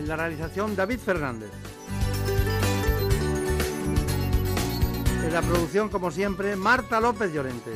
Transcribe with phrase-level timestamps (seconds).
[0.00, 1.50] en la realización David Fernández.
[5.24, 7.72] En la producción, como siempre, Marta López Llorente.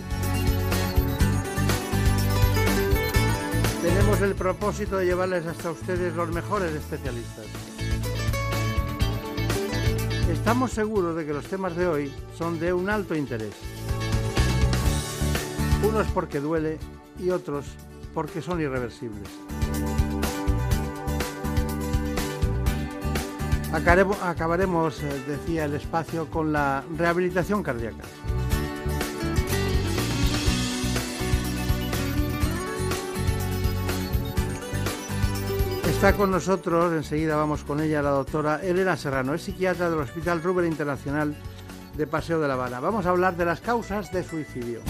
[3.83, 7.45] Tenemos el propósito de llevarles hasta ustedes los mejores especialistas.
[10.31, 13.55] Estamos seguros de que los temas de hoy son de un alto interés.
[15.87, 16.79] Unos porque duele
[17.21, 17.67] y otros
[18.15, 19.29] porque son irreversibles.
[23.75, 28.05] Acabaremos, eh, decía el espacio, con la rehabilitación cardíaca.
[35.89, 40.41] Está con nosotros, enseguida vamos con ella, la doctora Elena Serrano, es psiquiatra del Hospital
[40.41, 41.35] Rubén Internacional
[41.97, 42.79] de Paseo de La Habana.
[42.79, 44.83] Vamos a hablar de las causas de suicidio.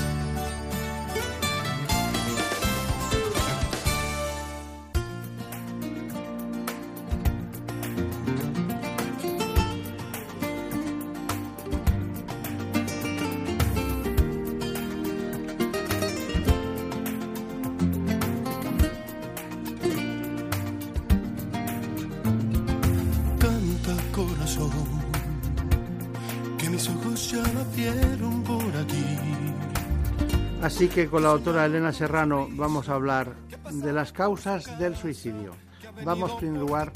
[30.85, 33.37] Así que con la doctora Elena Serrano vamos a hablar
[33.71, 35.57] de las causas del suicidio.
[36.05, 36.93] Vamos, en primer lugar,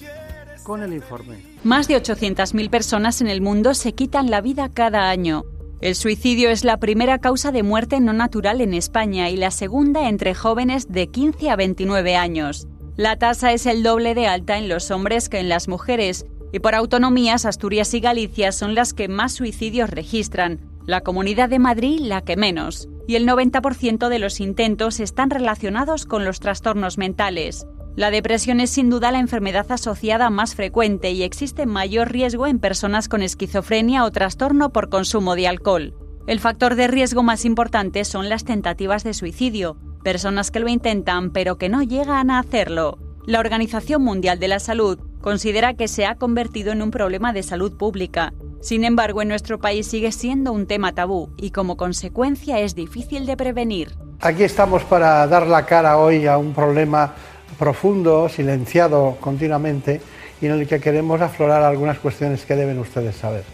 [0.63, 1.43] con el informe.
[1.65, 5.47] Más de 800.000 personas en el mundo se quitan la vida cada año.
[5.81, 10.11] El suicidio es la primera causa de muerte no natural en España y la segunda
[10.11, 12.69] entre jóvenes de 15 a 29 años.
[12.99, 16.59] La tasa es el doble de alta en los hombres que en las mujeres, y
[16.59, 22.01] por autonomías Asturias y Galicia son las que más suicidios registran, la Comunidad de Madrid
[22.01, 27.67] la que menos y el 90% de los intentos están relacionados con los trastornos mentales.
[27.95, 32.59] La depresión es sin duda la enfermedad asociada más frecuente y existe mayor riesgo en
[32.59, 35.95] personas con esquizofrenia o trastorno por consumo de alcohol.
[36.27, 41.33] El factor de riesgo más importante son las tentativas de suicidio, personas que lo intentan
[41.33, 42.97] pero que no llegan a hacerlo.
[43.27, 47.43] La Organización Mundial de la Salud considera que se ha convertido en un problema de
[47.43, 52.59] salud pública sin embargo, en nuestro país sigue siendo un tema tabú y como consecuencia
[52.59, 53.93] es difícil de prevenir.
[54.21, 57.15] Aquí estamos para dar la cara hoy a un problema
[57.59, 60.01] profundo, silenciado continuamente
[60.41, 63.45] y en el que queremos aflorar algunas cuestiones que deben ustedes saber.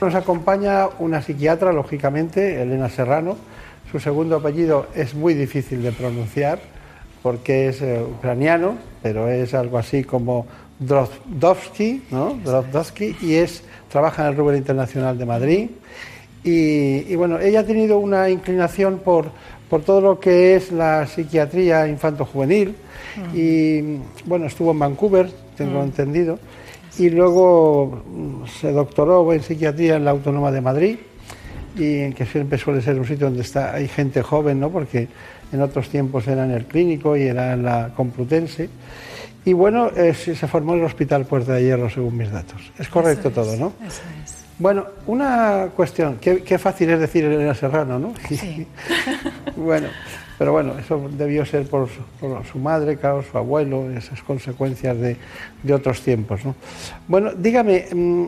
[0.00, 3.36] Nos acompaña una psiquiatra, lógicamente, Elena Serrano.
[3.90, 6.60] Su segundo apellido es muy difícil de pronunciar
[7.22, 10.46] porque es eh, ucraniano, pero es algo así como
[10.78, 12.38] Drozdowski, ¿no?
[13.22, 15.70] y es, trabaja en el Rubén Internacional de Madrid.
[16.44, 19.26] Y, bueno, ella ha tenido una inclinación por,
[19.68, 22.74] por todo lo que es la psiquiatría infanto-juvenil
[23.16, 23.36] mm.
[23.36, 25.84] y bueno, estuvo en Vancouver, tengo mm.
[25.84, 26.38] entendido,
[26.98, 28.02] y luego
[28.60, 30.96] se doctoró en psiquiatría en la Autónoma de Madrid
[31.76, 34.70] y en que siempre suele ser un sitio donde está, hay gente joven, ¿no?
[34.70, 35.08] porque
[35.52, 38.68] en otros tiempos era en el clínico y era en la Complutense.
[39.48, 42.70] Y bueno, eh, se formó el Hospital Puerta de Hierro, según mis datos.
[42.78, 43.72] Es correcto todo, ¿no?
[43.80, 44.44] Eso es.
[44.58, 48.12] Bueno, una cuestión, qué, fácil es decir Elena Serrano, ¿no?
[48.28, 48.66] Sí.
[49.56, 49.88] bueno,
[50.36, 51.88] pero bueno, eso debió ser por
[52.52, 55.16] su, madre, claro, su abuelo, esas consecuencias de,
[55.72, 56.54] otros tiempos, ¿no?
[57.06, 58.24] Bueno, dígame, mm,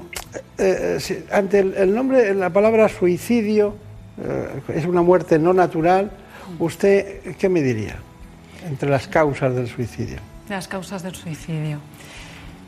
[0.56, 3.74] eh, eh, ante el, nombre, la palabra suicidio,
[4.74, 6.12] es una muerte no natural,
[6.58, 7.96] ¿usted qué me diría
[8.66, 10.16] entre las causas del suicidio?
[10.50, 11.78] De las causas del suicidio.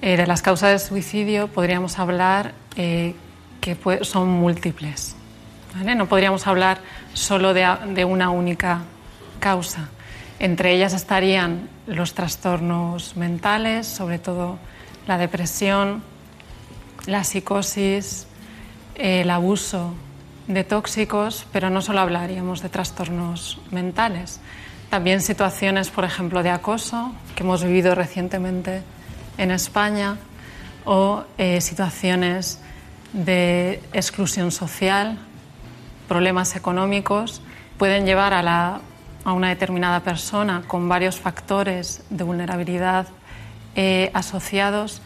[0.03, 3.17] Eh, de las causas del suicidio podríamos hablar eh,
[3.61, 5.17] que son múltiples.
[5.97, 6.79] No podríamos hablar
[7.13, 8.83] solo de, una única
[9.41, 9.89] causa.
[10.39, 14.61] Entre ellas estarían los trastornos mentales, sobre todo
[15.09, 16.05] la depresión,
[17.07, 18.29] la psicosis,
[18.95, 19.93] el abuso
[20.47, 24.39] de tóxicos, pero no solo hablaríamos de trastornos mentales,
[24.93, 28.83] también situaciones, por ejemplo, de acoso que hemos vivido recientemente
[29.39, 30.19] en España
[30.85, 32.61] o eh, situaciones
[33.15, 35.17] de exclusión social,
[36.09, 37.41] problemas económicos,
[37.79, 38.81] pueden llevar a,
[39.25, 43.07] una determinada persona con varios factores de vulnerabilidad
[43.75, 45.01] eh, asociados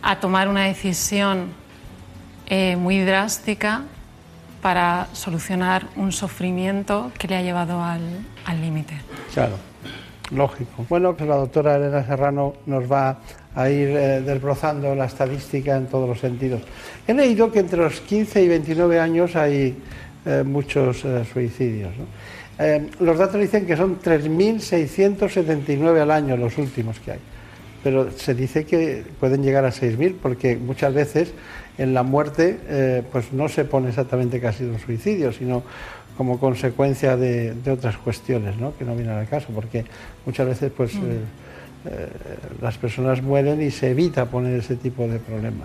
[0.00, 1.52] a tomar una decisión
[2.46, 3.82] eh, muy drástica
[4.62, 8.00] para solucionar un sufrimiento que le ha llevado al
[8.60, 8.94] límite.
[9.32, 9.56] claro,
[10.30, 10.84] lógico.
[10.88, 13.18] Bueno, pues la doctora Elena Serrano nos va
[13.54, 16.62] a ir eh, desbrozando la estadística en todos los sentidos.
[17.06, 19.74] He leído que entre los 15 y 29 años hay
[20.24, 21.92] eh, muchos eh, suicidios.
[23.00, 27.18] los datos dicen que son 3.679 al año los últimos que hay,
[27.82, 31.32] pero se dice que pueden llegar a 6.000 porque muchas veces
[31.78, 35.62] en la muerte pues no se pone exactamente sido un suicidio, sino
[36.20, 38.76] como consecuencia de, otras cuestiones ¿no?
[38.76, 39.86] que no vienen al caso, porque
[40.26, 40.94] muchas veces pues...
[40.94, 41.00] Mm.
[41.82, 42.08] Eh,
[42.60, 45.64] las personas mueren y se evita poner ese tipo de problema,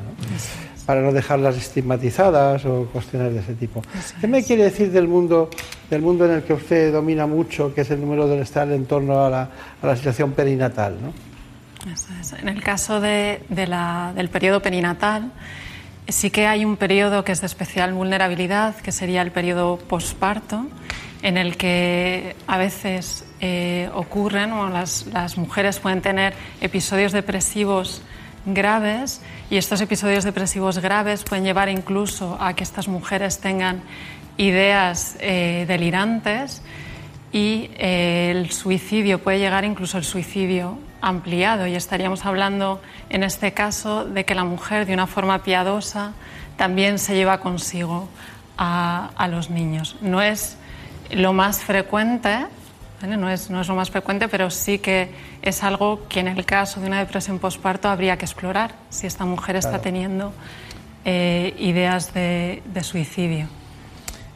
[0.86, 3.81] para no dejarlas estigmatizadas o cuestiones de ese tipo.
[4.22, 5.50] ¿Qué me quiere decir del mundo,
[5.90, 8.86] del mundo en el que usted domina mucho, que es el número del estar en
[8.86, 9.50] torno a la,
[9.81, 10.96] a la situación perinatal?
[11.02, 11.12] ¿no?
[12.40, 15.34] En el caso de, del periodo perinatal,
[16.07, 20.68] sí que hay un periodo que es de especial vulnerabilidad, que sería el periodo posparto,
[21.22, 28.02] en el que a veces eh, ocurren, o las, mujeres pueden tener episodios depresivos
[28.46, 33.81] graves y estos episodios depresivos graves pueden llevar incluso a que estas mujeres tengan
[34.38, 36.62] ideas eh, delirantes
[37.31, 43.54] y eh, el suicidio puede llegar incluso el suicidio ampliado y estaríamos hablando en este
[43.54, 46.13] caso de que la mujer de una forma piadosa
[46.57, 48.10] también se lleva consigo
[48.57, 49.98] a, a los niños.
[50.02, 50.57] No es
[51.12, 52.48] lo más frecuente,
[53.06, 55.10] no, es, no es lo más frecuente, pero sí que
[55.42, 59.25] es algo que en el caso de una depresión postparto habría que explorar, si esta
[59.25, 60.34] mujer está teniendo
[61.04, 63.48] eh, ideas de, suicidio.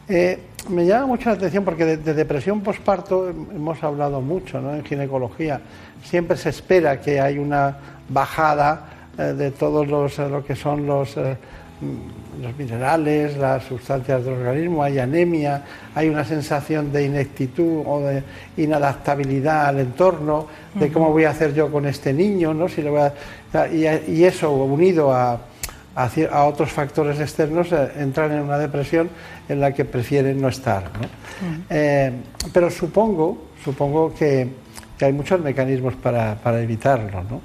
[0.08, 0.40] Eh,
[0.70, 4.76] me llama mucho la atención porque de, depresión postparto hemos hablado mucho ¿no?
[4.76, 5.62] en ginecología.
[6.04, 7.78] Siempre se espera que hay una
[8.10, 8.86] bajada
[9.18, 11.18] eh, de todos los, lo que son los
[11.82, 15.64] Mm, los minerales, las sustancias del organismo, hay anemia,
[15.96, 18.22] hay una sensación de ineptitud o de
[18.58, 22.68] inadaptabilidad al entorno, de cómo voy a hacer yo con este niño, ¿no?
[22.68, 23.10] si voy
[23.74, 25.40] y, eso unido a,
[25.96, 29.10] a, otros factores externos eh, entran en una depresión
[29.48, 30.84] en la que prefieren no estar.
[31.70, 32.12] Eh,
[32.54, 34.50] pero supongo, supongo que,
[35.06, 37.24] hay muchos mecanismos para, para evitarlo.
[37.24, 37.42] ¿no?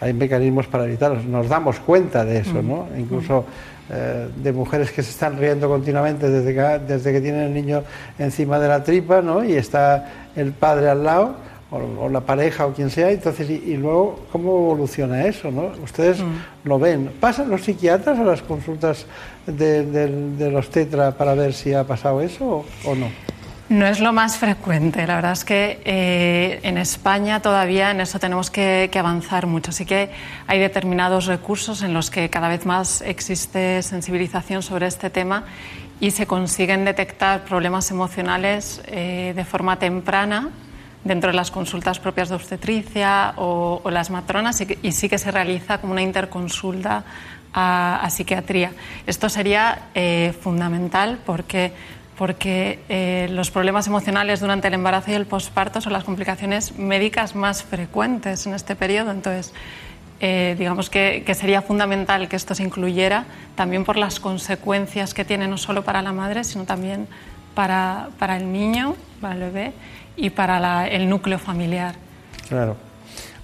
[0.00, 2.88] Hay mecanismos para evitarlo, nos damos cuenta de eso, ¿no?
[2.98, 3.44] incluso
[3.90, 7.82] eh, de mujeres que se están riendo continuamente desde que, desde que tienen el niño
[8.18, 9.44] encima de la tripa, ¿no?
[9.44, 11.34] Y está el padre al lado,
[11.70, 15.72] o, la pareja o quien sea, entonces, y, luego, ¿cómo evoluciona eso, no?
[15.82, 16.68] Ustedes mm.
[16.68, 17.10] lo ven.
[17.18, 19.06] ¿Pasan los psiquiatras a las consultas
[19.46, 23.08] de, los tetra para ver si ha pasado eso o no?
[23.68, 25.06] No es lo más frecuente.
[25.06, 29.72] La verdad es que eh, en España todavía en eso tenemos que, avanzar mucho.
[29.72, 30.10] Sí que
[30.46, 35.44] hay determinados recursos en los que cada vez más existe sensibilización sobre este tema
[36.00, 40.50] y se consiguen detectar problemas emocionales eh, de forma temprana
[41.04, 45.78] dentro de las consultas propias de obstetricia o, las matronas y, sí que se realiza
[45.78, 47.04] como una interconsulta
[47.54, 48.72] a, psiquiatría.
[49.06, 51.72] Esto sería eh, fundamental porque
[52.22, 57.34] porque eh, los problemas emocionales durante el embarazo y el posparto son las complicaciones médicas
[57.34, 59.10] más frecuentes en este periodo.
[59.10, 59.52] Entonces,
[60.20, 63.24] eh, digamos que, sería fundamental que esto se incluyera
[63.56, 67.08] también por las consecuencias que tiene no solo para la madre, sino también
[67.56, 69.72] para, para el niño, para el bebé
[70.14, 71.96] y para el núcleo familiar.
[72.48, 72.76] Claro.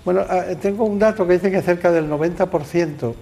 [0.04, 3.12] Bueno, ah, tengo un dato que dice que cerca del 90%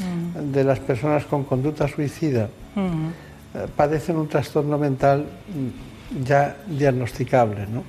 [0.00, 0.50] mm.
[0.50, 3.25] de las personas con conducta suicida mm.
[3.56, 7.66] Eh, padecen un trastorno mental mm, ya diagnosticable.
[7.66, 7.84] ¿no?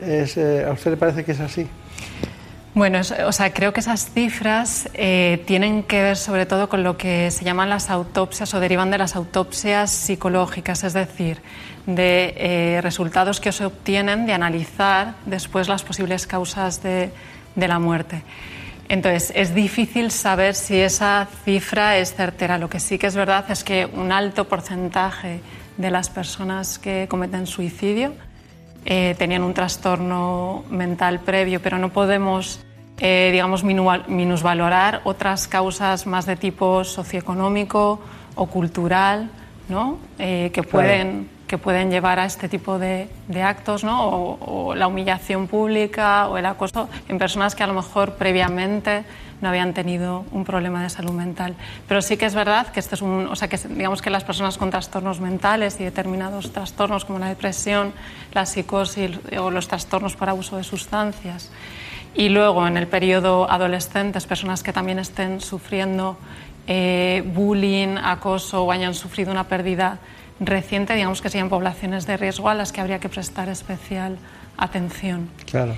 [0.00, 1.66] Eh, ¿A usted le parece que es así?
[2.74, 6.96] Bueno, o sea, creo que esas cifras eh, tienen que ver sobre todo con lo
[6.96, 11.40] que se llaman las autopsias o derivan de las autopsias psicológicas, es decir,
[11.86, 17.10] de resultados que se obtienen de analizar después las posibles causas de,
[17.54, 18.22] de la muerte.
[18.88, 22.58] Entonces, es difícil saber si esa cifra es certera.
[22.58, 25.40] Lo que sí que es verdad es que un alto porcentaje
[25.76, 28.12] de las personas que cometen suicidio
[28.84, 32.60] eh, tenían un trastorno mental previo, pero no podemos,
[32.98, 38.00] eh, digamos, minusvalorar otras causas más de tipo socioeconómico
[38.34, 39.30] o cultural,
[39.70, 39.98] ¿no?
[40.18, 43.08] Eh, que pueden que pueden llevar a este tipo de,
[43.42, 44.08] actos, ¿no?
[44.08, 49.04] O, la humillación pública o el acoso en personas que a lo mejor previamente
[49.40, 51.54] no habían tenido un problema de salud mental.
[51.86, 54.24] Pero sí que es verdad que este es un, o sea, que digamos que las
[54.24, 57.92] personas con trastornos mentales y determinados trastornos como la depresión,
[58.32, 61.50] la psicosis o los trastornos por abuso de sustancias
[62.14, 66.16] Y luego, en el periodo adolescentes, personas que también estén sufriendo
[66.66, 69.98] eh, bullying, acoso o hayan sufrido una pérdida
[70.40, 74.18] reciente, digamos que sean poblaciones de riesgo a las que habría que prestar especial
[74.56, 75.28] atención.
[75.50, 75.74] Claro.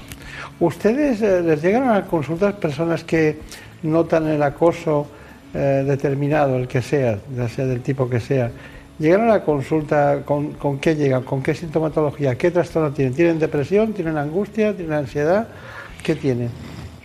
[0.60, 3.40] ¿Ustedes eh, les llegan a consultas personas que
[3.82, 5.06] notan el acoso
[5.54, 8.50] eh, determinado, el que sea, ya sea del tipo que sea?
[8.98, 11.22] ¿Llegan a la consulta con, con qué llegan?
[11.22, 12.34] ¿Con qué sintomatología?
[12.36, 13.14] ¿Qué trastorno tienen?
[13.14, 13.92] ¿Tienen depresión?
[13.92, 14.74] ¿Tienen angustia?
[14.74, 15.48] ¿Tienen ansiedad?
[16.02, 16.50] ¿Qué tienen?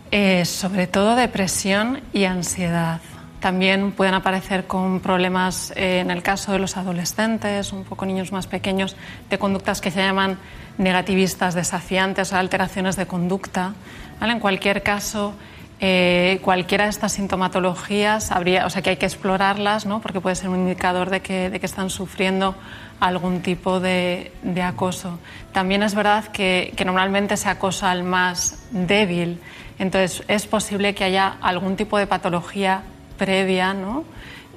[0.10, 3.02] Eh, sobre todo depresión y ansiedad.
[3.42, 8.32] También pueden aparecer con problemas, eh, en el caso de los adolescentes, un poco niños
[8.32, 8.96] más pequeños,
[9.32, 10.38] de conductas que se llaman
[10.78, 13.74] negativistas, desafiantes o alteraciones de conducta.
[14.22, 15.34] En cualquier caso,
[15.80, 20.02] eh, cualquiera de estas sintomatologías habría, o sea que hay que explorarlas, ¿no?
[20.02, 22.54] porque puede ser un indicador de que, de que están sufriendo
[23.00, 25.18] algún tipo de, de acoso.
[25.52, 29.42] También es verdad que, que, normalmente se acosa al más débil,
[29.80, 32.84] entonces es posible que haya algún tipo de patología
[33.22, 34.04] previa, ¿no?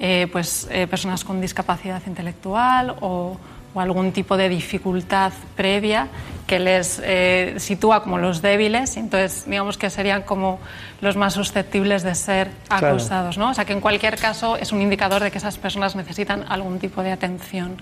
[0.00, 3.36] Eh, pues eh, personas con discapacidad intelectual o,
[3.74, 6.08] o, algún tipo de dificultad previa
[6.46, 10.60] que les eh, sitúa como los débiles, entonces digamos que serían como
[11.02, 13.50] los más susceptibles de ser acosados, ¿no?
[13.50, 16.78] O sea que en cualquier caso es un indicador de que esas personas necesitan algún
[16.78, 17.76] tipo de atención.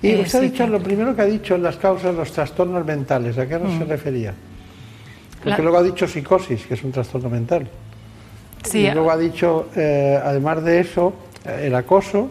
[0.00, 3.46] Y usted ha dicho, lo primero que ha dicho, las causas, los trastornos mentales, ¿a
[3.46, 3.88] qué no se mm.
[3.88, 4.34] refería?
[5.36, 5.64] Porque La...
[5.64, 7.68] luego ha dicho psicosis, que es un trastorno mental.
[8.64, 8.78] Sí.
[8.86, 11.12] Y luego ha dicho, eh, además de eso,
[11.44, 12.30] eh, el acoso,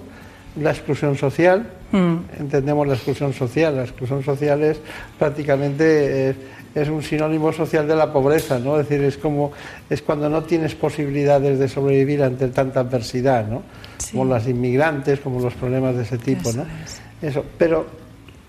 [0.59, 1.67] la exclusión social.
[1.91, 2.15] Mm.
[2.39, 3.75] Entendemos la exclusión social.
[3.75, 4.79] La exclusión social es
[5.17, 6.35] prácticamente es,
[6.73, 8.79] es, un sinónimo social de la pobreza, ¿no?
[8.79, 9.51] Es decir, es como
[9.89, 13.61] es cuando no tienes posibilidades de sobrevivir ante tanta adversidad, ¿no?
[13.99, 14.11] Sí.
[14.11, 16.65] Como las inmigrantes, como los problemas de ese tipo, eso ¿no?
[16.83, 17.01] Es.
[17.21, 17.45] Eso.
[17.57, 17.85] Pero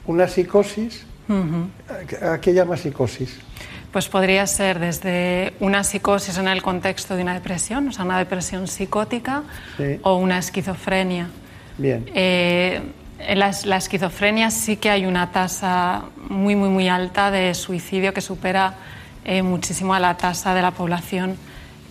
[0.07, 2.33] una psicosis, uh -huh.
[2.33, 3.39] ¿a qué llama psicosis?
[3.95, 8.19] Pues podría ser desde una psicosis en el contexto de una depresión, o sea, una
[8.19, 9.45] depresión psicótica,
[9.77, 10.01] sí.
[10.03, 11.29] o una esquizofrenia.
[11.79, 12.05] Bien.
[12.13, 12.83] Eh,
[13.21, 18.13] en la, la, esquizofrenia sí que hay una tasa muy, muy, muy alta de suicidio
[18.13, 18.75] que supera
[19.25, 21.37] eh, muchísimo a la tasa de la población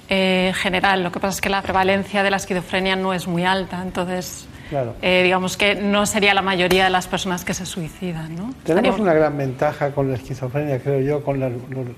[0.10, 1.04] eh, general.
[1.04, 4.46] Lo que pasa es que la prevalencia de la esquizofrenia no es muy alta, entonces
[4.74, 4.96] Claro.
[5.04, 8.36] Eh, digamos que no sería la mayoría de las personas que se suicidan.
[8.36, 8.56] ¿no?
[8.64, 11.52] Tenemos una gran ventaja con la esquizofrenia, creo yo, con la,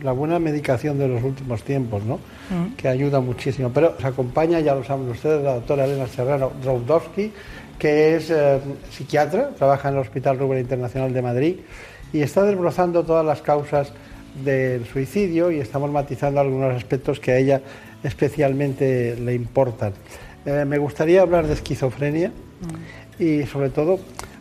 [0.04, 2.16] la buena medicación de los últimos tiempos, ¿no?
[2.50, 2.76] Mm.
[2.76, 3.72] que ayuda muchísimo.
[3.74, 7.32] Pero nos acompaña, ya lo saben ustedes, la doctora Elena Serrano Droudowski,
[7.80, 11.56] que es eh, psiquiatra, trabaja en el Hospital Rubén Internacional de Madrid
[12.12, 13.94] y está desbrozando todas las causas
[14.44, 17.62] del suicidio y estamos matizando algunos aspectos que a ella
[18.04, 19.94] especialmente le importan.
[20.46, 23.24] Eh, me gustaría hablar de esquizofrenia mm.
[23.24, 24.00] y sobre todo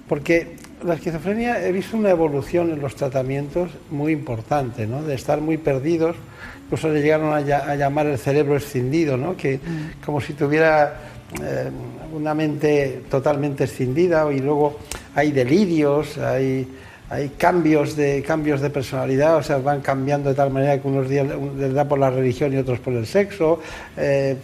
[0.08, 5.02] porque la esquizofrenia he visto una evolución en los tratamientos muy importante, ¿no?
[5.02, 6.16] de estar muy perdidos,
[6.64, 9.36] incluso le llegaron a, a, llamar el cerebro escindido, ¿no?
[9.36, 10.04] que mm.
[10.04, 11.70] como si tuviera eh,
[12.12, 14.78] una mente totalmente escindida y luego
[15.16, 16.68] hay delirios, hay,
[17.10, 21.08] hay cambios, de, cambios de personalidad, o sea, van cambiando de tal manera que unos
[21.08, 23.60] días les da por la religión y otros por el sexo.
[23.96, 24.36] Eh,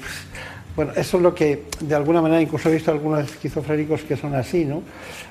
[0.80, 4.34] bueno, eso es lo que, de alguna manera, incluso he visto algunos esquizofrénicos que son
[4.34, 4.82] así, ¿no?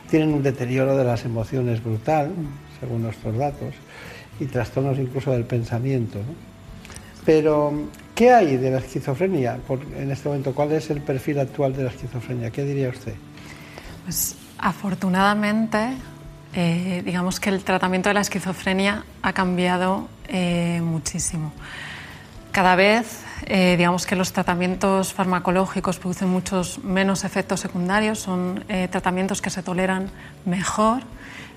[0.08, 2.32] Tienen un deterioro de las emociones brutal,
[2.80, 3.74] según nuestros datos,
[4.40, 6.36] y trastornos incluso del pensamiento, ¿no?
[7.26, 7.74] Pero,
[8.14, 10.54] ¿qué hay de la esquizofrenia por, en este momento?
[10.54, 12.52] ¿Cuál es el perfil actual de la esquizofrenia?
[12.52, 13.16] ¿Qué diría usted?
[14.04, 15.80] Pues, afortunadamente,
[16.54, 21.54] eh, digamos que el tratamiento de la esquizofrenia ha cambiado eh, muchísimo.
[22.52, 28.88] Cada vez eh, digamos que los tratamientos farmacológicos producen muchos menos efectos secundarios, son eh,
[28.92, 30.12] tratamientos que se toleran
[30.46, 31.02] mejor.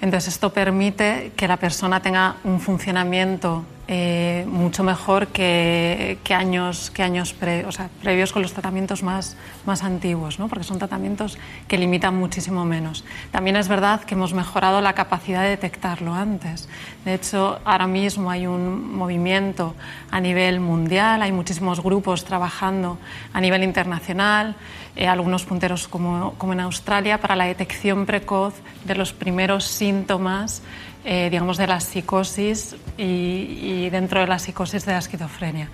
[0.01, 7.03] Entonces esto permite que la persona tenga un funcionamiento eh, mucho mejor que, años, que
[7.03, 9.37] años previos con los tratamientos más,
[9.67, 10.49] más antiguos, ¿no?
[10.49, 11.37] porque son tratamientos
[11.67, 13.05] que limitan muchísimo menos.
[13.33, 16.69] También es verdad que hemos mejorado la capacidad de detectarlo antes.
[17.05, 19.75] De hecho, ahora mismo hay un movimiento
[20.11, 22.99] a nivel mundial, hay muchísimos grupos trabajando
[23.33, 24.55] a nivel internacional,
[24.97, 30.63] eh, algunos punteros como, como en Australia, para la detección precoz de los primeros síntomas
[31.05, 35.69] eh, digamos, de la psicosis y, y, dentro de la psicosis de la esquizofrenia.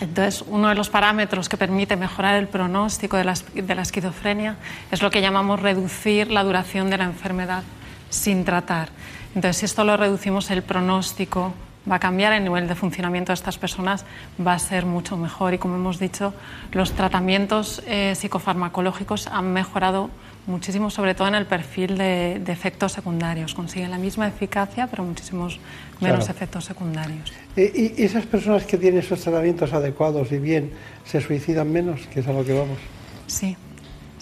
[0.00, 4.56] Entonces, uno de los parámetros que permite mejorar el pronóstico de la, de la esquizofrenia
[4.92, 7.64] es lo que llamamos reducir la duración de la enfermedad
[8.10, 8.90] sin tratar.
[9.34, 11.52] Entonces, si esto lo reducimos, el pronóstico
[11.90, 14.04] va a cambiar, el nivel de funcionamiento de estas personas
[14.44, 16.34] va a ser mucho mejor y como hemos dicho,
[16.72, 20.10] los tratamientos eh, psicofarmacológicos han mejorado
[20.46, 23.54] muchísimo, sobre todo en el perfil de, efectos secundarios.
[23.54, 25.60] Consiguen la misma eficacia, pero muchísimos
[26.00, 27.32] menos efectos secundarios.
[27.56, 30.72] ¿Y, ¿Y, esas personas que tienen esos tratamientos adecuados y bien
[31.04, 32.06] se suicidan menos?
[32.08, 32.78] Que es a lo que vamos.
[33.26, 33.56] Sí,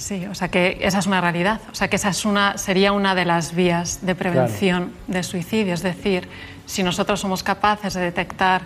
[0.01, 2.93] Sí, o sea que esa es una realidad, o sea que esa es una, sería
[2.93, 6.27] una de las vías de prevención de suicidio, es decir,
[6.65, 8.63] si nosotros somos capaces de detectar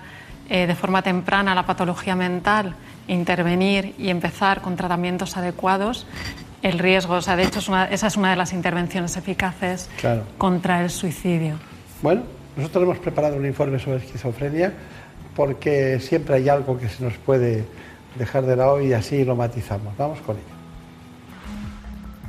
[0.48, 2.76] eh, de forma temprana la patología mental,
[3.08, 6.06] intervenir y empezar con tratamientos adecuados,
[6.62, 7.58] el riesgo, o sea, de hecho
[7.90, 9.90] esa es una de las intervenciones eficaces
[10.38, 11.56] contra el suicidio.
[12.00, 12.22] Bueno,
[12.56, 14.72] nosotros hemos preparado un informe sobre esquizofrenia
[15.34, 17.64] porque siempre hay algo que se nos puede
[18.16, 19.96] dejar de lado y así lo matizamos.
[19.96, 20.53] Vamos con ello.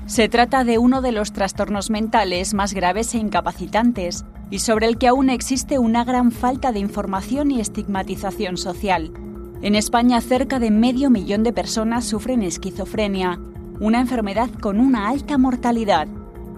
[0.08, 5.00] Se trata de uno de los trastornos mentales más graves e incapacitantes y sobre el
[5.00, 9.12] que aún existe una gran falta de información y estigmatización social.
[9.64, 13.40] En España cerca de medio millón de personas sufren esquizofrenia,
[13.80, 16.08] una enfermedad con una alta mortalidad.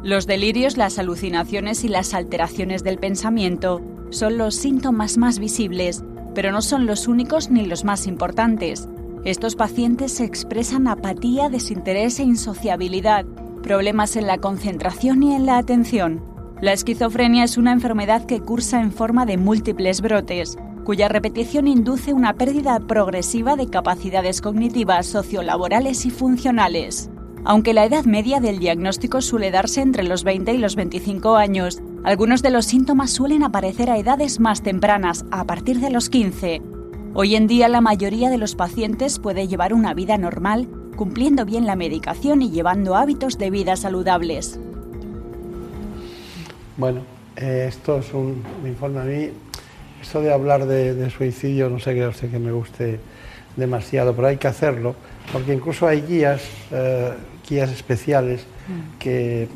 [0.03, 6.03] Los delirios, las alucinaciones y las alteraciones del pensamiento son los síntomas más visibles,
[6.35, 8.89] pero no son los únicos ni los más importantes.
[9.27, 13.25] Estos pacientes expresan apatía, desinterés e insociabilidad,
[13.61, 16.23] problemas en la concentración y en la atención.
[16.61, 22.13] La esquizofrenia es una enfermedad que cursa en forma de múltiples brotes, cuya repetición induce
[22.13, 27.09] una pérdida progresiva de capacidades cognitivas, sociolaborales y funcionales.
[27.43, 31.81] Aunque la edad media del diagnóstico suele darse entre los 20 y los 25 años,
[32.05, 36.61] algunos de los síntomas suelen aparecer a edades más tempranas, a partir de los 15,
[37.19, 41.65] Hoy en día la mayoría de los pacientes puede llevar una vida normal, cumpliendo bien
[41.65, 44.59] la medicación y llevando hábitos de vida saludables.
[46.77, 47.01] Bueno,
[47.35, 49.29] eh, esto es un, informe a mí.
[49.99, 52.99] Esto de hablar de, suicidio, no sé qué usted que me guste
[53.55, 54.93] demasiado, pero hay que hacerlo,
[55.33, 57.13] porque incluso hay guías, eh,
[57.49, 58.99] guías especiales mm.
[58.99, 59.47] que,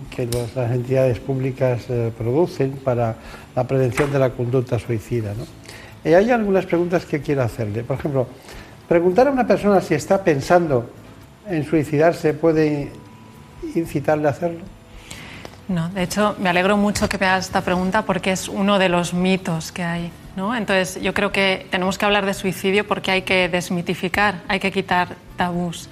[0.58, 3.18] las entidades públicas eh, producen para
[3.56, 5.36] la prevención de la conducta suicida.
[5.36, 5.61] ¿no?
[6.04, 7.84] Y hay algunas preguntas que quiero hacerle.
[7.84, 8.28] Por ejemplo,
[8.88, 10.90] preguntar a una persona si está pensando
[11.48, 12.92] en suicidarse puede
[13.76, 14.62] incitarle a hacerlo.
[15.68, 18.90] No, de hecho, me alegro mucho que me hagas esta pregunta porque es uno de
[18.90, 20.12] los mitos que hay.
[20.36, 20.56] ¿no?
[20.56, 24.72] Entonces, yo creo que tenemos que hablar de suicidio porque hay que desmitificar, hay que
[24.72, 25.90] quitar tabús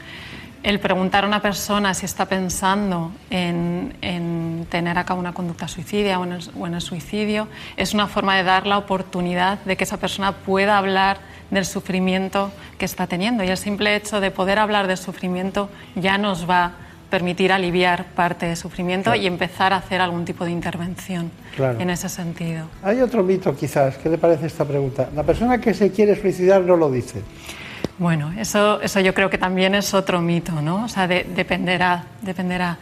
[0.63, 6.19] el preguntar a una persona si está pensando en, tener a cabo una conducta suicidia
[6.19, 10.34] o en, el, suicidio es una forma de dar la oportunidad de que esa persona
[10.34, 11.17] pueda hablar
[11.50, 13.43] del sufrimiento que está teniendo.
[13.43, 16.72] Y el simple hecho de poder hablar del sufrimiento ya nos va a
[17.10, 22.08] permitir aliviar parte del sufrimiento y empezar a hacer algún tipo de intervención en ese
[22.08, 22.67] sentido.
[22.84, 23.98] Hay otro mito quizás.
[23.98, 25.10] ¿Qué le parece esta pregunta?
[25.15, 27.24] La persona que se quiere suicidar no lo dice.
[27.99, 30.85] Bueno, eso, eso yo creo que también es otro mito, ¿no?
[30.85, 32.77] O sea, dependerá, dependerá.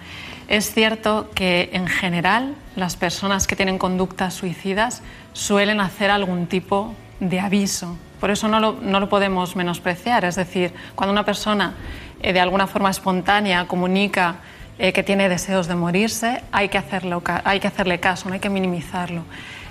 [0.47, 5.01] Es cierto que en general las personas que tienen conductas suicidas
[5.33, 7.97] suelen hacer algún tipo de aviso.
[8.19, 10.23] Por eso no lo, no lo podemos menospreciar.
[10.23, 11.73] Es decir, cuando una persona
[12.21, 14.35] eh, de alguna forma espontánea comunica
[14.77, 18.39] eh, que tiene deseos de morirse, hay que, hacerlo, hay que hacerle caso, no hay
[18.39, 19.23] que minimizarlo.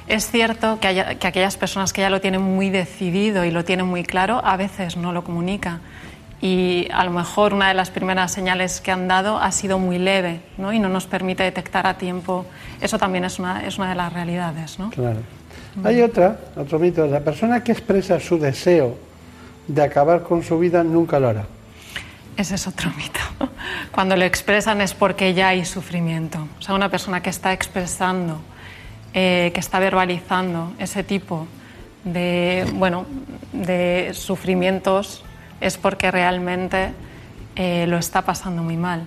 [0.08, 4.04] Es cierto que, aquellas personas que ya lo tienen muy decidido y lo tienen muy
[4.04, 5.80] claro, a veces no lo comunican.
[6.40, 9.98] Y a lo mejor una de las primeras señales que han dado ha sido muy
[9.98, 10.72] leve ¿no?
[10.72, 12.44] y no nos permite detectar a tiempo.
[12.80, 14.78] Eso también es una, es una de las realidades.
[14.78, 14.90] ¿no?
[14.90, 15.20] Claro.
[15.82, 17.06] Hay otra, otro mito.
[17.06, 18.96] La persona que expresa su deseo
[19.66, 21.46] de acabar con su vida nunca lo hará.
[22.36, 23.20] Ese es otro mito.
[23.90, 26.46] Cuando lo expresan es porque ya hay sufrimiento.
[26.58, 28.40] O sea, una persona que está expresando
[29.18, 31.46] eh, que está verbalizando ese tipo
[32.04, 33.06] de, bueno,
[33.50, 35.24] de sufrimientos
[35.58, 36.90] es porque realmente
[37.56, 39.06] eh, lo está pasando muy mal.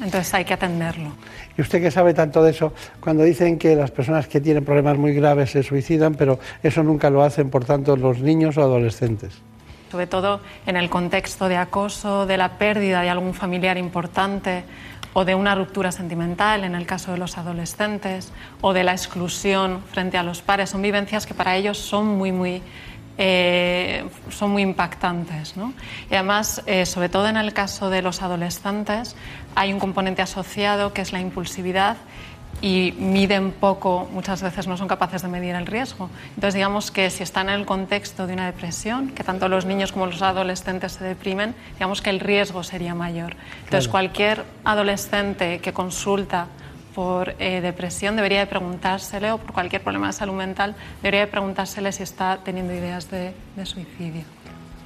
[0.00, 1.10] Entonces hay que atenderlo.
[1.56, 4.96] Y usted que sabe tanto de eso, cuando dicen que las personas que tienen problemas
[4.96, 9.34] muy graves se suicidan, pero eso nunca lo hacen, por tanto, los niños o adolescentes.
[9.90, 14.62] Sobre todo en el contexto de acoso, de la pérdida de algún familiar importante,
[15.18, 19.82] o de una ruptura sentimental en el caso de los adolescentes o de la exclusión
[19.90, 20.70] frente a los pares.
[20.70, 22.62] Son vivencias que para ellos son muy, muy,
[23.18, 25.56] eh, son muy impactantes.
[25.56, 25.72] ¿no?
[26.08, 29.16] Y además, eh, sobre todo en el caso de los adolescentes,
[29.56, 31.96] hay un componente asociado que es la impulsividad
[32.60, 36.10] y miden poco, muchas veces no son capaces de medir el riesgo.
[36.30, 39.92] Entonces, digamos que si están en el contexto de una depresión, que tanto los niños
[39.92, 43.36] como los adolescentes se deprimen, digamos que el riesgo sería mayor.
[43.64, 46.48] Entonces, cualquier adolescente que consulta
[46.98, 51.26] por eh, depresión, debería de preguntársele, o por cualquier problema de salud mental, debería de
[51.28, 54.22] preguntársele si está teniendo ideas de, suicidio.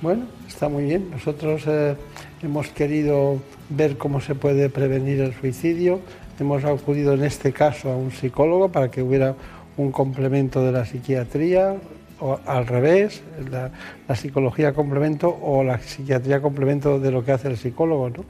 [0.02, 1.10] Bueno, está muy bien.
[1.10, 1.96] Nosotros eh,
[2.42, 6.00] hemos querido ver cómo se puede prevenir el suicidio.
[6.38, 9.34] Hemos acudido en este caso a un psicólogo para que hubiera
[9.76, 11.76] un complemento de la psiquiatría,
[12.20, 13.70] o al revés, la,
[14.14, 18.10] psicología complemento o la psiquiatría complemento de lo que hace el psicólogo.
[18.10, 18.24] ¿no?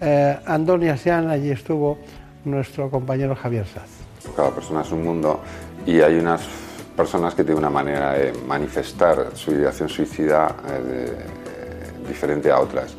[0.00, 1.98] Eh, Andonia Sean, allí estuvo
[2.44, 3.90] nuestro compañero Javier Saz.
[4.34, 5.40] Cada persona es un mundo
[5.84, 6.42] y hay unas
[6.96, 11.12] personas que tienen una manera de manifestar su ideación suicida eh,
[12.08, 12.94] diferente a otras.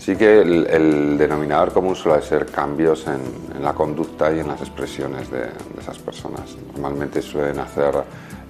[0.00, 5.30] Sí que el, denominador común suele ser cambios en, la conducta y en las expresiones
[5.30, 6.56] de, esas personas.
[6.72, 7.92] Normalmente suelen hacer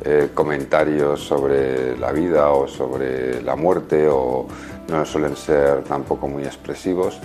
[0.01, 4.47] eh, comentarios sobre la vida o sobre la muerte o
[4.89, 7.19] no suelen ser tampoco muy expresivos.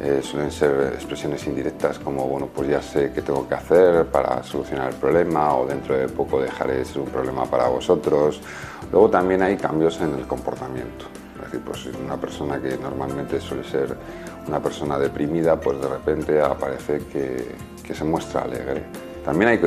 [0.00, 4.40] Eh, suelen ser expresiones indirectas como, bueno, pues ya sé qué tengo que hacer para
[4.44, 8.40] solucionar el problema o dentro de poco dejaré de ser un problema para vosotros.
[8.92, 11.23] Luego también hay cambios en el comportamiento.
[11.58, 13.96] Pues una persona que normalmente suele ser
[14.46, 18.84] una persona deprimida, pues de repente aparece que, que se muestra alegre.
[19.24, 19.58] También hay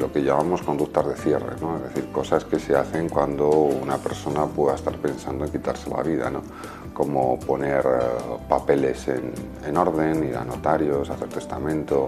[0.00, 1.76] lo que llamamos conductas de cierre, ¿no?
[1.76, 6.02] es decir, cosas que se hacen cuando una persona pueda estar pensando en quitarse la
[6.02, 6.30] vida.
[6.30, 6.42] ¿no?
[6.94, 12.06] como poner eh, papeles en, orden, ir a notarios, hacer testamento,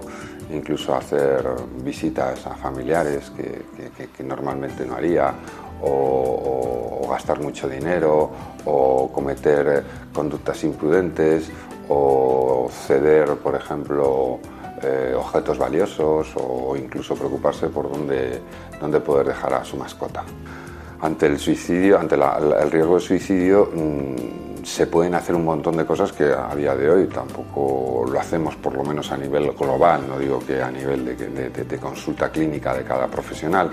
[0.51, 1.45] incluso hacer
[1.83, 5.33] visitas a familiares que, normalmente no haría,
[5.81, 8.29] o, gastar mucho dinero,
[8.65, 11.49] o cometer conductas imprudentes,
[11.89, 14.39] o ceder, por ejemplo,
[14.83, 18.41] eh, objetos valiosos, o incluso preocuparse por dónde,
[18.79, 20.23] dónde poder dejar a su mascota.
[21.01, 25.85] Ante el suicidio, ante el riesgo de suicidio, mm, se pueden hacer un montón de
[25.85, 30.05] cosas que a día de hoy tampoco lo hacemos, por lo menos a nivel global,
[30.05, 33.71] no digo que a nivel de, consulta clínica de cada profesional,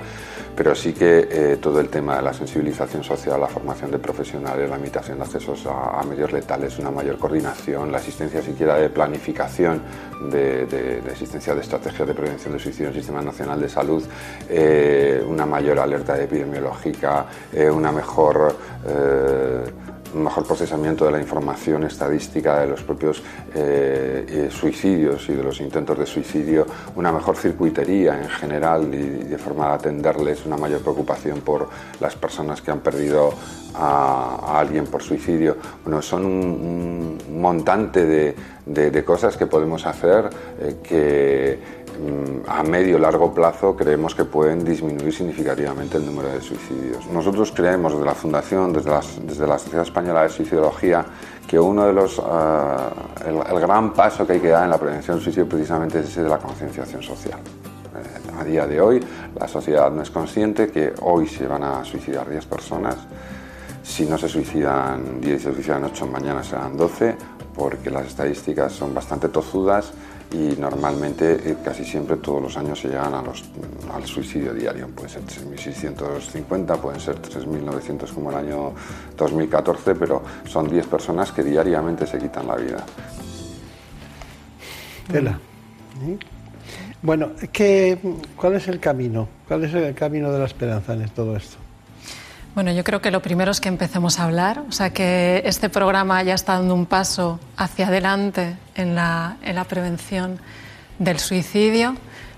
[0.54, 4.70] pero sí que eh, todo el tema de la sensibilización social, la formación de profesionales,
[4.70, 9.82] la limitación de accesos a, medios letales, una mayor coordinación, la existencia siquiera de planificación
[10.30, 14.04] de, existencia de estrategias de prevención de suicidio en el Sistema Nacional de Salud,
[14.48, 18.54] eh, una mayor alerta epidemiológica, eh, una mejor
[20.22, 23.22] mejor procesamiento de la información estadística de los propios
[23.54, 29.24] eh, eh, suicidios y de los intentos de suicidio, una mejor circuitería en general y,
[29.24, 31.68] de forma de atenderles, una mayor preocupación por
[32.00, 33.32] las personas que han perdido
[33.74, 35.56] a, alguien por suicidio.
[35.84, 38.34] Bueno, son un, montante
[38.66, 41.83] de, cosas que podemos hacer eh, que
[42.46, 47.06] a medio largo plazo creemos que pueden disminuir significativamente el número de suicidios.
[47.06, 48.90] Nosotros creemos desde la Fundación, desde,
[49.22, 51.04] desde la Sociedad Española de Suicidología,
[51.46, 52.90] que uno de los, ah,
[53.26, 56.22] el, gran paso que hay que dar en la prevención del suicidio precisamente es ese
[56.22, 57.38] de la concienciación social.
[57.40, 59.04] Eh, a día de hoy
[59.38, 62.96] la sociedad no es consciente que hoy se van a suicidar 10 personas.
[63.82, 67.16] Si no se suicidan 10 y se suicidan 8, mañana serán 12,
[67.54, 69.92] porque las estadísticas son bastante tozudas
[70.32, 73.44] y normalmente eh, casi siempre todos los años se llegan a los,
[73.92, 74.88] al suicidio diario.
[74.88, 78.72] Puede ser 3.650, pueden ser 3.900 como el año
[79.16, 82.84] 2014, pero son 10 personas que diariamente se quitan la vida.
[85.10, 85.38] Tela.
[87.02, 87.98] Bueno, ¿qué,
[88.36, 89.28] ¿cuál es el camino?
[89.46, 91.63] ¿Cuál es el camino de la esperanza en todo esto?
[92.54, 95.68] Bueno, yo creo que lo primero es que empecemos a hablar, o sea, que este
[95.68, 100.38] programa ya está dando un paso hacia adelante en la, prevención
[101.00, 101.96] del suicidio.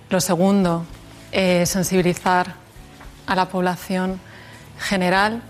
[0.08, 0.86] Lo segundo,
[1.32, 2.54] eh, sensibilizar
[3.26, 4.18] a la población
[4.78, 5.42] general,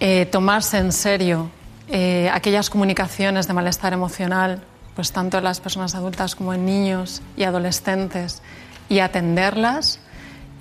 [0.00, 1.50] eh, tomarse en serio
[1.88, 4.62] eh, aquellas comunicaciones de malestar emocional,
[4.94, 8.42] pues tanto en las personas adultas como en niños y adolescentes,
[8.90, 9.98] y atenderlas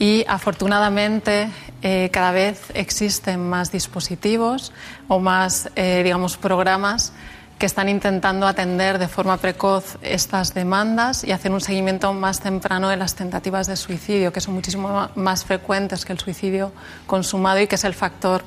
[0.02, 1.52] y afortunadamente
[1.84, 4.74] eh, cada vez existen más dispositivos
[5.08, 7.14] o más, eh, digamos, programas
[7.60, 12.90] que están intentando atender de forma precoz estas demandas y hacer un seguimiento más temprano
[12.90, 16.72] de las tentativas de suicidio, que son muchísimo más frecuentes que el suicidio
[17.06, 18.42] consumado y que es el factor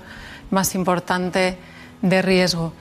[0.51, 1.57] más importante
[2.03, 2.73] de riesgo.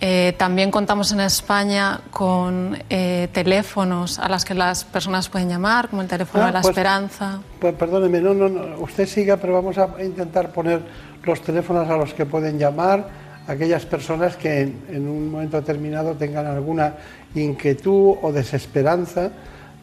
[0.00, 5.88] Eh, también contamos en España con eh, teléfonos a los que las personas pueden llamar,
[5.88, 7.40] como el teléfono ah, de la pues, esperanza.
[7.60, 10.82] Pues, perdóneme, no, no, usted siga, pero vamos a intentar poner
[11.22, 16.46] los teléfonos a los que pueden llamar aquellas personas que en, un momento determinado tengan
[16.46, 16.94] alguna
[17.34, 19.30] inquietud o desesperanza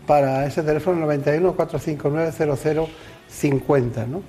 [0.07, 2.87] para ese teléfono 91 459
[3.29, 4.05] 0050.
[4.07, 4.21] ¿no?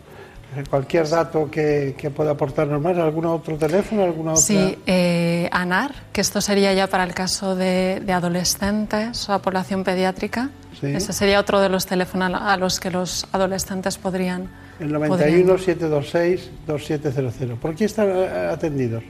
[0.69, 4.05] Cualquier dato que, que pueda aportarnos más, ¿algún otro teléfono?
[4.05, 4.43] Alguna otra?
[4.43, 9.41] Sí, eh, ANAR, que esto sería ya para el caso de, de adolescentes o a
[9.41, 10.51] población pediátrica.
[10.79, 10.87] Sí.
[10.89, 14.49] Ese sería otro de los teléfonos a los que los adolescentes podrían.
[14.81, 17.59] El podrían- 91 726 2700.
[17.59, 19.03] ¿Por qué están eh, atendidos?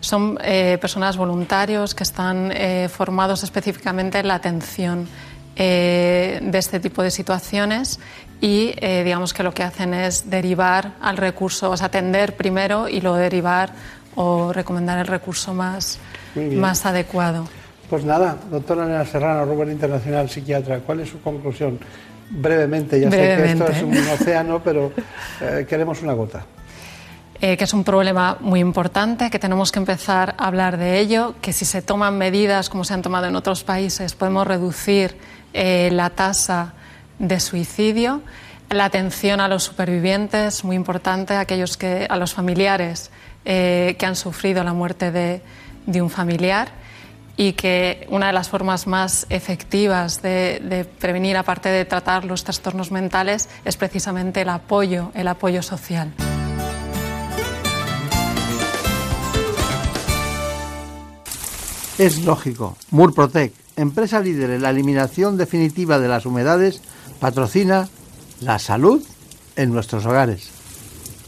[0.00, 5.06] Son eh, personas voluntarios que están eh, formados específicamente en la atención
[5.56, 8.00] eh, de este tipo de situaciones
[8.40, 12.88] y eh, digamos que lo que hacen es derivar al recurso, o sea, atender primero
[12.88, 13.70] y luego derivar
[14.14, 15.98] o recomendar el recurso más,
[16.34, 17.46] más adecuado.
[17.88, 21.78] Pues nada, doctora Nena Serrano, Rubén Internacional Psiquiatra, ¿cuál es su conclusión?
[22.30, 23.64] Brevemente, ya sé que Brevemente.
[23.64, 24.92] esto es un océano, pero
[25.40, 26.44] eh, queremos una gota.
[27.40, 31.34] eh, que es un problema muy importante, que tenemos que empezar a hablar de ello,
[31.40, 35.16] que si se toman medidas como se han tomado en otros países podemos reducir
[35.52, 36.74] eh, la tasa
[37.20, 38.22] de suicidio,
[38.70, 43.10] la atención a los supervivientes, muy importante, aquellos que, a los familiares
[43.44, 45.42] eh, que han sufrido la muerte de,
[45.86, 46.68] de un familiar
[47.36, 52.42] y que una de las formas más efectivas de, de prevenir, aparte de tratar los
[52.42, 56.12] trastornos mentales, es precisamente el apoyo, el apoyo social.
[61.98, 62.78] Es lógico.
[62.90, 66.80] Murprotec, empresa líder en la eliminación definitiva de las humedades,
[67.20, 67.88] patrocina
[68.40, 69.02] la salud
[69.54, 70.50] en nuestros hogares.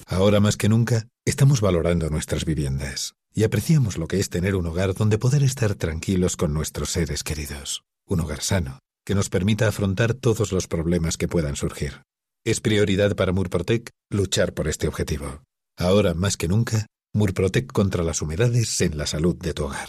[0.06, 4.66] Ahora más que nunca, estamos valorando nuestras viviendas y apreciamos lo que es tener un
[4.66, 7.82] hogar donde poder estar tranquilos con nuestros seres queridos.
[8.06, 12.02] Un hogar sano, que nos permita afrontar todos los problemas que puedan surgir.
[12.44, 15.42] Es prioridad para Murprotec luchar por este objetivo.
[15.78, 19.88] Ahora más que nunca, Murprotec contra las humedades en la salud de tu hogar.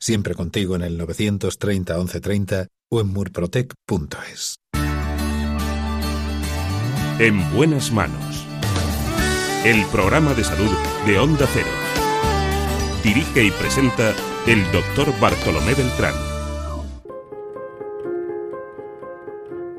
[0.00, 4.56] Siempre contigo en el 930 1130 o en murprotec.es.
[7.20, 8.46] En buenas manos.
[9.64, 10.70] El programa de salud
[11.04, 11.66] de Onda Cero.
[13.02, 14.14] Dirige y presenta
[14.46, 16.14] el doctor Bartolomé Beltrán.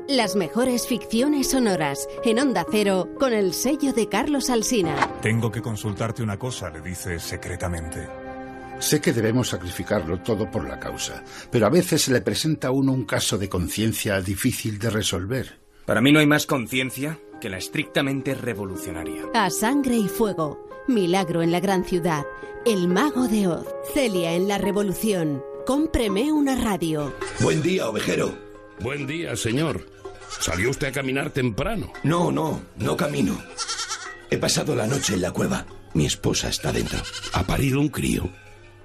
[0.06, 4.96] Las mejores ficciones sonoras en Onda Cero con el sello de Carlos Alsina.
[5.22, 8.06] Tengo que consultarte una cosa, le dice secretamente.
[8.80, 12.72] Sé que debemos sacrificarlo todo por la causa, pero a veces se le presenta a
[12.72, 15.59] uno un caso de conciencia difícil de resolver.
[15.90, 19.24] Para mí no hay más conciencia que la estrictamente revolucionaria.
[19.34, 20.64] A sangre y fuego.
[20.86, 22.24] Milagro en la gran ciudad.
[22.64, 23.66] El mago de Oz.
[23.92, 25.42] Celia en la revolución.
[25.66, 27.12] Cómpreme una radio.
[27.40, 28.32] Buen día, ovejero.
[28.78, 29.84] Buen día, señor.
[30.38, 31.92] ¿Salió usted a caminar temprano?
[32.04, 33.36] No, no, no camino.
[34.30, 35.66] He pasado la noche en la cueva.
[35.94, 37.00] Mi esposa está dentro.
[37.32, 38.30] ¿Ha parido un crío?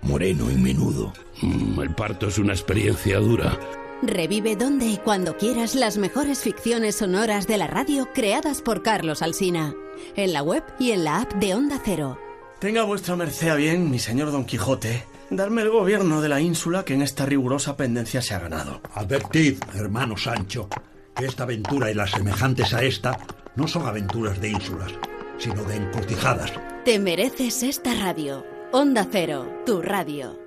[0.02, 1.14] Moreno y menudo.
[1.44, 3.60] Mm, el parto es una experiencia dura.
[4.08, 9.22] Revive donde y cuando quieras las mejores ficciones sonoras de la radio creadas por Carlos
[9.22, 9.74] Alsina.
[10.16, 12.20] En la web y en la app de Onda Cero.
[12.60, 16.86] Tenga vuestra merced a bien, mi señor Don Quijote, darme el gobierno de la ínsula
[16.86, 18.82] que en esta rigurosa pendencia se ha ganado.
[18.94, 20.70] Advertid, hermano Sancho,
[21.16, 23.18] que esta aventura y las semejantes a esta
[23.56, 24.92] no son aventuras de ínsulas,
[25.38, 26.54] sino de encortijadas.
[26.84, 28.46] Te mereces esta radio.
[28.72, 30.45] Onda Cero, tu radio.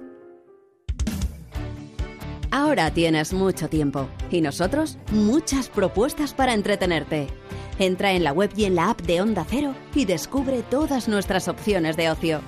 [2.51, 7.27] Ahora tienes mucho tiempo y nosotros muchas propuestas para entretenerte.
[7.79, 11.47] Entra en la web y en la app de Onda Cero y descubre todas nuestras
[11.47, 12.41] opciones de ocio,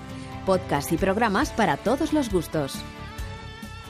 [0.47, 2.77] podcast y programas para todos los gustos.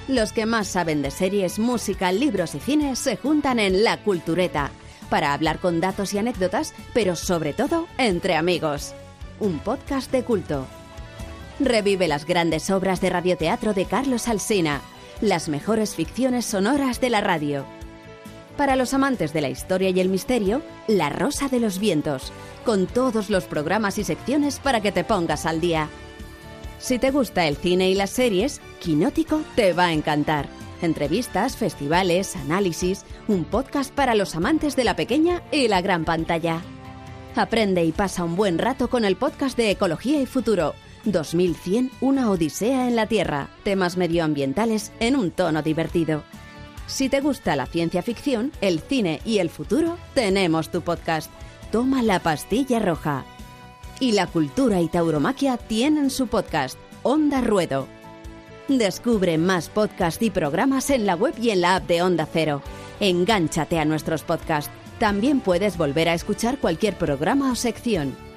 [0.08, 4.72] Los que más saben de series, música, libros y cine se juntan en La Cultureta
[5.08, 8.94] para hablar con datos y anécdotas, pero sobre todo entre amigos.
[9.38, 10.66] Un podcast de culto.
[11.60, 14.80] Revive las grandes obras de radioteatro de Carlos Alsina,
[15.20, 17.66] las mejores ficciones sonoras de la radio.
[18.56, 22.32] Para los amantes de la historia y el misterio, La Rosa de los Vientos,
[22.64, 25.88] con todos los programas y secciones para que te pongas al día.
[26.78, 30.48] Si te gusta el cine y las series, Quinótico te va a encantar.
[30.82, 36.62] Entrevistas, festivales, análisis, un podcast para los amantes de la pequeña y la gran pantalla.
[37.36, 40.74] Aprende y pasa un buen rato con el podcast de Ecología y Futuro.
[41.04, 43.48] 2100, una odisea en la Tierra.
[43.64, 46.22] Temas medioambientales en un tono divertido.
[46.86, 51.30] Si te gusta la ciencia ficción, el cine y el futuro, tenemos tu podcast.
[51.70, 53.24] Toma la pastilla roja.
[54.00, 57.86] Y la cultura y tauromaquia tienen su podcast, Onda Ruedo.
[58.66, 62.62] Descubre más podcasts y programas en la web y en la app de Onda Cero.
[62.98, 64.70] Engánchate a nuestros podcasts.
[64.98, 68.29] También puedes volver a escuchar cualquier programa o sección.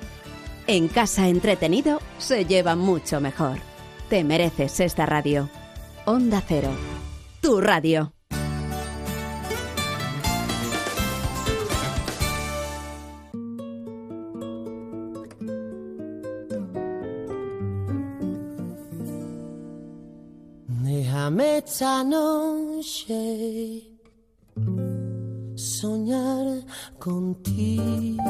[0.66, 3.58] En casa entretenido se lleva mucho mejor.
[4.10, 5.50] Te mereces esta radio.
[6.06, 6.70] Onda Cero,
[7.42, 8.14] tu radio.
[20.68, 23.84] Déjame esta noche
[25.56, 26.64] soñar
[27.00, 28.24] contigo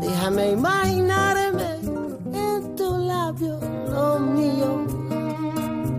[0.00, 1.68] Déjame imaginarme
[2.32, 3.58] en tu labio
[3.90, 4.86] lo mío.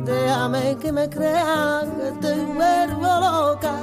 [0.06, 3.76] Déjame que me crean que te vuelvo loca.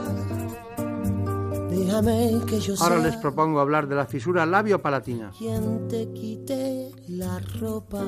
[1.71, 5.31] Déjame que yo Ahora les propongo hablar de la fisura labio-palatina.
[5.39, 8.03] quien te quite la ropa.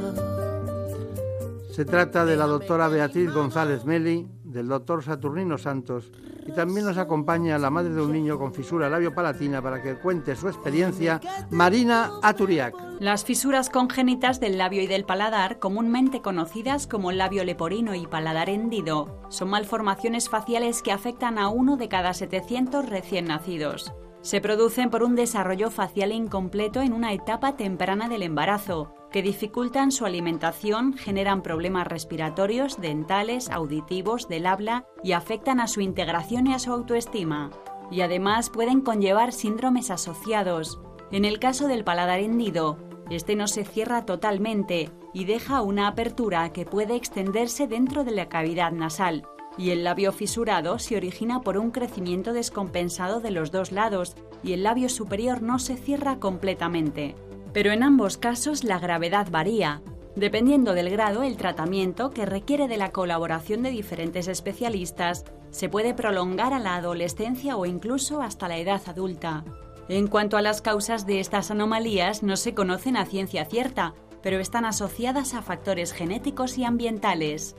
[1.71, 6.11] Se trata de la doctora Beatriz González Meli, del doctor Saturnino Santos
[6.46, 10.34] y también nos acompaña la madre de un niño con fisura labio-palatina para que cuente
[10.34, 12.74] su experiencia, Marina Aturiak.
[13.00, 18.48] Las fisuras congénitas del labio y del paladar, comúnmente conocidas como labio leporino y paladar
[18.48, 23.92] hendido, son malformaciones faciales que afectan a uno de cada 700 recién nacidos.
[24.22, 29.90] Se producen por un desarrollo facial incompleto en una etapa temprana del embarazo, que dificultan
[29.90, 36.55] su alimentación, generan problemas respiratorios, dentales, auditivos, del habla y afectan a su integración y
[36.55, 37.51] a su autoestima.
[37.90, 40.81] Y además pueden conllevar síndromes asociados.
[41.11, 42.77] En el caso del paladar hendido,
[43.11, 48.29] este no se cierra totalmente y deja una apertura que puede extenderse dentro de la
[48.29, 49.27] cavidad nasal.
[49.57, 54.53] Y el labio fisurado se origina por un crecimiento descompensado de los dos lados y
[54.53, 57.16] el labio superior no se cierra completamente.
[57.59, 59.83] Pero en ambos casos la gravedad varía.
[60.14, 65.92] Dependiendo del grado, el tratamiento, que requiere de la colaboración de diferentes especialistas, se puede
[65.92, 69.44] prolongar a la adolescencia o incluso hasta la edad adulta.
[69.88, 73.92] En cuanto a las causas de estas anomalías, no se conocen a ciencia cierta,
[74.23, 77.57] pero están asociadas a factores genéticos y ambientales.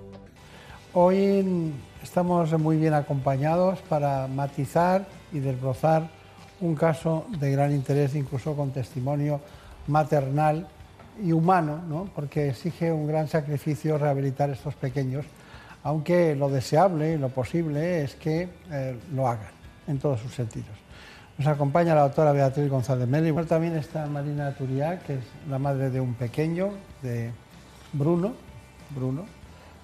[0.93, 6.09] Hoy estamos muy bien acompañados para matizar y desbrozar
[6.61, 9.41] un caso de gran interés, incluso con testimonio
[9.89, 10.67] maternal
[11.21, 12.09] y humano, ¿no?
[12.15, 15.25] porque exige un gran sacrificio rehabilitar estos pequeños,
[15.83, 19.51] aunque lo deseable y lo posible es que eh, lo hagan
[19.87, 20.77] en todos sus sentidos.
[21.37, 23.31] Nos acompaña la doctora Beatriz González Meli.
[23.45, 26.71] También está Marina Turiá, que es la madre de un pequeño,
[27.01, 27.31] de
[27.93, 28.33] Bruno,
[28.89, 29.25] Bruno,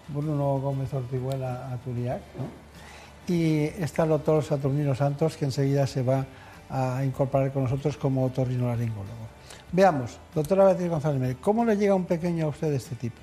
[0.10, 3.34] Bruno Gómez Ortiguela Aturiac, ¿no?
[3.34, 6.26] Y está el doctor Saturnino Santos, que enseguida se va
[6.70, 9.35] a incorporar con nosotros como otorrinolaringólogo.
[9.72, 13.18] Veamos, doctora Beatriz González ¿cómo le llega un pequeño a usted de este tipo?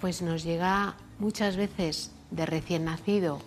[0.00, 3.40] Pues nos llega muchas veces de recién nacido,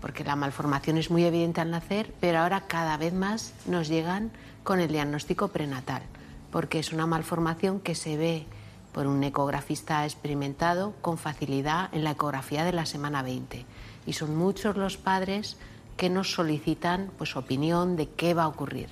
[0.00, 4.32] porque la malformación es muy evidente al nacer, pero ahora cada vez más nos llegan
[4.64, 6.02] con el diagnóstico prenatal,
[6.50, 8.46] porque es una malformación que se ve
[8.92, 13.64] por un ecografista experimentado con facilidad en la ecografía de la semana 20.
[14.06, 15.56] Y son muchos los padres
[15.96, 18.88] que nos solicitan pues, opinión de qué va a ocurrir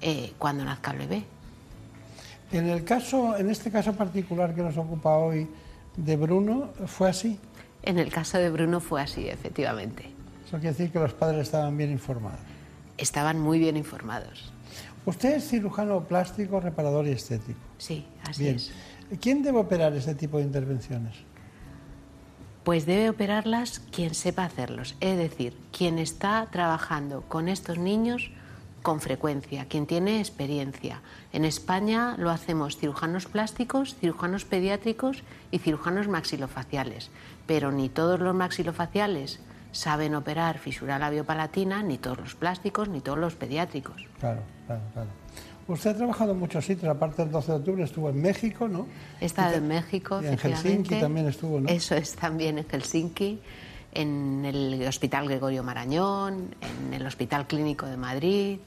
[0.00, 1.24] eh, cuando nazca el bebé.
[2.52, 5.48] En, el caso, en este caso particular que nos ocupa hoy
[5.96, 7.38] de Bruno, ¿fue así?
[7.82, 10.04] En el caso de Bruno fue así, efectivamente.
[10.46, 12.40] Eso quiere decir que los padres estaban bien informados.
[12.98, 14.52] Estaban muy bien informados.
[15.06, 17.58] Usted es cirujano plástico, reparador y estético.
[17.78, 18.56] Sí, así Bien.
[18.56, 18.70] es.
[19.20, 21.14] ¿Quién debe operar este tipo de intervenciones?
[22.64, 28.30] Pues debe operarlas quien sepa hacerlos, es decir, quien está trabajando con estos niños
[28.82, 31.00] con frecuencia, quien tiene experiencia.
[31.32, 37.10] En España lo hacemos cirujanos plásticos, cirujanos pediátricos y cirujanos maxilofaciales,
[37.46, 39.40] pero ni todos los maxilofaciales
[39.72, 44.06] saben operar fisura labiopalatina, ni todos los plásticos, ni todos los pediátricos.
[44.20, 45.08] Claro, claro, claro.
[45.68, 48.86] Usted ha trabajado en muchos sitios, aparte del 12 de octubre estuvo en México, ¿no?
[49.20, 50.36] He estado en México, y en.
[50.36, 51.68] Helsinki también estuvo, ¿no?
[51.68, 53.40] Eso es también en Helsinki,
[53.92, 58.58] en el Hospital Gregorio Marañón, en el Hospital Clínico de Madrid,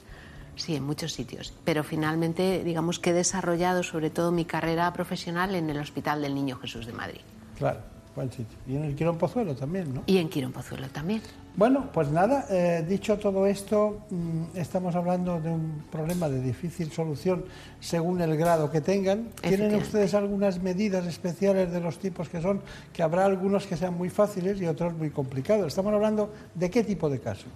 [0.56, 1.54] sí, en muchos sitios.
[1.64, 6.34] Pero finalmente, digamos que he desarrollado sobre todo mi carrera profesional en el Hospital del
[6.34, 7.20] Niño Jesús de Madrid.
[7.56, 7.80] Claro,
[8.14, 8.58] buen sitio.
[8.66, 10.02] Y en el Quirón Pozuelo también, ¿no?
[10.06, 11.22] Y en Quirón Pozuelo también.
[11.56, 16.92] Bueno, pues nada, eh, dicho todo esto, mm, estamos hablando de un problema de difícil
[16.92, 17.46] solución
[17.80, 19.30] según el grado que tengan.
[19.40, 22.60] ¿Tienen ustedes algunas medidas especiales de los tipos que son?
[22.92, 25.68] Que habrá algunos que sean muy fáciles y otros muy complicados.
[25.68, 27.46] Estamos hablando de qué tipo de caso.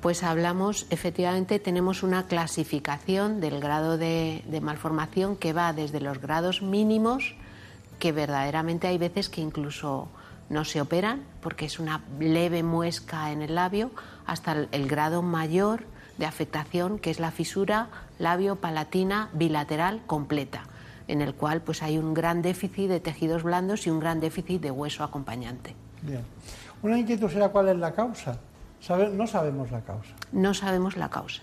[0.00, 6.20] Pues hablamos, efectivamente, tenemos una clasificación del grado de, de malformación que va desde los
[6.20, 7.34] grados mínimos,
[7.98, 10.08] que verdaderamente hay veces que incluso
[10.48, 13.90] no se operan porque es una leve muesca en el labio,
[14.24, 15.84] hasta el, el grado mayor
[16.16, 17.88] de afectación, que es la fisura
[18.18, 20.64] labio-palatina bilateral completa,
[21.08, 24.62] en el cual pues hay un gran déficit de tejidos blandos y un gran déficit
[24.62, 25.74] de hueso acompañante.
[26.00, 26.24] Bien.
[26.82, 28.38] Una inquietud será cuál es la causa.
[28.80, 30.10] Sabe- no sabemos la causa.
[30.32, 31.42] No sabemos la causa.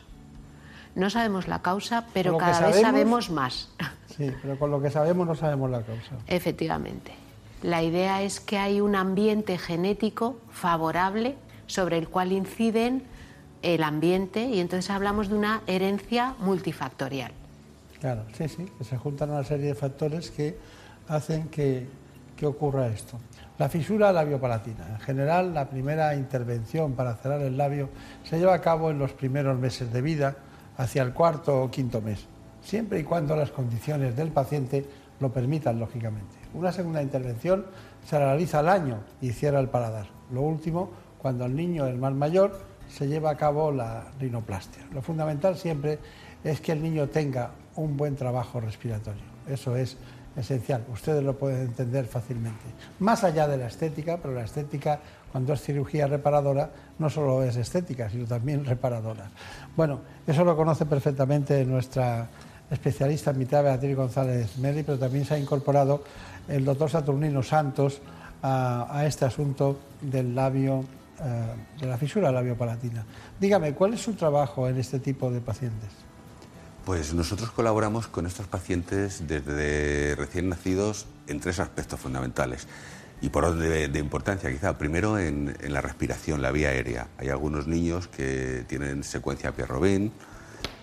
[0.95, 3.69] No sabemos la causa, pero cada vez sabemos- sabemos más.
[4.17, 6.15] Sí, pero con lo que sabemos no sabemos la causa.
[6.25, 7.11] Efectivamente.
[7.61, 11.35] La idea es que hay un ambiente genético favorable
[11.67, 13.03] sobre el cual inciden
[13.61, 17.31] el ambiente y entonces hablamos de una herencia multifactorial.
[17.99, 20.57] Claro, sí, sí, que se juntan una serie de factores que
[21.07, 21.87] hacen que,
[22.35, 23.17] que ocurra esto.
[23.59, 24.87] La fisura labiopalatina.
[24.87, 27.89] En general, la primera intervención para cerrar el labio
[28.23, 30.35] se lleva a cabo en los primeros meses de vida,
[30.77, 32.27] hacia el cuarto o quinto mes,
[32.61, 34.85] siempre y cuando las condiciones del paciente
[35.19, 36.35] lo permitan, lógicamente.
[36.53, 37.65] Una segunda intervención
[38.05, 40.05] se realiza al año y cierra el paladar.
[40.31, 44.83] Lo último, cuando el niño es más mayor, se lleva a cabo la rinoplastia.
[44.93, 45.97] Lo fundamental siempre
[46.43, 49.23] es que el niño tenga un buen trabajo respiratorio.
[49.49, 49.97] Eso es
[50.37, 50.85] esencial.
[50.93, 52.63] Ustedes lo pueden entender fácilmente.
[52.99, 54.99] Más allá de la estética, pero la estética,
[55.31, 56.69] cuando es cirugía reparadora,
[56.99, 59.29] no solo es estética, sino también reparadora.
[59.75, 62.29] Bueno, eso lo conoce perfectamente nuestra
[62.69, 66.03] especialista en mitad, Beatriz González Meli, pero también se ha incorporado
[66.47, 68.01] el doctor Saturnino Santos
[68.43, 70.83] a, este asunto del labio,
[71.19, 73.03] eh, de la fisura labiopalatina.
[73.39, 76.06] Dígame, ¿cuál es su trabajo en este tipo de pacientes?
[76.87, 82.65] Pues nosotros colaboramos con estos pacientes desde recién nacidos en tres aspectos fundamentales
[83.19, 84.77] y por orden de, importancia quizá.
[84.77, 87.09] Primero en, la respiración, la vía aérea.
[87.17, 90.11] Hay algunos niños que tienen secuencia Pierre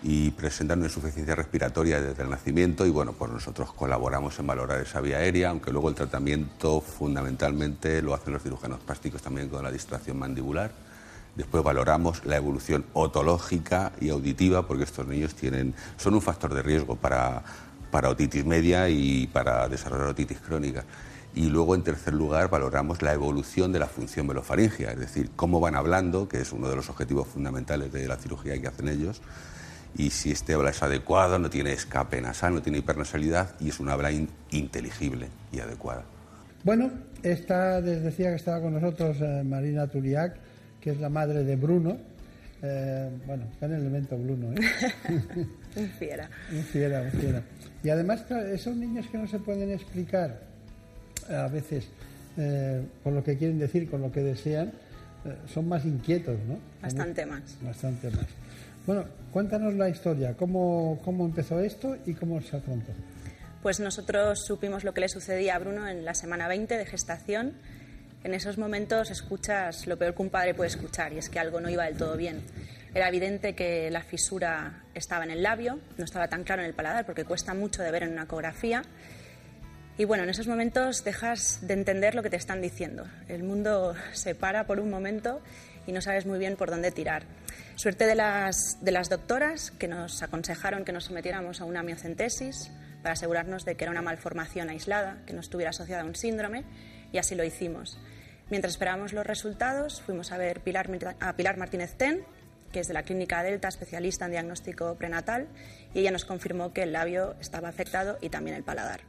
[0.03, 4.81] y presentan una insuficiencia respiratoria desde el nacimiento y bueno, pues nosotros colaboramos en valorar
[4.81, 9.63] esa vía aérea, aunque luego el tratamiento fundamentalmente lo hacen los cirujanos plásticos también con
[9.63, 10.84] la distracción mandibular
[11.35, 16.61] Después valoramos la evolución otológica y auditiva, porque estos niños tienen, son un factor de
[16.61, 17.43] riesgo para,
[17.91, 20.85] para otitis media y para desarrollar otitis crónica.
[21.35, 25.59] Y luego, en tercer lugar, valoramos la evolución de la función velofaringia, es decir, cómo
[25.59, 29.21] van hablando, que es uno de los objetivos fundamentales de la cirugía que hacen ellos,
[29.97, 33.79] y si este habla es adecuado, no tiene escape nasal, no tiene hipernasalidad y es
[33.79, 34.11] una habla
[34.51, 36.03] inteligible y adecuada.
[36.63, 36.91] Bueno,
[37.23, 40.37] esta, les decía que estaba con nosotros eh, Marina Turiac
[40.85, 41.97] que es la madre de Bruno.
[42.61, 44.61] Eh, bueno, está en el elemento Bruno, ¿eh?
[45.75, 46.29] un fiera.
[46.51, 47.41] Un fiera, un fiera.
[47.83, 50.39] Y además, esos niños que no se pueden explicar
[51.27, 51.87] a veces
[52.37, 54.67] eh, por lo que quieren decir, con lo que desean,
[55.25, 56.59] eh, son más inquietos, ¿no?
[56.83, 57.41] Bastante más.
[57.63, 58.27] Bastante más.
[58.85, 62.91] Bueno, cuéntanos la historia, cómo, cómo empezó esto y cómo se afrontó.
[63.63, 67.53] Pues nosotros supimos lo que le sucedía a Bruno en la semana 20 de gestación
[68.25, 71.61] en esos momentos escuchas lo peor que un padre puede escuchar y es que algo
[71.61, 72.41] no iba del todo bien.
[72.95, 76.73] Era evidente que la fisura estaba en el labio, no estaba tan claro en el
[76.73, 78.81] paladar porque cuesta mucho de ver en una ecografía.
[79.99, 83.05] Y bueno, en esos momentos dejas de entender lo que te están diciendo.
[83.27, 85.39] El mundo se para por un momento
[85.85, 87.25] y no sabes muy bien por dónde tirar.
[87.75, 92.71] Suerte de las, de las doctoras que nos aconsejaron que nos sometiéramos a una miocentesis
[93.03, 96.63] para asegurarnos de que era una malformación aislada, que no estuviera asociada a un síndrome,
[97.11, 97.99] y así lo hicimos.
[98.49, 100.61] Mientras esperábamos los resultados, fuimos a ver
[101.19, 102.23] a Pilar Martínez Ten,
[102.71, 105.47] que es de la Clínica Delta, especialista en diagnóstico prenatal,
[105.93, 109.01] y ella nos confirmó que el labio estaba afectado y también el paladar.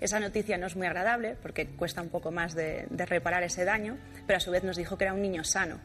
[0.00, 3.96] Esa noticia no es muy agradable porque cuesta un poco más de, reparar ese daño,
[4.26, 5.78] pero a su vez nos dijo que era un niño sano,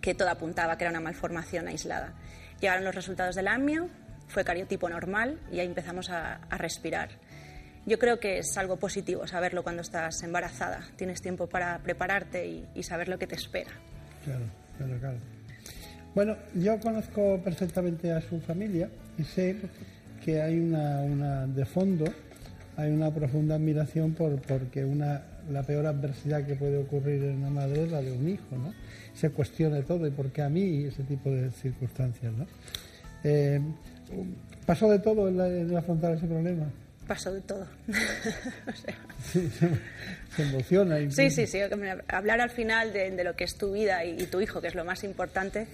[0.00, 2.14] que todo apuntaba que era una malformación aislada.
[2.60, 3.88] Llegaron los resultados del amio,
[4.26, 7.10] fue cariotipo normal y ahí empezamos a respirar.
[7.88, 10.86] Yo creo que es algo positivo saberlo cuando estás embarazada.
[10.96, 13.70] Tienes tiempo para prepararte y, saber lo que te espera.
[14.24, 14.44] Claro,
[14.76, 15.16] claro, claro.
[16.14, 19.56] Bueno, yo conozco perfectamente a su familia y sé
[20.22, 22.04] que hay una, de fondo,
[22.76, 27.48] hay una profunda admiración por porque una la peor adversidad que puede ocurrir en una
[27.48, 28.74] madre es la de un hijo, ¿no?
[29.14, 32.46] Se cuestione todo y por qué a mí ese tipo de circunstancias, ¿no?
[33.24, 33.62] Eh,
[34.66, 36.66] ¿Pasó de todo en, en afrontar ese problema?
[37.08, 37.66] Pasó de todo.
[40.36, 40.98] se, emociona.
[41.10, 41.58] Sí, sí, sí.
[42.06, 44.84] Hablar al final de, lo que es tu vida y, tu hijo, que es lo
[44.84, 45.66] más importante,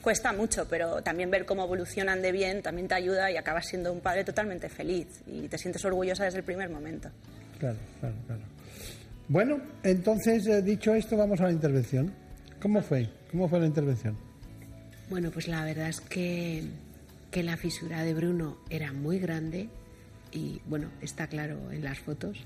[0.00, 3.92] cuesta mucho, pero también ver cómo evolucionan de bien también te ayuda y acabas siendo
[3.92, 7.10] un padre totalmente feliz y te sientes orgullosa desde el primer momento.
[7.58, 8.42] Claro, claro, claro.
[9.28, 12.12] Bueno, entonces, eh, dicho esto, vamos a la intervención.
[12.62, 13.08] ¿Cómo fue?
[13.30, 14.16] ¿Cómo fue la intervención?
[15.10, 16.64] Bueno, pues la verdad es que,
[17.30, 19.68] que la fisura de Bruno era muy grande,
[20.32, 22.38] y bueno, está claro en las fotos.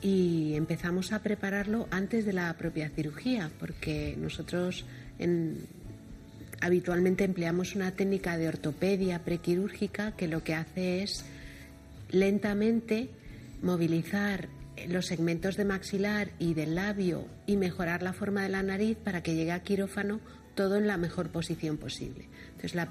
[0.00, 4.84] Y empezamos a prepararlo antes de la propia cirugía, porque nosotros
[6.60, 11.24] habitualmente empleamos una técnica de ortopedia prequirúrgica que lo que hace es
[12.10, 13.10] lentamente
[13.60, 14.48] movilizar
[14.86, 19.22] los segmentos de maxilar y del labio y mejorar la forma de la nariz para
[19.22, 20.20] que llegue a quirófano
[20.54, 22.28] todo en la mejor posición posible.
[22.48, 22.88] Entonces, la,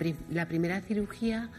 [0.48, 1.50] primera cirugía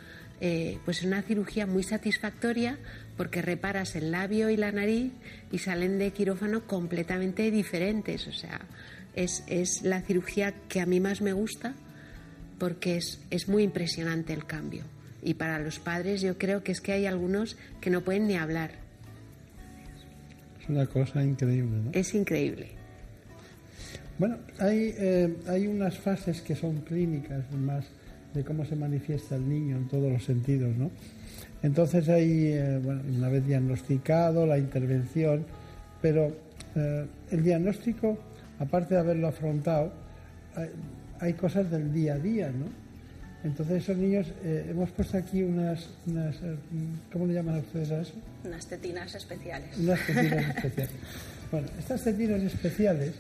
[0.41, 2.79] eh, pues es una cirugía muy satisfactoria
[3.17, 5.13] porque reparas el labio y la nariz
[5.51, 8.27] y salen de quirófano completamente diferentes.
[8.29, 8.61] O sea,
[9.15, 11.75] es, es la cirugía que a mí más me gusta
[12.59, 14.85] porque es, es muy impresionante el cambio.
[15.23, 18.37] Y para los padres yo creo que es que hay algunos que no pueden ni
[18.37, 18.71] hablar.
[20.63, 21.91] Es una cosa increíble, ¿no?
[21.93, 22.69] Es increíble.
[24.19, 27.85] Bueno, hay, eh, hay unas fases que son clínicas más
[28.39, 30.91] de cómo se manifiesta el niño en todos los sentidos, ¿no?
[31.63, 35.45] Entonces hay, eh, bueno, una vez diagnosticado, la intervención,
[36.01, 36.33] pero
[36.77, 38.17] eh, el diagnóstico,
[38.61, 39.93] aparte de haberlo afrontado,
[40.55, 40.69] hay,
[41.19, 42.67] hay, cosas del día a día, ¿no?
[43.43, 46.37] Entonces esos niños, hemos puesto aquí unas, unas,
[47.13, 48.15] ¿cómo le llaman a ustedes a eso?
[48.45, 49.79] Unas tetinas especiales.
[49.79, 50.95] Unas tetinas especiales.
[51.51, 53.15] Bueno, estas tetinas especiales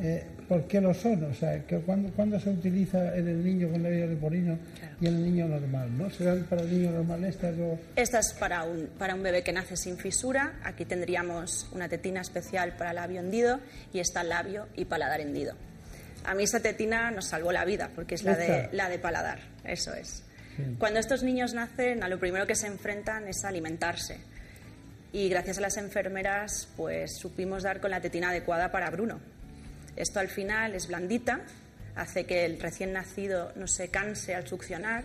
[0.00, 1.22] eh, ¿por qué lo son?
[1.22, 4.58] O sea, que cuando, se utiliza en el niño con labio leporino
[5.00, 5.96] y en el niño normal?
[5.96, 6.10] ¿no?
[6.10, 7.78] ¿Serán para el niño normal estas o...?
[7.94, 10.58] Esta es para un, para un bebé que nace sin fisura.
[10.64, 13.60] Aquí tendríamos una tetina especial para labio hendido
[13.92, 15.54] y está labio y paladar hendido.
[16.24, 19.38] A mí esa tetina nos salvó la vida porque es la de, la de paladar,
[19.62, 20.24] eso es.
[20.80, 24.18] Cuando estos niños nacen, a lo primero que se enfrentan es alimentarse.
[25.12, 29.20] Y gracias a las enfermeras, pues supimos dar con la tetina adecuada para Bruno,
[29.96, 31.40] esto al final es blandita,
[31.96, 35.04] hace que el recién nacido no se canse al succionar.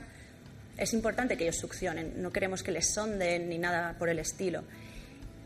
[0.77, 4.63] Es importante que ellos succionen, no queremos que les sonden ni nada por el estilo.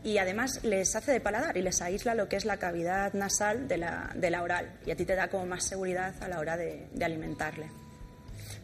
[0.02, 3.68] Y además les hace de paladar y les aísla lo que es la cavidad nasal
[3.68, 4.70] de la, de la oral.
[4.86, 7.66] Y a ti te da como más seguridad a la hora de, de alimentarle.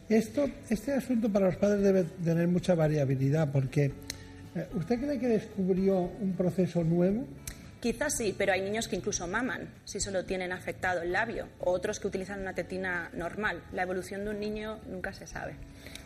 [0.09, 3.91] Esto, este asunto para los padres debe tener mucha variabilidad porque
[4.55, 7.25] eh, ¿usted cree que descubrió un proceso nuevo?
[7.87, 11.71] Quizás sí, pero hay niños que incluso maman si solo tienen afectado el labio, o
[11.71, 13.63] otros que utilizan una tetina normal.
[13.71, 15.53] La evolución de un niño nunca se sabe.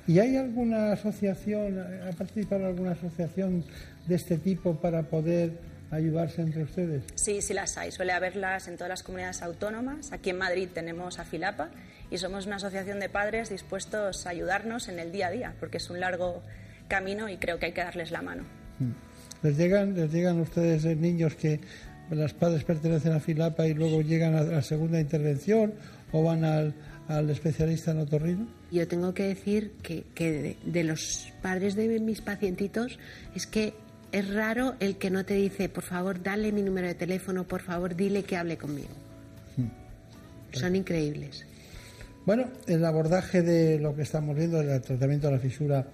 [0.06, 3.66] ¿Y hay alguna asociación, ha participado alguna asociación
[4.06, 5.54] de este tipo para poder
[5.90, 7.04] ayudarse entre ustedes?
[7.16, 7.92] Sí, sí las hay.
[7.92, 10.12] Suele haberlas en todas las comunidades autónomas.
[10.12, 11.72] Aquí en Madrid tenemos a Filapa
[12.12, 15.78] y somos una asociación de padres dispuestos a ayudarnos en el día a día, porque
[15.78, 16.44] es un largo
[16.88, 18.44] camino y creo que hay que darles la mano.
[18.78, 18.92] Mm.
[19.44, 21.60] ¿Les llegan, les llegan a ustedes eh, niños que
[22.12, 25.74] las padres pertenecen a Filapa y luego llegan a la segunda intervención
[26.12, 26.74] o van al,
[27.08, 28.48] al especialista en otorrino?
[28.72, 33.00] Yo tengo que decir que, que de, los padres de mis pacientitos
[33.36, 33.74] es que
[34.12, 37.62] es raro el que no te dice, por favor, dale mi número de teléfono, por
[37.62, 38.90] favor, dile que hable conmigo.
[39.58, 39.70] Hmm.
[40.52, 41.46] Son increíbles.
[42.26, 45.88] Bueno, el abordaje de lo que estamos viendo, del tratamiento de la fisura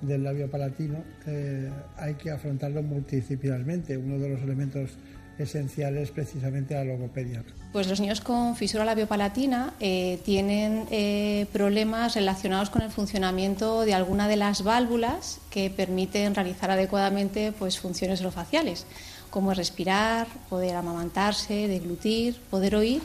[0.00, 3.96] del labio palatino eh, hay que afrontarlo multidisciplinarmente.
[3.96, 4.90] Uno de los elementos
[5.38, 7.44] esenciales es precisamente la logopedia.
[7.72, 13.94] Pues los niños con fisura labiopalatina eh, tienen eh, problemas relacionados con el funcionamiento de
[13.94, 18.86] alguna de las válvulas que permiten realizar adecuadamente pues, funciones orofaciales,
[19.30, 23.02] como respirar, poder amamantarse, deglutir, poder oír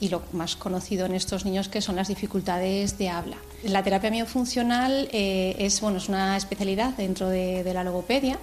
[0.00, 3.36] y lo más conocido en estos niños que son las dificultades de habla.
[3.64, 8.38] La terapia miofuncional eh, es, bueno, es una especialidad dentro de, la logopedia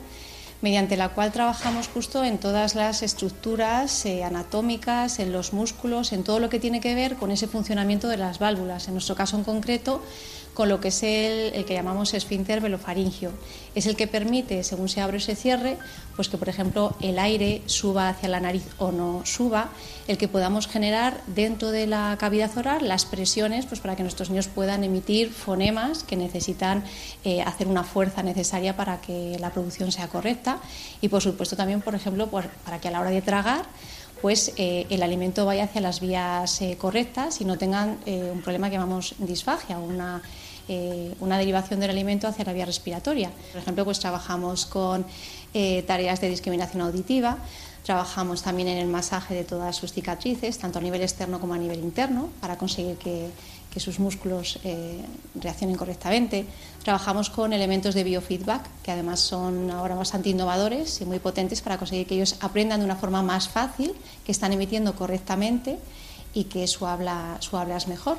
[0.62, 6.24] mediante la cual trabajamos justo en todas las estructuras eh, anatómicas, en los músculos, en
[6.24, 8.88] todo lo que tiene que ver con ese funcionamiento de las válvulas.
[8.88, 10.04] En nuestro caso en concreto,
[10.54, 13.32] con lo que es el, que llamamos esfínter velofaringio.
[13.74, 15.78] Es el que permite, según se abre o se cierre,
[16.16, 19.70] pues que por ejemplo el aire suba hacia la nariz o no suba,
[20.08, 24.30] el que podamos generar dentro de la cavidad oral las presiones pues para que nuestros
[24.30, 26.84] niños puedan emitir fonemas que necesitan
[27.24, 30.60] eh, hacer una fuerza necesaria para que la producción sea correcta
[31.00, 33.66] y por supuesto también, por ejemplo, para que a la hora de tragar
[34.22, 38.70] pues eh, el alimento vaya hacia las vías eh, correctas y no tengan un problema
[38.70, 40.22] que llamamos disfagia, una
[40.68, 43.32] eh, una derivación del alimento hacia la vía respiratoria.
[43.52, 45.06] Por ejemplo, pues trabajamos con
[45.54, 47.40] eh, tareas de discriminación auditiva,
[47.84, 51.58] trabajamos también en el masaje de todas sus cicatrices, tanto a nivel externo como a
[51.58, 53.28] nivel interno, para conseguir que,
[53.80, 55.02] sus músculos eh,
[55.36, 56.46] reaccionen correctamente.
[56.84, 61.78] Trabajamos con elementos de biofeedback, que además son ahora bastante innovadores y muy potentes para
[61.78, 63.94] conseguir que ellos aprendan de una forma más fácil,
[64.26, 65.80] que están emitiendo correctamente
[66.34, 68.18] y que su habla, su habla es mejor.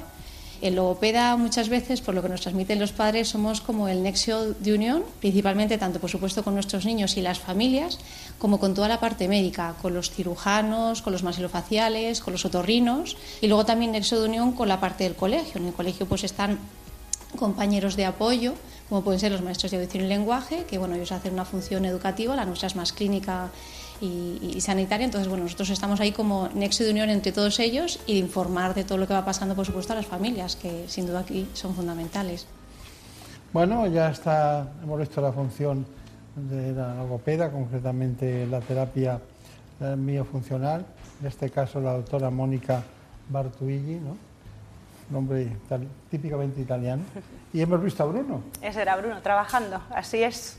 [0.63, 4.55] El logopeda muchas veces, por lo que nos transmiten los padres, somos como el nexo
[4.55, 7.99] de unión, principalmente tanto por supuesto con nuestros niños y las familias,
[8.39, 13.17] como con toda la parte médica, con los cirujanos, con los masilofaciales, con los otorrinos
[13.41, 15.61] y luego también nexo de unión con la parte del colegio.
[15.61, 16.61] En el colegio pues están
[17.37, 18.55] compañeros de apoyo,
[18.89, 21.87] como pueden ser los maestros de audición y lenguaje, que bueno, ellos hacen una función
[21.87, 23.51] educativa, la nuestra es más clínica
[24.03, 25.05] y, sanitaria.
[25.05, 28.75] Entonces, bueno, nosotros estamos ahí como nexo de unión entre todos ellos y de informar
[28.75, 31.49] de todo lo que va pasando, por supuesto, a las familias, que sin duda aquí
[31.53, 32.47] son fundamentales.
[33.53, 35.87] Bueno, ya está, hemos visto la función
[36.35, 39.21] de la logopeda, concretamente la terapia
[39.97, 40.85] miofuncional,
[41.21, 42.83] en este caso la doctora Mónica
[43.29, 44.17] Bartuigi, ¿no?
[45.11, 45.57] nombre
[46.11, 47.03] típicamente italiano.
[47.53, 48.43] Y hemos visto a Bruno.
[48.63, 49.81] Ese era Bruno, trabajando.
[49.91, 50.57] Así es,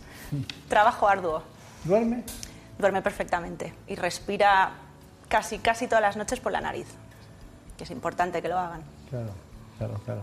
[0.69, 1.41] trabajo arduo.
[1.83, 2.23] ¿Duerme?
[2.77, 4.71] Duerme perfectamente y respira
[5.27, 6.87] casi, casi todas las noches por la nariz,
[7.77, 8.81] que es importante que lo hagan.
[9.09, 9.31] Claro,
[9.77, 10.21] claro, claro.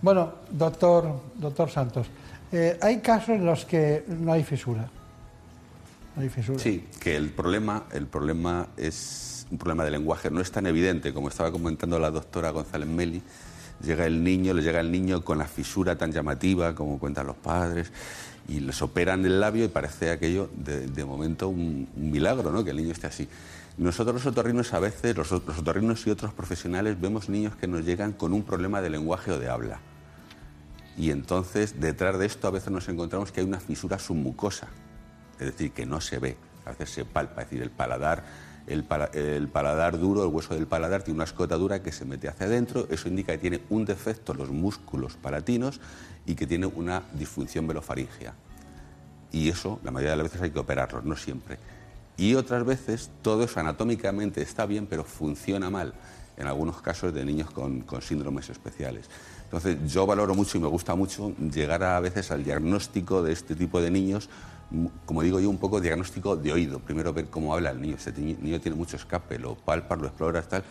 [0.00, 2.06] Bueno, doctor, doctor Santos,
[2.52, 4.88] eh, hay casos en los que no hay fisura.
[6.14, 6.58] No hay fisura.
[6.58, 10.30] Sí, que el problema, el problema es un problema de lenguaje.
[10.30, 13.22] No es tan evidente como estaba comentando la doctora González Meli.
[13.82, 17.36] Llega el niño, le llega el niño con la fisura tan llamativa como cuentan los
[17.36, 17.92] padres
[18.48, 22.64] y les operan el labio y parece aquello de, momento un, milagro, ¿no?
[22.64, 23.28] Que el niño esté así.
[23.76, 27.84] Nosotros los otorrinos a veces, los, los otorrinos y otros profesionales, vemos niños que nos
[27.84, 29.80] llegan con un problema de lenguaje o de habla.
[30.96, 34.66] Y entonces, detrás de esto, a veces nos encontramos que hay una fisura submucosa,
[35.38, 38.24] es decir, que no se ve, a veces se palpa, es decir, el paladar,
[38.66, 38.82] el,
[39.48, 43.08] paladar duro, el hueso del paladar tiene una escotadura que se mete hacia adentro, eso
[43.08, 45.80] indica que tiene un defecto los músculos palatinos
[46.28, 48.34] y que tiene una disfunción velofaringea.
[49.32, 51.58] Y eso, la mayoría de las veces hay que operarlo, no siempre.
[52.16, 55.94] Y otras veces todo eso anatómicamente está bien, pero funciona mal,
[56.36, 59.08] en algunos casos de niños con síndromes especiales.
[59.44, 63.54] Entonces yo valoro mucho y me gusta mucho llegar a veces al diagnóstico de este
[63.54, 64.28] tipo de niños,
[65.06, 66.78] como digo yo, un poco diagnóstico de oído.
[66.80, 67.94] Primero ver cómo habla el niño.
[67.94, 70.62] Este niño tiene mucho escape, lo palpas, lo exploras, tal.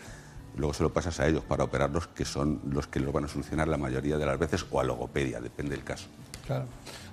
[0.58, 3.28] Luego se lo pasas a ellos para operarlos, que son los que lo van a
[3.28, 6.08] solucionar la mayoría de las veces, o a logopedia, depende del caso.
[6.46, 6.66] Claro.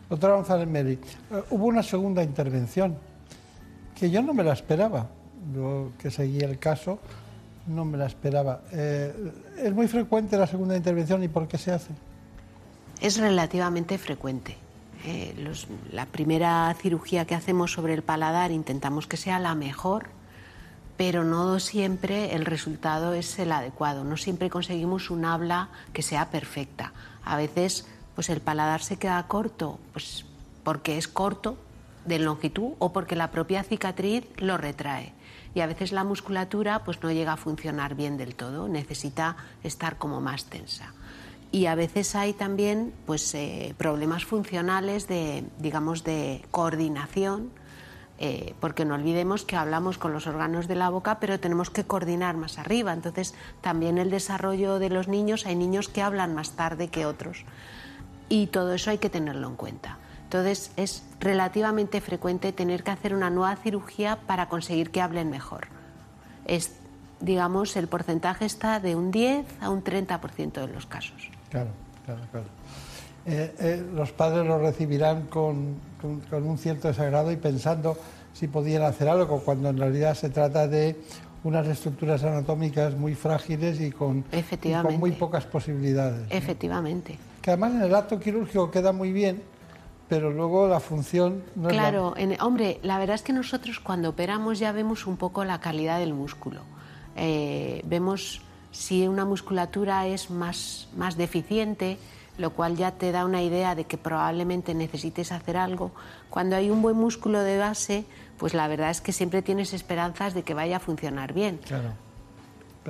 [0.09, 2.97] Doctora González Meri, eh, hubo una segunda intervención
[3.97, 5.07] que yo no me la esperaba.
[5.53, 6.99] Yo que seguí el caso,
[7.67, 8.61] no me la esperaba.
[8.71, 9.13] Eh,
[9.57, 11.91] ¿Es muy frecuente la segunda intervención y por qué se hace?
[12.99, 14.57] Es relativamente frecuente.
[15.05, 15.35] Eh,
[15.91, 20.07] la primera cirugía que hacemos sobre el paladar intentamos que sea la mejor,
[20.97, 24.03] pero no siempre el resultado es el adecuado.
[24.03, 26.93] No siempre conseguimos un habla que sea perfecta.
[27.23, 30.25] A veces pues el paladar se queda corto, pues
[30.63, 31.57] porque es corto
[32.05, 35.13] de longitud o porque la propia cicatriz lo retrae
[35.55, 39.97] y a veces la musculatura pues no llega a funcionar bien del todo, necesita estar
[39.97, 40.93] como más tensa.
[41.51, 47.51] Y a veces hay también pues, eh, problemas funcionales de, digamos, de coordinación,
[48.17, 51.83] eh, porque no olvidemos que hablamos con los órganos de la boca, pero tenemos que
[51.83, 52.93] coordinar más arriba.
[52.93, 57.43] Entonces, también el desarrollo de los niños, hay niños que hablan más tarde que otros.
[58.29, 59.97] Y todo eso hay que tenerlo en cuenta.
[60.25, 65.67] Entonces es relativamente frecuente tener que hacer una nueva cirugía para conseguir que hablen mejor.
[66.45, 66.75] Es,
[67.19, 71.29] digamos, el porcentaje está de un 10 a un 30% de los casos.
[71.49, 71.69] Claro,
[72.05, 72.47] claro, claro.
[73.25, 77.97] Eh, eh, los padres lo recibirán con, un cierto desagrado y pensando
[78.33, 80.95] si podían hacer algo, cuando en realidad se trata de
[81.43, 86.27] unas estructuras anatómicas muy frágiles y con, y con muy pocas posibilidades.
[86.29, 87.17] Efectivamente.
[87.41, 89.41] Que además en el acto quirúrgico queda muy bien,
[90.07, 94.59] pero luego la función no claro, es hombre, la verdad es que nosotros cuando operamos
[94.59, 96.61] ya vemos un poco la calidad del músculo.
[97.15, 101.97] Eh, vemos si una musculatura es más, más deficiente,
[102.37, 105.91] lo cual ya te da una idea de que probablemente necesites hacer algo.
[106.29, 108.05] Cuando hay un buen músculo de base,
[108.37, 111.59] pues la verdad es que siempre tienes esperanzas de que vaya a funcionar bien.
[111.65, 111.93] Claro.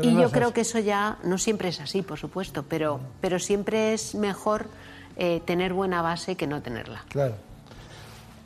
[0.01, 3.93] y yo creo que eso ya no siempre es así, por supuesto, pero, pero siempre
[3.93, 4.67] es mejor
[5.15, 7.03] eh, tener buena base que no tenerla.
[7.09, 7.35] Claro.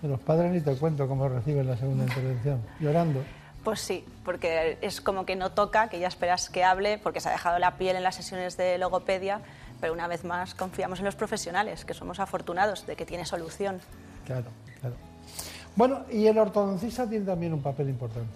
[0.03, 3.23] los padres ni te cuento cómo reciben la segunda intervención, llorando.
[3.63, 7.29] Pues sí, porque es como que no toca, que ya esperas que hable, porque se
[7.29, 9.41] ha dejado la piel en las sesiones de logopedia,
[9.79, 13.79] pero una vez más confiamos en los profesionales, que somos afortunados de que tiene solución.
[14.25, 14.47] Claro,
[14.79, 14.95] claro.
[15.75, 18.35] Bueno, y el ortodoncista tiene también un papel importante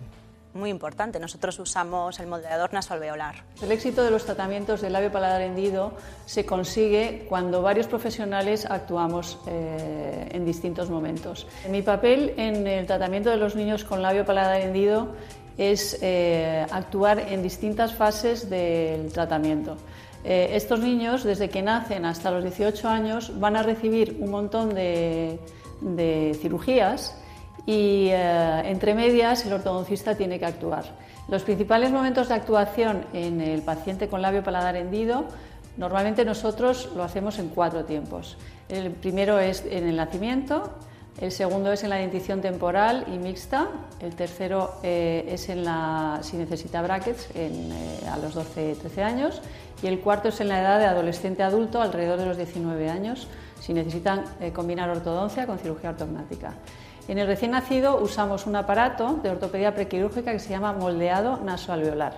[0.54, 1.20] muy importante.
[1.20, 3.44] Nosotros usamos el moldeador nasoalveolar.
[3.62, 5.94] El éxito de los tratamientos del labio paladar hendido
[6.26, 11.48] se consigue cuando varios profesionales actuamos eh, en distintos momentos.
[11.70, 15.16] Mi papel en el tratamiento de los niños con labio paladar hendido
[15.58, 19.78] es eh, actuar en distintas fases del tratamiento.
[20.24, 24.74] Eh, estos niños, desde que nacen hasta los 18 años, van a recibir un montón
[24.74, 25.40] de,
[26.42, 27.18] cirugías
[27.66, 30.86] y eh, entre medias el ortodoncista tiene que actuar.
[31.28, 35.26] Los principales momentos de actuación en el paciente con labio paladar hendido,
[35.78, 38.38] normalmente nosotros lo hacemos en cuatro tiempos.
[38.70, 40.72] El primero es en el nacimiento,
[41.20, 43.68] el segundo es en la dentición temporal y mixta,
[44.00, 47.30] el tercero eh, es en la, si necesita brackets
[48.10, 49.42] a los 12-13 años
[49.84, 53.28] y el cuarto es en la edad de adolescente adulto alrededor de los 19 años
[53.60, 56.54] si necesitan eh, combinar ortodoncia con cirugía ortognática.
[57.08, 62.14] En el recién nacido usamos un aparato de ortopedia prequirúrgica que se llama moldeado nasoalveolar.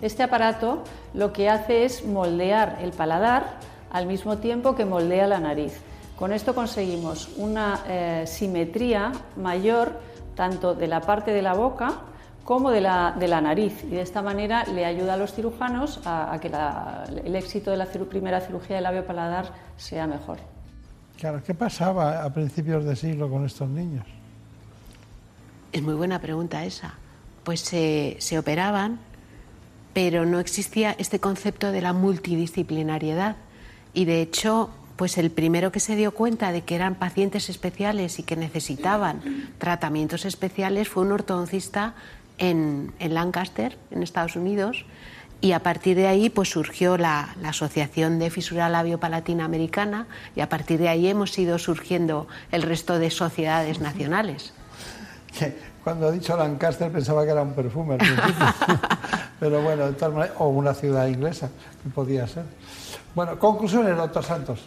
[0.00, 0.82] Este aparato
[1.12, 3.58] lo que hace es moldear el paladar
[3.90, 5.80] al mismo tiempo que moldea la nariz.
[6.18, 10.00] Con esto conseguimos una eh, simetría mayor
[10.34, 11.92] tanto de la parte de la boca
[12.44, 16.00] como de la, de la, nariz y de esta manera le ayuda a los cirujanos
[16.04, 16.50] a, que
[17.24, 20.38] el éxito de la primera cirugía de labio paladar sea mejor.
[21.18, 24.04] Claro, ¿qué pasaba a principios de siglo con estos niños?
[25.72, 26.94] Es muy buena pregunta esa.
[27.44, 28.98] Pues se, se operaban,
[29.94, 33.36] pero no existía este concepto de la multidisciplinariedad
[33.94, 38.18] y de hecho pues el primero que se dio cuenta de que eran pacientes especiales
[38.18, 39.20] y que necesitaban
[39.58, 41.94] tratamientos especiales fue un ortodoncista
[42.42, 44.84] en, Lancaster, en Estados Unidos,
[45.40, 50.48] y a partir de ahí pues surgió la, Asociación de Fisura Labio-Palatina Americana y a
[50.48, 54.52] partir de ahí hemos ido surgiendo el resto de sociedades nacionales.
[55.84, 57.98] Cuando ha dicho Lancaster pensaba que era un perfume
[59.40, 59.84] pero bueno,
[60.38, 61.48] o una ciudad inglesa,
[61.82, 62.44] que podía ser.
[63.14, 64.60] Bueno, conclusiones, doctor Santos.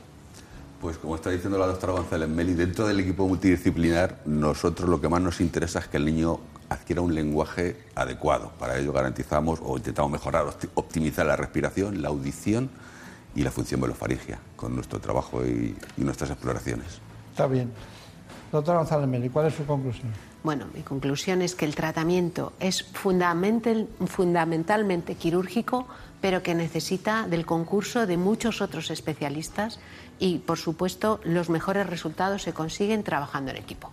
[0.85, 5.09] Pues como está diciendo la doctora González Meli, dentro del equipo multidisciplinar, nosotros lo que
[5.09, 8.51] más nos interesa es que el niño adquiera un lenguaje adecuado.
[8.59, 12.69] Para ello garantizamos o intentamos mejorar, optimizar la respiración, la audición
[13.33, 17.01] y la función velofaringia con nuestro trabajo y, nuestras exploraciones.
[17.31, 17.71] Está bien.
[18.51, 20.11] Doctora González Meli, ¿cuál es su conclusión?
[20.43, 25.87] Bueno, mi conclusión es que el tratamiento es fundamentalmente quirúrgico,
[26.25, 29.79] pero que necesita del concurso de muchos otros especialistas
[30.17, 33.91] y, por supuesto, los mejores resultados se consiguen trabajando en equipo.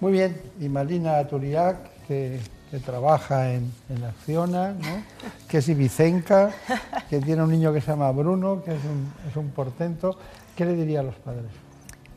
[0.00, 2.40] Muy bien, y Malina Turiac, que,
[2.84, 5.02] trabaja en, en Acciona, ¿no?
[5.48, 6.52] que es ibicenca,
[7.08, 10.18] que tiene un niño que se llama Bruno, que es un, es un portento.
[10.54, 11.50] ¿Qué le diría a los padres?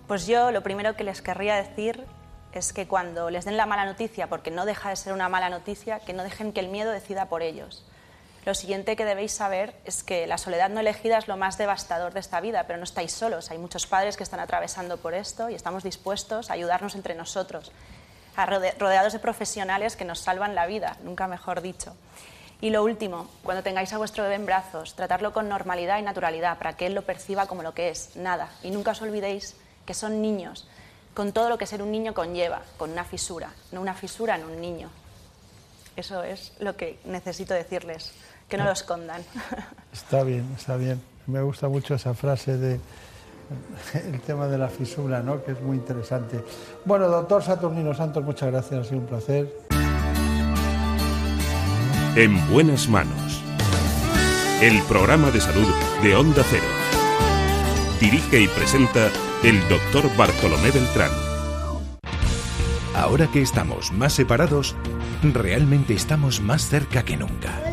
[0.06, 2.04] Pues yo lo primero que les querría decir
[2.52, 5.50] es que cuando les den la mala noticia, porque no deja de ser una mala
[5.50, 7.86] noticia, que no dejen que el miedo decida por ellos
[8.44, 12.14] lo siguiente que debéis saber es que la soledad no elegida es lo más devastador
[12.14, 13.52] de esta vida, pero no estáis solos.
[13.52, 17.72] Hay muchos padres que están atravesando por esto y estamos dispuestos a ayudarnos entre nosotros,
[18.36, 21.96] rodeados de profesionales que nos salvan la vida, nunca mejor dicho.
[22.62, 26.58] Y lo último, cuando tengáis a vuestro bebé en brazos, tratarlo con normalidad y naturalidad
[26.58, 28.50] para que él lo perciba como lo que es, nada.
[28.64, 30.68] Y nunca os olvidéis que son niños,
[31.14, 34.46] con todo lo que ser un niño conlleva, con una fisura, no una fisura en
[34.46, 34.90] un niño.
[35.96, 38.14] Eso es lo que necesito decirles
[38.52, 39.24] que no lo escondan.
[39.94, 41.02] Está bien, está bien.
[41.26, 42.80] Me gusta mucho esa frase de
[43.94, 45.44] el tema de la fisura, ¿no?
[45.44, 46.44] que es muy interesante.
[46.86, 49.54] Bueno, doctor Saturnino Santos, muchas gracias, ha sido un placer.
[52.16, 53.42] En buenas manos.
[54.62, 55.68] El programa de salud
[56.02, 56.64] de Onda Cero.
[58.00, 59.10] Dirige y presenta
[59.44, 61.12] el doctor Bartolomé Beltrán.
[62.96, 64.76] Ahora que estamos más separados,
[65.24, 67.71] realmente estamos más cerca que nunca.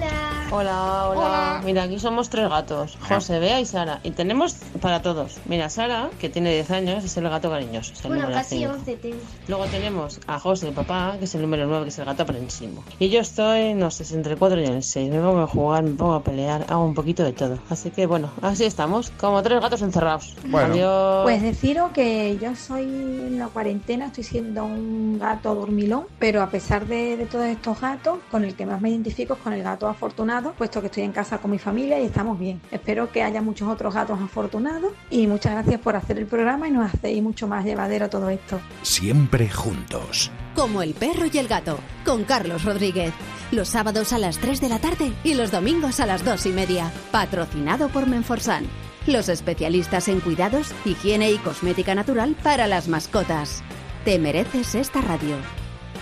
[0.50, 4.00] Hola, hola, Mira, aquí somos tres gatos, José, Bea y Sara.
[4.02, 5.36] Y tenemos para todos.
[5.44, 7.92] Mira, Sara, que tiene 10 años, es el gato cariñoso.
[8.08, 8.98] bueno, casi 11
[9.46, 12.22] Luego tenemos a José, el papá, que es el número 9, que es el gato
[12.22, 12.82] aprensimo.
[12.98, 15.10] Y yo estoy, no sé, entre el 4 y el 6.
[15.10, 17.58] Me pongo a jugar, me pongo a pelear, hago un poquito de todo.
[17.68, 20.34] Así que bueno, así estamos, como tres gatos encerrados.
[20.50, 21.24] Adiós.
[21.24, 26.48] Pues deciros que yo soy en la cuarentena, estoy siendo un gato dormilón, pero a
[26.48, 29.62] pesar de, de todos estos gatos, con el que más me identifico es con el
[29.62, 32.60] gato afortunado puesto que estoy en casa con mi familia y estamos bien.
[32.70, 36.70] Espero que haya muchos otros gatos afortunados y muchas gracias por hacer el programa y
[36.70, 38.60] nos hacéis mucho más llevadero todo esto.
[38.82, 40.30] Siempre juntos.
[40.54, 43.12] Como el perro y el gato, con Carlos Rodríguez.
[43.50, 46.50] Los sábados a las 3 de la tarde y los domingos a las 2 y
[46.50, 46.92] media.
[47.10, 48.66] Patrocinado por Menforsan.
[49.06, 53.62] Los especialistas en cuidados, higiene y cosmética natural para las mascotas.
[54.04, 55.36] Te mereces esta radio.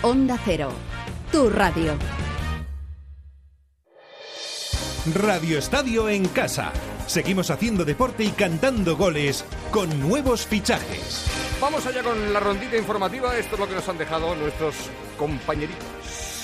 [0.01, 0.71] Onda Cero.
[1.31, 1.93] Tu radio.
[5.13, 6.71] Radio Estadio en casa.
[7.07, 11.25] Seguimos haciendo deporte y cantando goles con nuevos fichajes.
[11.61, 13.37] Vamos allá con la rondita informativa.
[13.37, 14.75] Esto es lo que nos han dejado nuestros
[15.17, 15.85] compañeritos.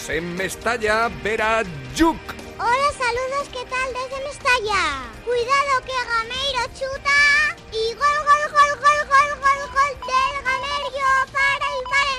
[0.10, 1.64] En Mestalla, Vera
[1.96, 2.18] Yuk.
[2.60, 5.04] Hola, saludos, ¿qué tal desde Mestalla?
[5.26, 7.20] Cuidado que Gameiro chuta
[7.72, 12.13] y gol, gol, gol, gol, gol, gol, gol del Gameiro para el Valencia.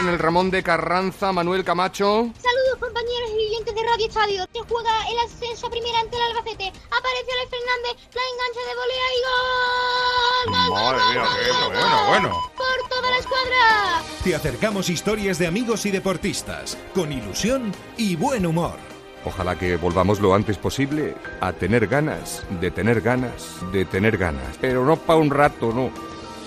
[0.00, 2.30] En el Ramón de Carranza, Manuel Camacho.
[2.36, 4.46] Saludos compañeros y oyentes de Radio Estadio.
[4.52, 6.68] Se juega el ascenso a primera ante el Albacete.
[6.68, 10.68] Aparece Alex Fernández, la engancha de volea y gol.
[10.68, 12.52] gol Madre mía, qué bueno, bueno.
[12.56, 14.02] Por toda la escuadra.
[14.24, 18.76] Te acercamos historias de amigos y deportistas, con ilusión y buen humor.
[19.24, 24.58] Ojalá que volvamos lo antes posible a tener ganas, de tener ganas, de tener ganas.
[24.60, 25.90] Pero no para un rato, no.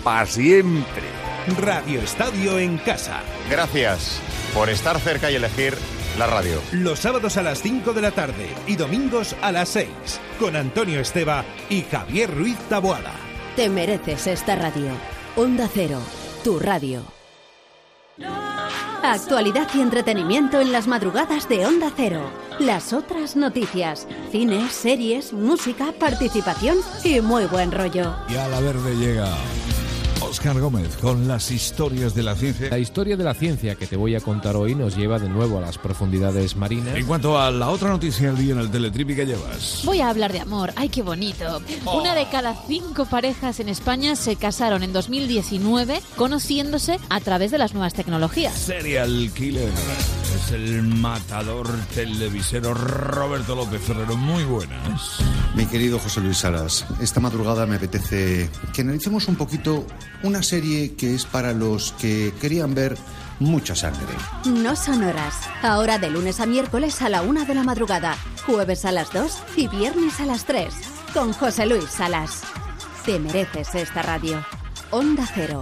[0.04, 1.27] Para siempre.
[1.56, 3.22] Radio Estadio en casa.
[3.50, 4.20] Gracias
[4.54, 5.78] por estar cerca y elegir
[6.20, 6.62] la radio.
[6.74, 9.88] Los sábados a las 5 de la tarde y domingos a las 6.
[10.40, 13.14] Con Antonio Esteba y Javier Ruiz Taboada.
[13.56, 14.90] Te mereces esta radio.
[15.38, 16.02] Onda Cero,
[16.44, 17.02] tu radio.
[19.02, 22.30] Actualidad y entretenimiento en las madrugadas de Onda Cero.
[22.60, 28.16] Las otras noticias, cine, series, música, participación y muy buen rollo.
[28.28, 29.30] Y a la verde llega
[30.22, 32.70] Oscar Gómez con las historias de la ciencia.
[32.70, 35.58] La historia de la ciencia que te voy a contar hoy nos lleva de nuevo
[35.58, 36.96] a las profundidades marinas.
[36.96, 39.82] En cuanto a la otra noticia del día en el Teletripi que llevas.
[39.86, 40.74] Voy a hablar de amor.
[40.76, 41.62] ¡Ay, qué bonito!
[41.86, 47.58] Una de cada cinco parejas en España se casaron en 2019 conociéndose a través de
[47.58, 48.54] las nuevas tecnologías.
[48.54, 49.72] Serial Killer.
[50.36, 54.16] Es el matador televisero Roberto López Ferrero.
[54.16, 55.20] Muy buenas.
[55.56, 59.86] Mi querido José Luis Salas, esta madrugada me apetece que analicemos un poquito
[60.24, 62.98] una serie que es para los que querían ver
[63.40, 64.14] mucha sangre.
[64.46, 65.36] No son horas.
[65.62, 69.32] Ahora de lunes a miércoles a la una de la madrugada, jueves a las 2
[69.56, 70.74] y viernes a las 3.
[71.14, 72.42] Con José Luis Salas.
[73.06, 74.44] Te mereces esta radio.
[74.92, 75.62] Onda Cero.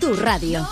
[0.00, 0.66] Tu radio.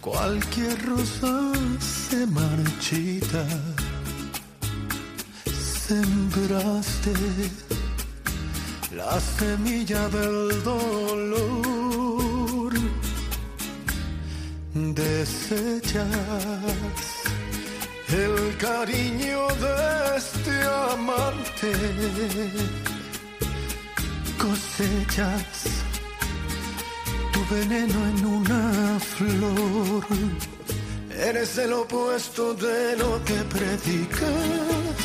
[0.00, 3.44] Cualquier rosa se marchita.
[5.86, 7.12] Sembraste
[8.94, 11.88] la semilla del dolor.
[14.74, 16.06] Desechas
[18.08, 21.72] el cariño de este amante.
[24.38, 25.67] Cosechas
[27.38, 30.04] tu veneno en una flor.
[31.10, 34.98] Eres el opuesto de lo que predicas.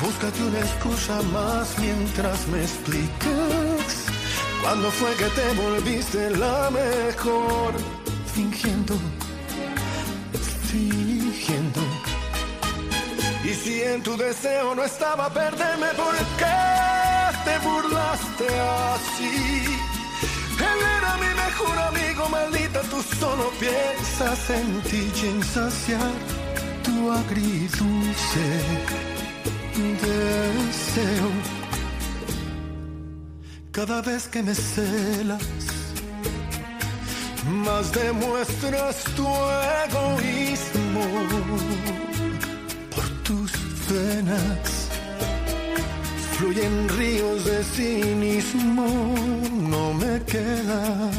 [0.00, 3.90] Búscate una excusa más mientras me explicas.
[4.62, 7.72] ¿Cuándo fue que te volviste la mejor?
[8.34, 8.94] Fingiendo,
[10.70, 11.80] fingiendo.
[13.44, 16.60] Y si en tu deseo no estaba perderme, ¿por qué
[17.44, 18.46] te burlaste
[18.94, 19.97] así?
[20.96, 26.12] Era mi mejor amigo, maldita, tú solo piensas en ti y en saciar
[26.84, 28.46] tu agridulce
[29.94, 31.30] deseo.
[33.72, 35.42] Cada vez que me celas,
[37.64, 39.26] más demuestras tu
[39.86, 41.04] egoísmo
[42.94, 43.52] por tus
[43.88, 44.87] venas
[46.38, 48.86] fluyen ríos de cinismo,
[49.68, 51.10] no me queda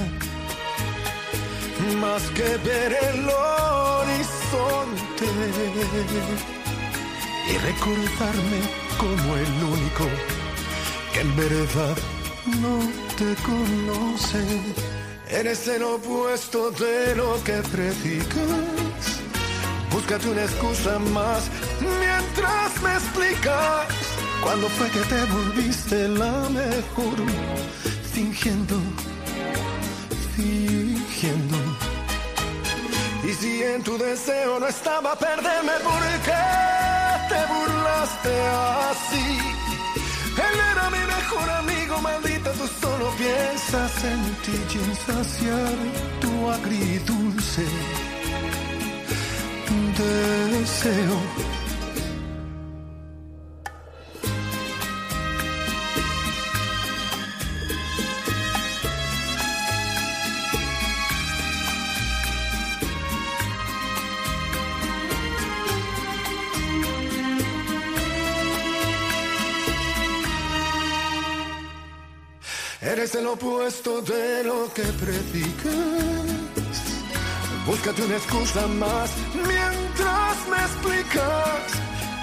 [2.00, 5.26] más que ver el horizonte
[7.50, 8.60] y recordarme
[8.98, 10.06] como el único
[11.14, 11.98] que en verdad
[12.62, 12.80] no
[13.18, 14.42] te conoce.
[15.30, 19.20] Eres el opuesto de lo que predicas.
[19.92, 21.50] Búscate una excusa más
[21.82, 24.19] mientras me explicas.
[24.44, 27.18] ¿Cuándo fue que te volviste la mejor?
[28.14, 28.76] Fingiendo,
[30.36, 31.58] fingiendo.
[33.24, 36.46] Y si en tu deseo no estaba perderme, ¿por qué
[37.32, 38.34] te burlaste
[38.92, 39.28] así?
[40.48, 45.76] Él era mi mejor amigo, maldita, tú solo piensas en ti y en saciar
[46.22, 47.66] tu agridulce
[50.00, 51.49] deseo.
[72.92, 75.76] Eres el opuesto de lo que predicas.
[77.64, 81.60] Búscate una excusa más mientras me explicas.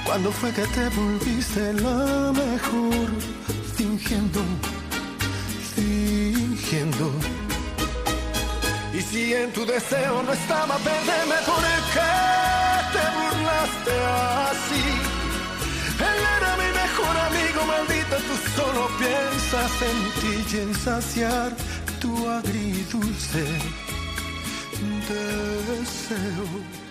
[0.04, 3.06] ¿Cuándo fue que te volviste la mejor?
[3.76, 4.40] Fingiendo,
[5.76, 7.12] fingiendo.
[8.92, 11.62] Y si en tu deseo no estaba perderme, ¿por
[11.94, 12.12] qué
[12.92, 13.94] te burlaste
[14.50, 14.95] así?
[18.14, 21.52] Tú solo piensas en ti y en saciar
[22.00, 23.44] tu agridulce
[25.09, 26.86] deseo.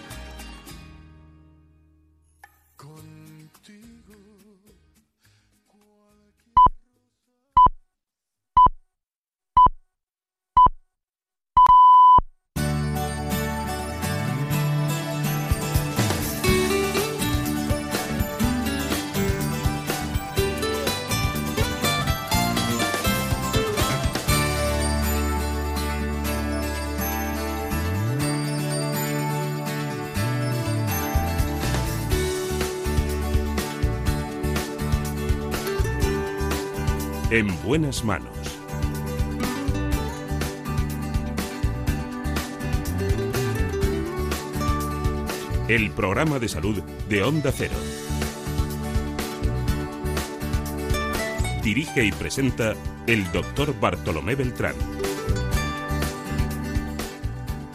[37.35, 38.31] En buenas manos.
[45.67, 47.73] El programa de salud de Onda Cero.
[51.61, 52.73] Dirige y presenta
[53.05, 54.75] el doctor Bartolomé Beltrán.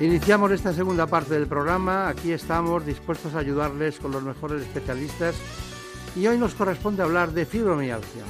[0.00, 2.08] Iniciamos esta segunda parte del programa.
[2.08, 5.34] Aquí estamos dispuestos a ayudarles con los mejores especialistas
[6.16, 8.24] y hoy nos corresponde hablar de fibromialgia.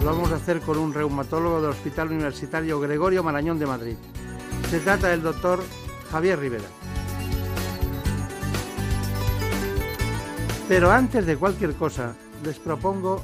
[0.00, 3.96] Lo vamos a hacer con un reumatólogo del Hospital Universitario Gregorio Marañón de Madrid.
[4.70, 5.62] Se trata del doctor
[6.10, 6.64] Javier Rivera.
[10.68, 13.22] Pero antes de cualquier cosa, les propongo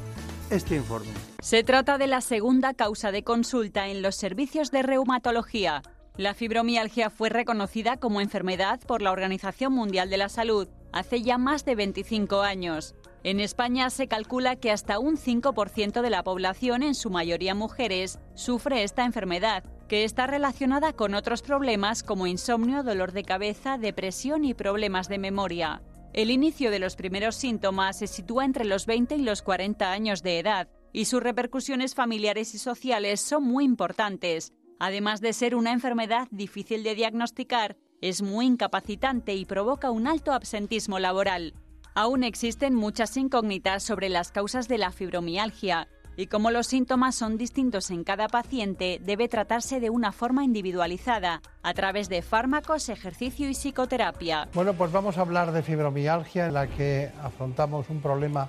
[0.51, 1.11] este informe.
[1.41, 5.83] Se trata de la segunda causa de consulta en los servicios de reumatología.
[6.17, 11.39] La fibromialgia fue reconocida como enfermedad por la Organización Mundial de la Salud hace ya
[11.39, 12.95] más de 25 años.
[13.25, 18.19] En España se calcula que hasta un 5% de la población, en su mayoría mujeres,
[18.35, 24.45] sufre esta enfermedad, que está relacionada con otros problemas como insomnio, dolor de cabeza, depresión
[24.45, 25.83] y problemas de memoria.
[26.13, 30.23] El inicio de los primeros síntomas se sitúa entre los 20 y los 40 años
[30.25, 34.53] de edad y sus repercusiones familiares y sociales son muy importantes.
[34.81, 40.33] Además de ser una enfermedad difícil de diagnosticar, es muy incapacitante y provoca un alto
[40.33, 41.55] absentismo laboral.
[41.95, 47.37] Aún existen muchas incógnitas sobre las causas de la fibromialgia y como los síntomas son
[47.37, 53.49] distintos en cada paciente, debe tratarse de una forma individualizada, a través de fármacos, ejercicio
[53.51, 54.49] y psicoterapia.
[54.55, 58.49] Bueno, pues vamos a hablar de fibromialgia en la que afrontamos un problema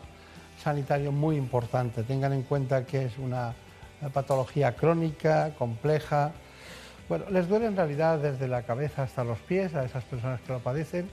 [0.61, 2.03] sanitario muy importante.
[2.03, 3.53] Tengan en cuenta que es una
[4.13, 6.31] patología crónica, compleja.
[7.09, 10.53] Bueno, les duele en realidad desde la cabeza hasta los pies a esas personas que
[10.53, 11.09] lo padecen.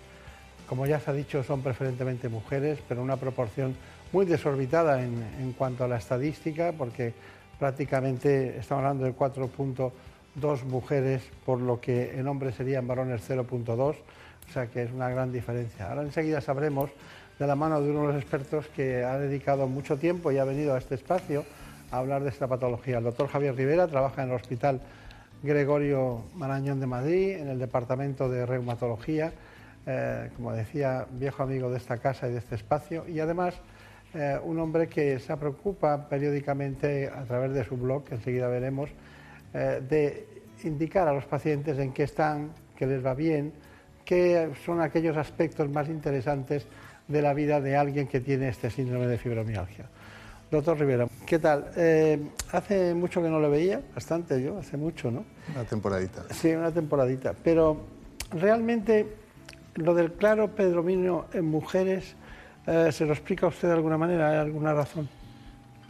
[0.70, 3.74] Como ya se ha dicho, son preferentemente mujeres, pero una proporción
[4.12, 7.12] muy desorbitada en, cuanto a la estadística, porque
[7.58, 13.94] prácticamente estamos hablando de 4.2 mujeres, por lo que en hombres serían varones 0.2, o
[14.52, 15.88] sea que es una gran diferencia.
[15.88, 16.90] Ahora enseguida sabremos
[17.36, 20.44] de la mano de uno de los expertos que ha dedicado mucho tiempo y ha
[20.44, 21.44] venido a este espacio
[21.90, 22.98] a hablar de esta patología.
[22.98, 24.80] El doctor Javier Rivera trabaja en el Hospital
[25.42, 29.32] Gregorio Marañón de Madrid, en el Departamento de Reumatología,
[29.90, 33.54] eh, como decía, viejo amigo de esta casa y de este espacio, y además
[34.14, 38.88] eh, un hombre que se preocupa periódicamente a través de su blog, que enseguida veremos,
[39.52, 40.28] eh, de
[40.62, 43.52] indicar a los pacientes en qué están, qué les va bien,
[44.04, 46.66] qué son aquellos aspectos más interesantes
[47.08, 49.86] de la vida de alguien que tiene este síndrome de fibromialgia.
[50.52, 51.72] Doctor Rivera, ¿qué tal?
[51.76, 52.20] Eh,
[52.52, 55.24] hace mucho que no lo veía, bastante yo, hace mucho, ¿no?
[55.52, 56.24] Una temporadita.
[56.32, 57.34] Sí, una temporadita.
[57.42, 57.86] Pero
[58.32, 59.06] realmente
[59.74, 62.14] lo del claro predominio en mujeres,
[62.66, 64.30] eh, ¿se lo explica usted de alguna manera?
[64.30, 65.08] ¿Hay alguna razón?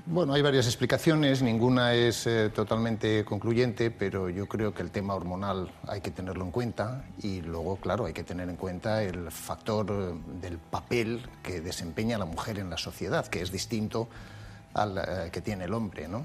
[0.07, 5.15] Bueno, hay varias explicaciones, ninguna es eh, totalmente concluyente, pero yo creo que el tema
[5.15, 9.31] hormonal hay que tenerlo en cuenta y luego, claro, hay que tener en cuenta el
[9.31, 14.09] factor eh, del papel que desempeña la mujer en la sociedad, que es distinto
[14.73, 16.25] al que tiene el hombre, ¿no?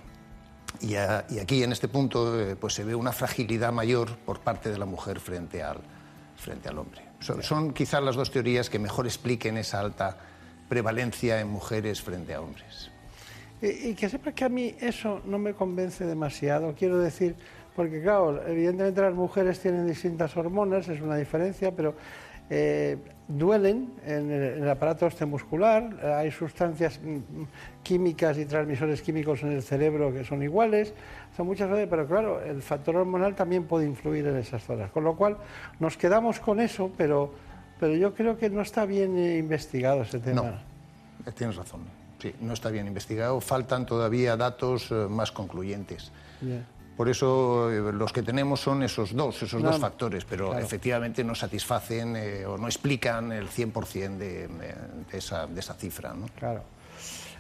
[0.80, 4.86] Y, aquí, en este punto, pues se ve una fragilidad mayor por parte de la
[4.86, 5.80] mujer frente al,
[6.36, 7.05] frente al hombre.
[7.20, 10.18] Son, son quizás las dos teorías que mejor expliquen esa alta
[10.70, 12.91] prevalencia en mujeres frente a hombres.
[13.61, 17.36] Y, y que sepa que a mí eso no me convence demasiado, quiero decir,
[17.76, 21.95] porque claro, evidentemente las mujeres tienen distintas hormonas, es una diferencia, pero
[22.50, 27.43] eh, duelen en el, en el aparato osteomuscular, hay sustancias mm,
[27.82, 30.93] químicas y transmisores químicos en el cerebro que son iguales,
[31.36, 35.04] son muchas veces, pero claro, el factor hormonal también puede influir en esas zonas, con
[35.04, 35.38] lo cual
[35.80, 37.34] nos quedamos con eso, pero,
[37.80, 40.41] pero yo creo que no está bien eh, investigado ese tema.
[40.41, 40.50] No,
[41.26, 41.82] eh, tienes razón.
[42.20, 43.41] Sí, no está bien investigado.
[43.41, 46.12] Faltan todavía datos más concluyentes.
[46.96, 50.64] Por eso eh, los que tenemos son esos dos, esos No, dos factores, pero claro.
[50.64, 54.48] efectivamente no satisfacen eh, o no explican el 100% de, de,
[55.12, 56.14] de esa, de esa cifra.
[56.14, 56.28] ¿no?
[56.39, 56.64] Claro.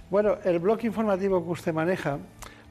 [0.09, 2.19] Bueno, el bloque informativo que usted maneja,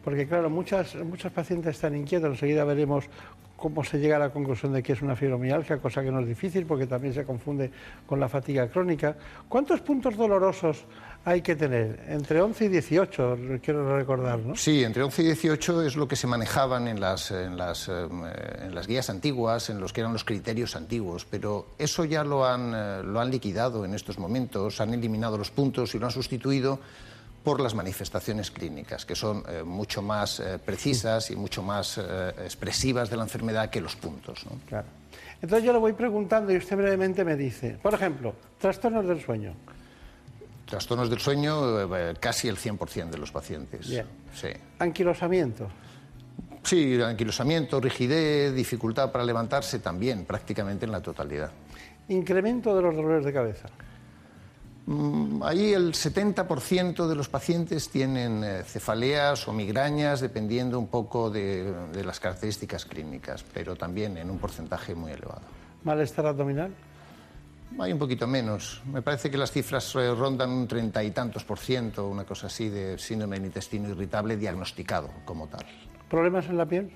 [0.05, 3.07] porque claro, muchas, muchos pacientes están inquietos, enseguida veremos
[3.57, 6.29] cómo se llega a la conclusión de que es una fibromialgia, cosa que no es
[6.29, 7.71] difícil porque también se confunde
[8.07, 9.17] con la fatiga crónica.
[9.49, 10.85] ¿Cuántos puntos dolorosos
[11.25, 12.05] hay que tener?
[12.09, 14.57] Entre 11 y 18, quiero recordar, ¿no?
[14.57, 18.07] Sí, entre 11 y 18 es lo que se manejaban en las, en las, eh,
[18.63, 22.47] en las guías antiguas, en los que eran los criterios antiguos, pero eso ya lo
[22.47, 26.13] han, eh, lo han liquidado en estos momentos, han eliminado los puntos y lo han
[26.13, 26.81] sustituido
[27.45, 32.03] por las manifestaciones clínicas, que son eh, mucho más eh, precisas y mucho más eh,
[32.43, 34.47] expresivas de la enfermedad que los puntos.
[34.47, 34.59] ¿no?
[34.67, 34.87] Claro.
[35.43, 39.55] Entonces yo le voy preguntando y usted brevemente me dice, por ejemplo, trastornos del sueño.
[40.67, 43.87] Trastornos del sueño, eh, casi el 100% de los pacientes.
[43.87, 44.49] Sí.
[44.79, 45.69] Anquilosamiento.
[46.63, 51.51] Sí, anquilosamiento, rigidez, dificultad para levantarse también, prácticamente en la totalidad.
[52.09, 53.69] Incremento de los dolores de cabeza.
[54.87, 61.31] Mm, Ahí el 70% de los pacientes tienen eh, cefaleas o migrañas, dependiendo un poco
[61.31, 65.43] de, de las características clínicas, pero también en un porcentaje muy elevado.
[65.85, 66.73] Malestar abdominal.
[67.79, 68.83] Hay un poquito menos.
[68.93, 72.47] Me parece que las cifras eh, rondan un treinta y tantos por ciento, una cosa
[72.47, 75.65] así, de síndrome del intestino irritable diagnosticado como tal.
[76.09, 76.91] Problemas en la piel.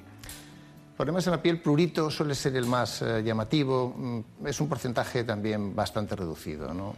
[0.97, 3.95] Problemas en la piel, prurito suele ser el más eh, llamativo.
[3.97, 6.95] Mm, Es un porcentaje también bastante reducido, ¿no?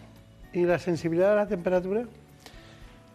[0.52, 2.04] ¿Y la sensibilidad a la temperatura?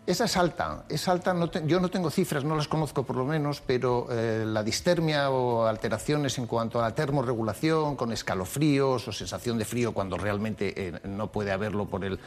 [0.08, 3.16] Esa es alta, es alta, no te- yo no tengo cifras, no las conozco por
[3.16, 9.08] lo menos, pero eh, la distermia o alteraciones en cuanto a la termorregulación, con escalofríos
[9.08, 12.20] o sensación de frío cuando realmente eh, no puede haberlo por el,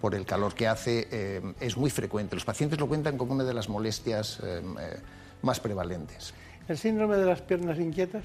[0.00, 2.36] por el calor que hace, eh, es muy frecuente.
[2.36, 4.40] Los pacientes lo cuentan como una de las molestias
[5.42, 6.32] más prevalentes.
[6.68, 8.24] ¿El síndrome de las piernas inquietas?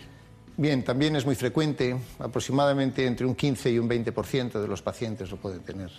[0.55, 5.29] Bien, también es muy frecuente, aproximadamente entre un 15 y un 20% de los pacientes
[5.31, 5.91] lo pueden tener.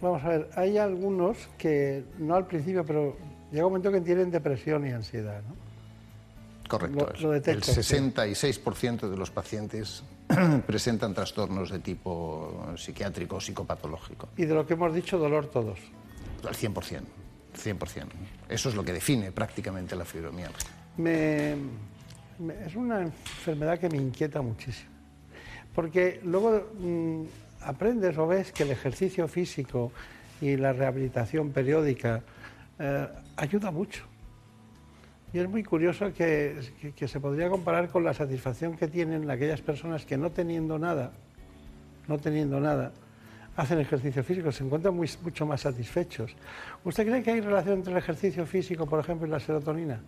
[0.00, 3.16] Vamos a ver, hay algunos que, no al principio, pero
[3.52, 5.54] llega un momento que tienen depresión y ansiedad, ¿no?
[6.68, 7.12] Correcto.
[7.16, 7.98] Lo- lo detecta el usted.
[7.98, 10.02] 66% de los pacientes
[10.66, 14.28] presentan trastornos de tipo psiquiátrico o psicopatológico.
[14.36, 15.78] Y de lo que hemos dicho, dolor todos.
[16.46, 17.00] Al 100%.
[17.62, 18.04] 100%.
[18.48, 20.70] Eso es lo que define prácticamente la fibromialgia.
[20.96, 21.56] Me,
[22.38, 24.88] me- es una enfermedad que me inquieta muchísimo.
[25.74, 27.22] Porque luego mm,
[27.62, 29.92] aprendes o ves que el ejercicio físico
[30.40, 32.22] y la rehabilitación periódica
[32.78, 33.06] eh,
[33.36, 34.04] ayuda mucho.
[35.32, 36.58] Y es muy curioso que,
[36.96, 41.12] que- se podría comparar con la satisfacción que tienen aquellas personas que no teniendo nada,
[42.08, 42.92] no teniendo nada,
[43.56, 46.34] hacen ejercicio físico, se encuentran mucho más satisfechos.
[46.84, 50.00] ¿Usted cree que hay relación entre el ejercicio físico, por ejemplo, y la serotonina?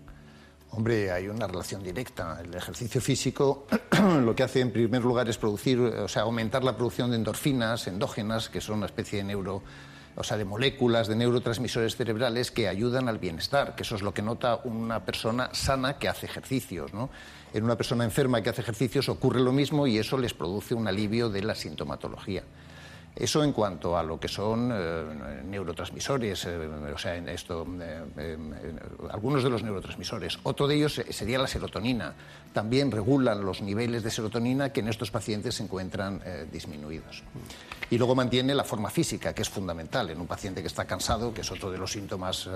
[0.74, 2.40] Hombre, hay una relación directa.
[2.42, 3.66] El ejercicio físico
[4.24, 7.86] lo que hace en primer lugar es producir, o sea, aumentar la producción de endorfinas
[7.88, 9.62] endógenas, que son una especie de neuro,
[10.16, 14.14] o sea, de moléculas, de neurotransmisores cerebrales que ayudan al bienestar, que eso es lo
[14.14, 17.10] que nota una persona sana que hace ejercicios, ¿no?
[17.52, 20.88] En una persona enferma que hace ejercicios ocurre lo mismo y eso les produce un
[20.88, 22.44] alivio de la sintomatología.
[23.14, 28.36] Eso en cuanto a lo que son eh, neurotransmisores, eh, o sea, en esto, eh,
[29.10, 30.38] algunos de los neurotransmisores.
[30.44, 32.14] Otro de ellos sería la serotonina.
[32.54, 37.22] También regulan los niveles de serotonina que en estos pacientes se encuentran disminuidos.
[37.90, 40.10] Y luego mantiene la forma física, que es fundamental.
[40.10, 42.48] En un paciente que está cansado, que es otro de los síntomas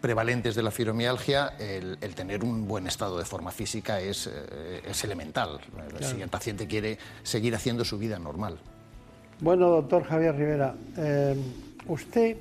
[0.00, 5.04] prevalentes de la fibromialgia, el, el tener un buen estado de forma física es, es
[5.04, 5.60] elemental.
[6.00, 8.58] Si el paciente quiere seguir haciendo su vida normal.
[9.40, 11.36] Bueno, doctor Javier Rivera, eh,
[11.88, 12.36] usted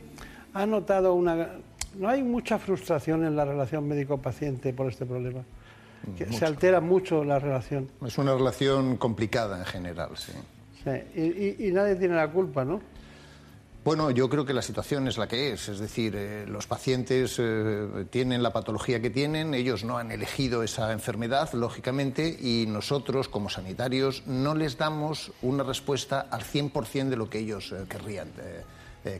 [0.53, 1.49] ha notado una...
[1.97, 5.41] ¿No hay mucha frustración en la relación médico-paciente por este problema?
[6.17, 7.87] Que se altera mucho la relación.
[8.05, 10.31] Es una relación complicada en general, sí.
[10.83, 11.21] Sí, y,
[11.65, 12.81] y- y nadie tiene la culpa, ¿no?
[13.83, 17.35] Bueno, yo creo que la situación es la que es, es decir, eh, los pacientes
[17.37, 23.27] eh, tienen la patología que tienen, ellos no han elegido esa enfermedad, lógicamente, y nosotros
[23.27, 28.31] como sanitarios no les damos una respuesta al 100% de lo que ellos eh, querrían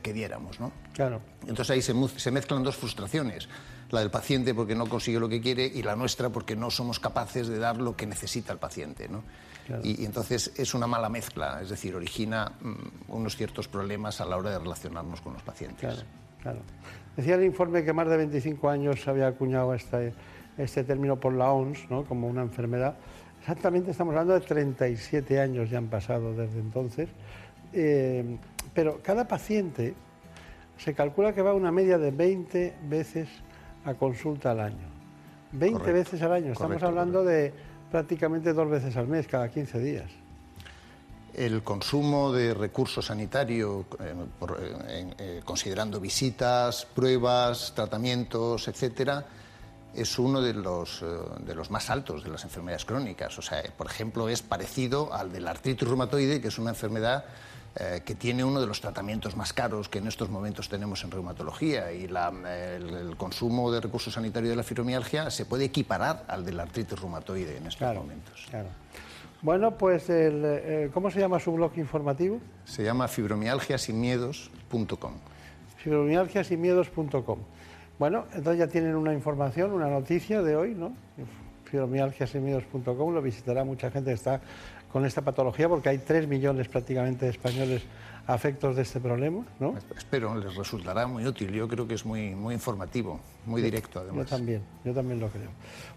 [0.02, 0.72] que diéramos, ¿no?
[0.94, 1.20] Claro.
[1.42, 3.50] Entonces ahí se, se mezclan dos frustraciones,
[3.90, 6.98] la del paciente porque no consigue lo que quiere y la nuestra porque no somos
[6.98, 9.10] capaces de dar lo que necesita el paciente.
[9.10, 9.24] ¿no?
[9.82, 14.26] Y, y entonces es una mala mezcla, es decir, origina mm, unos ciertos problemas a
[14.26, 15.80] la hora de relacionarnos con los pacientes.
[15.80, 16.02] Claro,
[16.42, 16.58] claro.
[17.16, 20.12] Decía el informe que más de 25 años se había acuñado este,
[20.58, 22.04] este término por la OMS ¿no?
[22.04, 22.96] como una enfermedad.
[23.40, 27.08] Exactamente estamos hablando de 37 años ya han pasado desde entonces.
[27.72, 28.38] Eh,
[28.72, 29.94] pero cada paciente
[30.78, 33.28] se calcula que va una media de 20 veces
[33.84, 34.88] a consulta al año.
[35.52, 36.52] 20 Correcto, veces al año.
[36.52, 37.52] Estamos correcto, hablando de
[37.94, 40.10] prácticamente dos veces al mes, cada 15 días.
[41.32, 44.14] El consumo de recursos sanitarios, eh,
[44.88, 49.24] eh, eh, considerando visitas, pruebas, tratamientos, etcétera,
[49.94, 51.04] es uno de los,
[51.46, 53.38] de los más altos de las enfermedades crónicas.
[53.38, 57.26] O sea, por ejemplo, es parecido al de la artritis reumatoide, que es una enfermedad
[57.76, 61.10] eh, que tiene uno de los tratamientos más caros que en estos momentos tenemos en
[61.10, 62.32] reumatología y la,
[62.76, 67.00] el, consumo de recursos sanitarios de la fibromialgia se puede equiparar al de la artritis
[67.00, 68.46] reumatoide en estos momentos.
[68.48, 68.68] Claro.
[69.42, 72.38] Bueno, pues, el, eh, ¿cómo se llama su blog informativo?
[72.64, 75.12] Se llama fibromialgiasinmiedos.com.
[75.78, 77.38] Fibromialgiasinmiedos.com.
[77.98, 80.94] Bueno, entonces ya tienen una información, una noticia de hoy, ¿no?
[81.64, 84.40] fibromialgiasinmiedos.com lo visitará mucha gente que está
[84.94, 87.82] con esta patología porque hay tres millones prácticamente de españoles
[88.28, 89.74] afectos de este problema, ¿no?
[89.96, 91.50] Espero, les resultará muy útil.
[91.50, 94.30] Yo creo que es muy, muy informativo, muy directo además.
[94.30, 95.50] Yo también, yo también lo creo.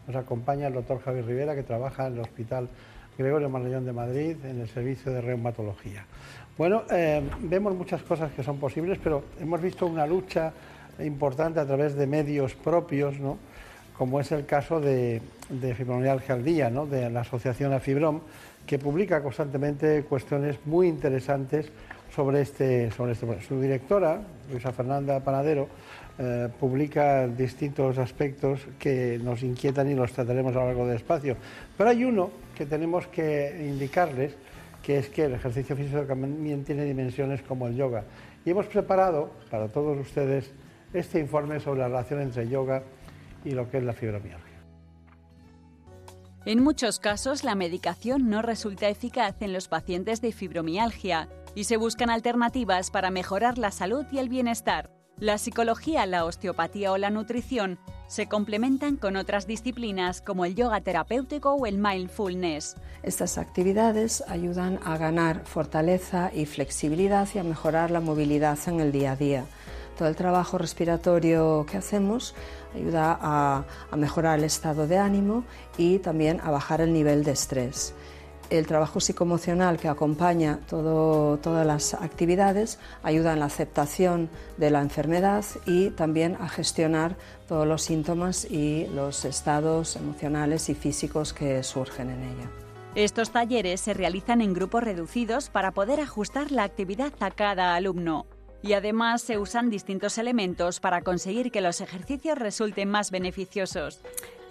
[0.08, 2.70] Nos acompaña el doctor Javier Rivera que trabaja en el Hospital
[3.20, 6.04] Gregorio Marañón de Madrid en el servicio de reumatología.
[6.58, 10.52] Bueno, eh, vemos muchas cosas que son posibles, pero hemos visto una lucha
[10.98, 13.38] importante a través de medios propios, ¿no?
[13.96, 16.86] como es el caso de, de Fibromialgia al Día, ¿no?
[16.86, 18.22] de la asociación AFIBROM,
[18.68, 21.72] que publica constantemente cuestiones muy interesantes
[22.14, 23.42] sobre este, sobre este.
[23.42, 24.20] Su directora,
[24.52, 25.70] Luisa Fernanda Panadero,
[26.20, 31.38] eh, publica distintos aspectos que nos inquietan y los trataremos a lo largo del espacio.
[31.78, 34.36] Pero hay uno que tenemos que indicarles,
[34.84, 38.04] que es que el ejercicio físico también tiene dimensiones como el yoga.
[38.44, 40.52] Y hemos preparado para todos ustedes
[40.94, 42.84] este informe sobre la relación entre yoga
[43.46, 44.47] y lo que es la fibromialgia.
[46.48, 51.76] En muchos casos, la medicación no resulta eficaz en los pacientes de fibromialgia y se
[51.76, 54.90] buscan alternativas para mejorar la salud y el bienestar.
[55.20, 60.80] La psicología, la osteopatía o la nutrición se complementan con otras disciplinas como el yoga
[60.80, 62.78] terapéutico o el mindfulness.
[63.04, 68.94] Estas actividades ayudan a ganar fortaleza y flexibilidad y a mejorar la movilidad en el
[68.94, 69.46] día a día.
[69.98, 72.36] Todo el trabajo respiratorio que hacemos
[72.76, 73.64] ayuda a,
[73.96, 75.44] mejorar el estado de ánimo
[75.78, 77.96] y también a bajar el nivel de estrés.
[78.52, 85.44] El trabajo psicoemocional que acompaña todas las actividades ayuda en la aceptación de la enfermedad
[85.66, 87.18] y también a gestionar
[87.48, 92.50] todos los síntomas y los estados emocionales y físicos que surgen en ella.
[92.96, 98.28] Estos talleres se realizan en grupos reducidos para poder ajustar la actividad a cada alumno
[98.64, 104.00] y además se usan distintos elementos para conseguir que los ejercicios resulten más beneficiosos.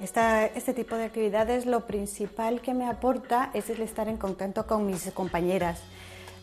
[0.01, 4.87] este tipo de actividades lo principal que me aporta es el estar en contacto con
[4.87, 5.81] mis compañeras.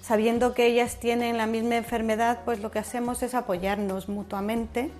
[0.02, 4.91] Sabiendo que ellas tienen la misma enfermedad, pues lo que hacemos es apoyarnos mutuamente.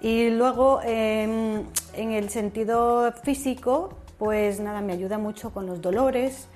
[0.00, 6.48] Y luego, em, en el sentido físico, pues nada, me ayuda mucho con los dolores,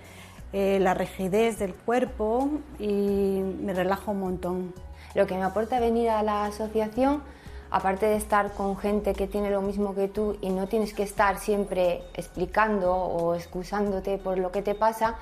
[0.52, 2.48] eh, la rigidez del cuerpo
[2.78, 4.85] y me relaja un montón.
[5.16, 7.22] Lo que me aporta venir a la asociación,
[7.70, 11.04] aparte de estar con gente que tiene lo mismo que tú y no tienes que
[11.04, 15.14] estar siempre explicando o excusándote por lo que te pasa,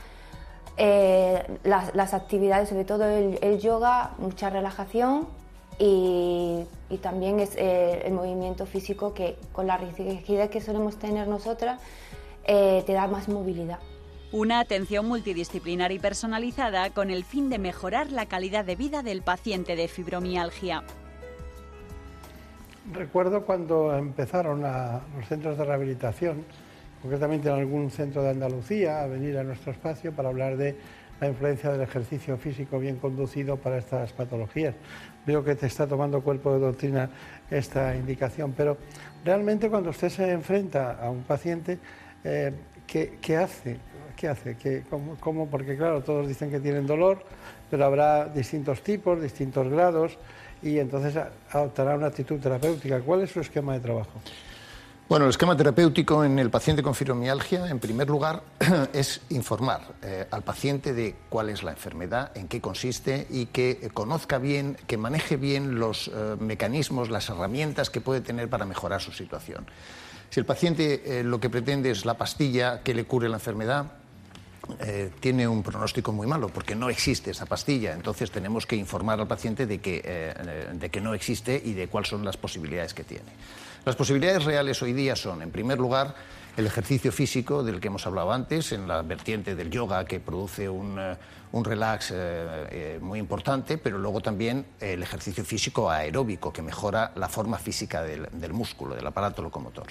[0.77, 5.29] eh, las, actividades, sobre todo el, yoga, mucha relajación
[5.79, 6.67] y,
[7.01, 11.81] también es eh, el movimiento físico que con la rigidez que solemos tener nosotras
[12.47, 13.79] eh, te da más movilidad.
[14.37, 19.23] Una atención multidisciplinar y personalizada con el fin de mejorar la calidad de vida del
[19.23, 20.83] paciente de fibromialgia.
[22.93, 26.45] Recuerdo cuando empezaron los centros de rehabilitación,
[27.01, 30.77] concretamente en algún centro de Andalucía, a venir a nuestro espacio para hablar de
[31.21, 34.75] la influencia del ejercicio físico bien conducido para estas patologías.
[35.25, 37.09] Veo que te está tomando cuerpo de doctrina
[37.53, 38.79] esta indicación, pero
[39.25, 41.79] realmente cuando usted se enfrenta a un paciente,
[42.25, 42.53] eh,
[42.87, 43.79] ¿qué, hace?
[44.25, 44.85] ¿Qué hace?
[45.21, 47.19] cómo, Porque claro, todos dicen que tienen dolor,
[47.71, 50.17] pero habrá distintos tipos, distintos grados,
[50.63, 53.01] y entonces adoptará una actitud terapéutica.
[53.01, 54.13] ¿Cuál es su esquema de trabajo?
[55.11, 58.43] Bueno, el esquema terapéutico en el paciente con fibromialgia, en primer lugar,
[58.95, 63.91] es informar eh, al paciente de cuál es la enfermedad, en qué consiste y que
[63.93, 69.03] conozca bien, que maneje bien los eh, mecanismos, las herramientas que puede tener para mejorar
[69.03, 69.67] su situación.
[70.31, 73.93] Si el paciente eh, lo que pretende es la pastilla que le cure la enfermedad,
[74.81, 77.93] eh, tiene un pronóstico muy malo porque no existe esa pastilla.
[77.93, 81.89] Entonces tenemos que informar al paciente de que, eh, de que no existe y de
[81.89, 83.31] cuáles son las posibilidades que tiene.
[83.85, 86.15] Las posibilidades reales hoy día son, en primer lugar,
[86.57, 90.69] el ejercicio físico del que hemos hablado antes, en la vertiente del yoga que produce
[90.69, 90.99] un,
[91.53, 92.15] un relax
[93.01, 98.29] muy importante, pero luego también el ejercicio físico aeróbico que mejora la forma física del,
[98.33, 99.89] del músculo, del aparato locomotor.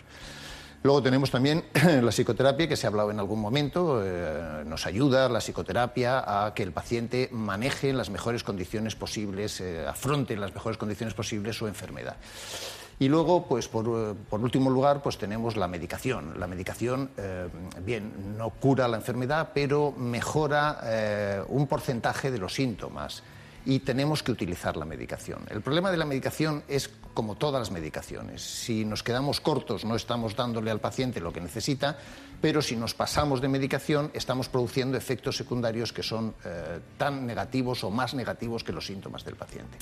[0.83, 1.63] Luego tenemos también
[2.01, 6.53] la psicoterapia, que se ha hablado en algún momento, eh, nos ayuda la psicoterapia a
[6.53, 11.13] que el paciente maneje en las mejores condiciones posibles, eh, afronte en las mejores condiciones
[11.13, 12.17] posibles su enfermedad.
[12.99, 16.37] Y luego, pues por, eh, por último lugar, pues tenemos la medicación.
[16.37, 17.09] La medicación,
[17.81, 23.23] bien, no cura la enfermedad, pero mejora un porcentaje de los síntomas
[23.65, 25.45] y tenemos que utilizar la medicación.
[25.49, 28.41] El problema de la medicación es como todas las medicaciones.
[28.41, 31.97] Si nos quedamos cortos, no estamos dándole al paciente lo que necesita,
[32.41, 37.83] pero si nos pasamos de medicación, estamos produciendo efectos secundarios que son eh, tan negativos
[37.83, 39.77] o más negativos que los síntomas del paciente.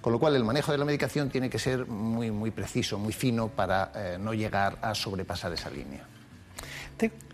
[0.00, 3.12] Con lo cual, el manejo de la medicación tiene que ser muy, muy preciso, muy
[3.12, 6.06] fino para eh, no llegar a sobrepasar esa línea.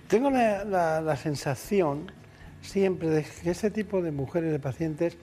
[0.09, 2.11] Tengo la, la- la sensación
[2.63, 5.17] siempre de que ese tipo de mujeres, de pacientes,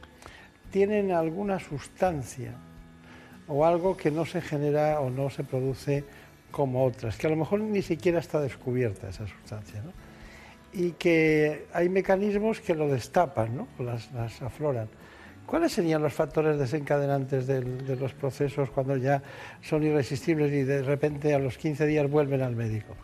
[0.71, 2.53] tienen alguna sustancia
[3.51, 6.05] o algo que no se genera o no se produce
[6.51, 9.91] como otras, que a lo mejor ni siquiera está descubierta esa sustancia, ¿no?
[10.73, 13.67] Y que hay mecanismos que lo destapan, ¿no?
[13.83, 14.87] Las, las afloran.
[15.45, 19.21] ¿Cuáles serían los factores desencadenantes de los procesos cuando ya
[19.61, 22.95] son irresistibles y de repente a los 15 días vuelven al médico?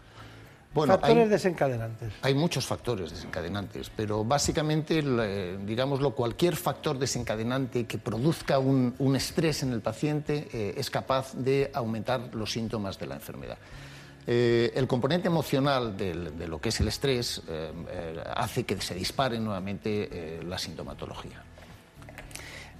[0.74, 2.14] Bueno, factores hay- desencadenantes.
[2.22, 9.16] Hay muchos factores desencadenantes, pero básicamente, eh, digámoslo, cualquier factor desencadenante que produzca un, un
[9.16, 13.58] estrés en el paciente eh, es capaz de aumentar los síntomas de la enfermedad.
[14.28, 17.72] Eh, el componente emocional del- de lo que es el estrés eh,
[18.36, 21.42] hace que se dispare nuevamente la sintomatología.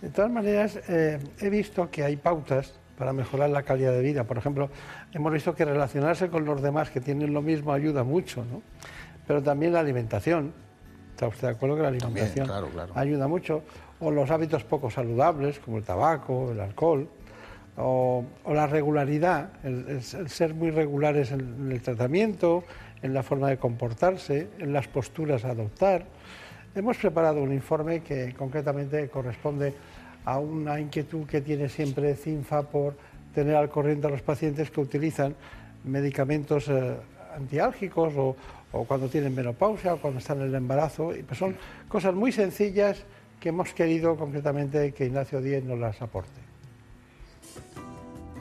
[0.02, 4.24] De todas maneras, he visto que hay pautas para mejorar la calidad de vida.
[4.24, 4.70] Por ejemplo,
[5.14, 8.62] hemos visto que relacionarse con los demás que tienen lo mismo ayuda mucho, ¿no?
[9.28, 10.52] Pero también la alimentación.
[11.14, 12.94] ¿Está usted de acuerdo que la También, alimentación claro, claro.
[12.96, 13.64] ayuda mucho?
[14.00, 17.08] O los hábitos poco saludables, como el tabaco, el alcohol,
[17.78, 22.64] o, o la regularidad, el, el- el ser muy regulares en, en el tratamiento,
[23.02, 26.06] en la forma de comportarse, en las posturas a adoptar.
[26.76, 29.74] Hemos preparado un informe que concretamente corresponde
[30.28, 32.98] a una inquietud que tiene siempre CINFA por
[33.34, 35.34] tener al corriente a los pacientes que utilizan
[35.86, 36.98] medicamentos eh,
[37.34, 38.36] antiálgicos o,
[38.74, 41.16] o cuando tienen menopausia o cuando están en el embarazo.
[41.16, 41.56] Y pues son
[41.88, 43.06] cosas muy sencillas
[43.40, 46.47] que hemos querido concretamente que Ignacio Díez nos las aporte.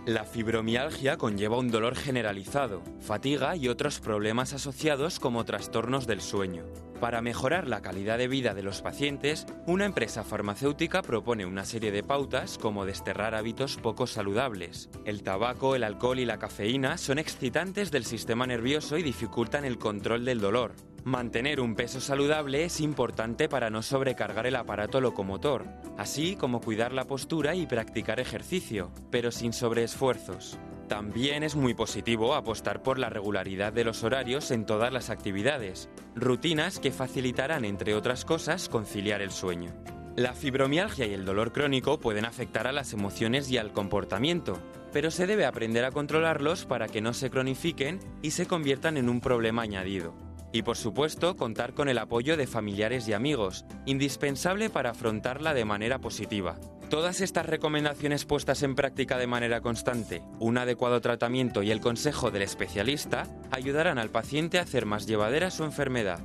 [0.07, 6.63] La fibromialgia conlleva un dolor generalizado, fatiga y otros problemas asociados como trastornos del sueño.
[7.01, 11.91] Para mejorar la calidad de vida de los pacientes, una empresa farmacéutica propone una serie
[11.91, 14.91] de pautas como desterrar hábitos poco saludables.
[15.05, 19.77] El tabaco, el alcohol y la cafeína son excitantes del sistema nervioso y dificultan el
[19.77, 20.73] control del dolor.
[21.07, 25.65] Mantener un peso saludable es importante para no sobrecargar el aparato locomotor,
[25.97, 30.59] así como cuidar la postura y practicar ejercicio, pero sin sobreesfuerzos.
[30.89, 35.89] También es muy positivo apostar por la regularidad de los horarios en todas las actividades,
[36.17, 39.71] rutinas que facilitarán, entre otras cosas, conciliar el sueño.
[40.17, 44.59] La fibromialgia y el dolor crónico pueden afectar a las emociones y al comportamiento,
[44.93, 49.09] pero se debe aprender a controlarlos para que no se cronifiquen y se conviertan en
[49.09, 50.26] un problema añadido.
[50.53, 55.65] Y por supuesto, contar con el apoyo de familiares y amigos, indispensable para afrontarla de
[55.65, 56.57] manera positiva.
[56.89, 62.31] Todas estas recomendaciones puestas en práctica de manera constante, un adecuado tratamiento y el consejo
[62.31, 66.21] del especialista ayudarán al paciente a hacer más llevadera su enfermedad.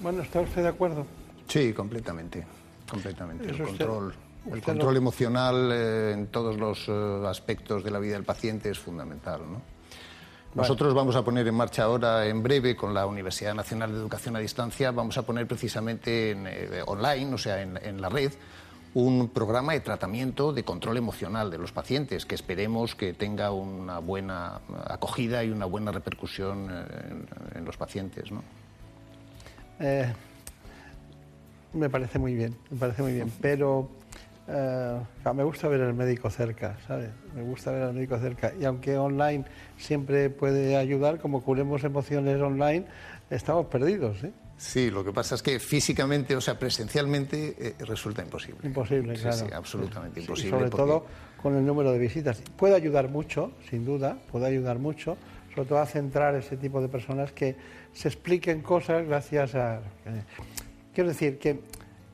[0.00, 1.06] Bueno, ¿está usted de acuerdo?
[1.46, 2.46] Sí, completamente.
[2.88, 3.50] Completamente.
[3.50, 4.14] El control,
[4.50, 8.78] el control emocional eh, en todos los eh, aspectos de la vida del paciente es
[8.78, 9.42] fundamental.
[9.42, 9.60] ¿no?
[10.58, 14.34] Nosotros vamos a poner en marcha ahora, en breve, con la Universidad Nacional de Educación
[14.34, 18.32] a Distancia, vamos a poner precisamente en, eh, online, o sea, en, en la red,
[18.94, 24.00] un programa de tratamiento de control emocional de los pacientes que esperemos que tenga una
[24.00, 28.32] buena acogida y una buena repercusión eh, en, en los pacientes.
[28.32, 28.42] ¿no?
[29.78, 30.12] Eh,
[31.72, 33.88] me parece muy bien, me parece muy bien, pero
[34.48, 37.10] claro, me gusta ver al médico cerca, ¿sabes?
[37.34, 38.52] Me gusta ver al médico cerca.
[38.58, 39.44] Y aunque online
[39.76, 42.86] siempre puede ayudar, como curemos emociones online,
[43.30, 44.32] estamos perdidos, ¿eh?
[44.56, 48.66] Sí, lo que pasa es que físicamente, o sea, presencialmente, eh, resulta imposible.
[48.66, 49.36] Imposible, Sí, claro.
[49.36, 50.50] sí, absolutamente Sí, imposible.
[50.50, 51.06] sobre porque- todo
[51.40, 52.42] con el número de visitas.
[52.56, 55.16] Puede ayudar mucho, sin duda, puede ayudar mucho,
[55.54, 57.54] sobre todo a centrar ese tipo de personas que
[57.92, 59.76] se expliquen cosas gracias a...
[60.06, 60.22] eh,
[60.92, 61.60] quiero decir que,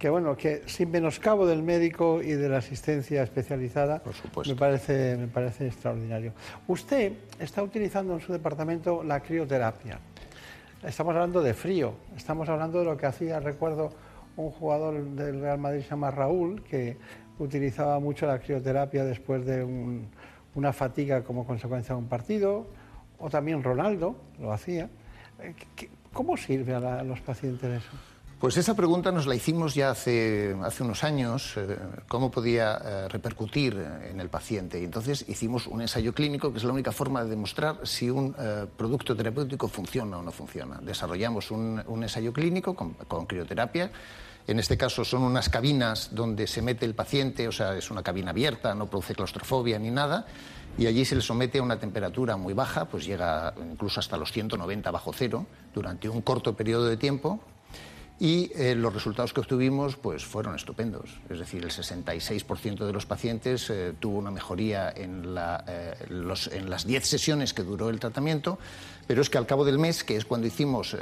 [0.04, 4.02] que, bueno, que sin menoscabo del médico y de la asistencia especializada,
[4.50, 6.34] me parece, me parece extraordinario.
[6.68, 9.98] Usted está utilizando en su departamento la crioterapia.
[10.86, 13.94] Estamos hablando de frío, estamos hablando de lo que hacía, recuerdo,
[14.36, 16.98] un jugador del Real Madrid se llama Raúl, que
[17.38, 20.08] utilizaba mucho la crioterapia después de un-
[20.54, 22.66] una fatiga como consecuencia de un partido,
[23.18, 24.90] o también Ronaldo lo hacía.
[25.40, 28.13] Eh, ¿qué- ¿Cómo sirve a, la- a los pacientes eso?
[28.44, 33.74] Pues esa pregunta nos la hicimos ya hace, unos años, eh, cómo podía eh, repercutir
[33.74, 34.78] en el paciente.
[34.78, 38.36] Y entonces hicimos un ensayo clínico, que es la única forma de demostrar si un
[38.38, 40.78] eh, producto terapéutico funciona o no funciona.
[40.82, 43.90] Desarrollamos un, un ensayo clínico con, con crioterapia.
[44.46, 48.02] En este caso son unas cabinas donde se mete el paciente, o sea, es una
[48.02, 50.26] cabina abierta, no produce claustrofobia ni nada
[50.76, 54.32] y allí se le somete a una temperatura muy baja, pues llega incluso hasta los
[54.32, 57.40] 190 bajo cero durante un corto periodo de tiempo
[58.20, 61.10] y eh, los resultados que obtuvimos pues, fueron estupendos.
[61.28, 65.94] Es decir, el 66% de los pacientes eh, tuvo una mejoría en, la, eh,
[66.52, 68.58] en las 10 sesiones que duró el tratamiento,
[69.08, 70.96] pero es que al cabo del mes, que es cuando hicimos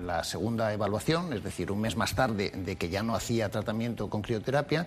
[0.00, 4.08] la segunda evaluación, es decir, un mes más tarde de que ya no hacía tratamiento
[4.08, 4.86] con crioterapia,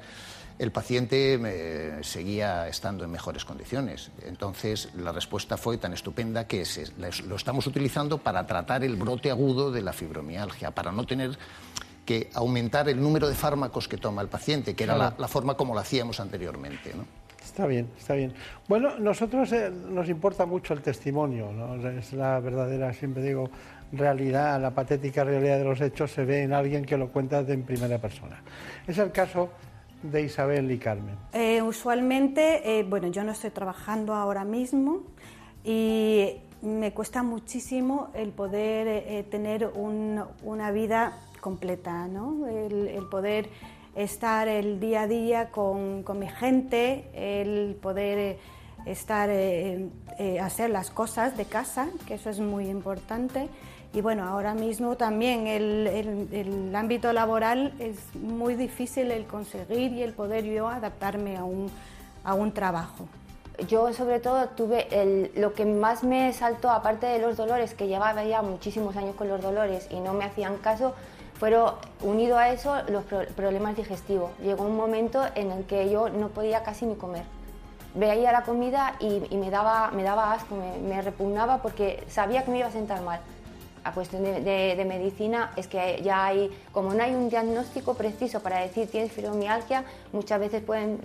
[0.59, 4.11] el paciente eh, seguía estando en mejores condiciones.
[4.25, 6.85] Entonces, la respuesta fue tan estupenda que se,
[7.25, 11.37] lo estamos utilizando para tratar el brote agudo de la fibromialgia, para no tener
[12.05, 15.55] que aumentar el número de fármacos que toma el paciente, que era la, la, forma
[15.55, 16.93] como lo hacíamos anteriormente.
[16.93, 17.05] ¿no?
[17.41, 18.33] Está bien, está bien.
[18.67, 21.89] Bueno, nosotros eh, nos importa mucho el testimonio, ¿no?
[21.89, 23.49] es la verdadera, siempre digo,
[23.91, 27.53] realidad, la patética realidad de los hechos se ve en alguien que lo cuenta de
[27.53, 28.41] en primera persona.
[28.87, 29.49] Es el caso
[30.03, 31.15] de Isabel y Carmen?
[31.33, 35.03] Eh, usualmente, eh, bueno, yo no estoy trabajando ahora mismo
[35.63, 42.47] y me cuesta muchísimo el poder eh, tener un, una vida completa, ¿no?
[42.47, 43.49] El, el, poder
[43.95, 48.37] estar el día a día con, con mi gente, el poder
[48.85, 49.29] estar,
[50.41, 53.49] hacer las cosas de casa, que eso es muy importante
[53.91, 59.93] y bueno, ahora mismo también el, el, el, ámbito laboral es muy difícil el conseguir
[59.93, 61.71] y el poder yo adaptarme a un,
[62.23, 63.07] a un trabajo.
[63.67, 67.87] Yo sobre todo tuve el, lo que más me saltó, aparte de los dolores, que
[67.87, 70.93] llevaba ya muchísimos años con los dolores y no me hacían caso,
[71.39, 73.03] fueron unido a eso los
[73.35, 74.29] problemas digestivos.
[74.39, 77.23] Llegó un momento en el que yo no podía casi ni comer.
[77.95, 82.45] Veía la comida y, y me, daba, me daba asco, me, me repugnaba porque sabía
[82.45, 83.19] que me iba a sentar mal
[83.89, 88.59] a cuestión de, medicina es que ya hay, como no hay un diagnóstico preciso para
[88.59, 89.83] decir tienes fibromialgia,
[90.13, 91.01] muchas veces pueden,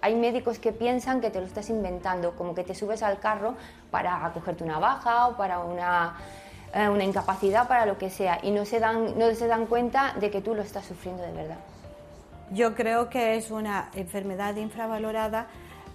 [0.00, 3.54] hay médicos que piensan que te lo estás inventando, como que te subes al carro
[3.90, 6.16] para cogerte una baja o para una,
[6.74, 10.14] eh, una incapacidad, para lo que sea, y no se, dan, no se dan cuenta
[10.20, 11.58] de que tú lo estás sufriendo de verdad.
[12.50, 15.46] Yo creo que es una enfermedad infravalorada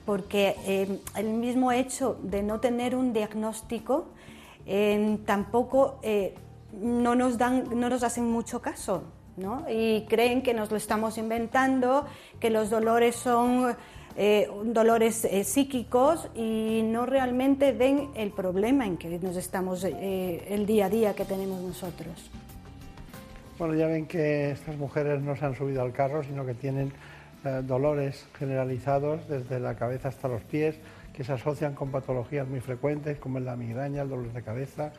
[0.06, 4.08] porque eh, el mismo hecho de no tener un diagnóstico
[4.65, 6.35] eh, tampoco eh,
[6.81, 9.03] no, nos dan, no nos hacen mucho caso.
[9.35, 9.65] ¿no?
[9.68, 12.06] Y creen que nos lo estamos inventando,
[12.40, 13.76] que los dolores son
[14.15, 20.65] eh, dolores eh, psíquicos y no realmente ven el problema en que nos estamos, el
[20.68, 22.30] día a día que tenemos nosotros.
[23.57, 26.91] Bueno, ya ven que estas mujeres no se han subido al carro, sino que tienen
[27.64, 30.76] dolores generalizados desde la cabeza hasta los pies,
[31.14, 34.91] que se asocian con patologías muy frecuentes como la migraña, el dolor de cabeza.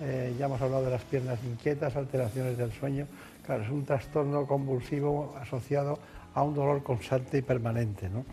[0.00, 3.06] Eh, ya hemos hablado de las piernas inquietas, alteraciones del sueño.
[3.46, 5.98] Claro, es un trastorno convulsivo asociado
[6.34, 8.08] a un dolor constante y permanente.
[8.08, 8.24] ¿no?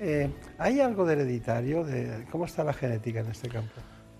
[0.00, 1.86] Eh, ¿Hay algo de hereditario?
[2.30, 3.74] ¿Cómo está la genética en este campo?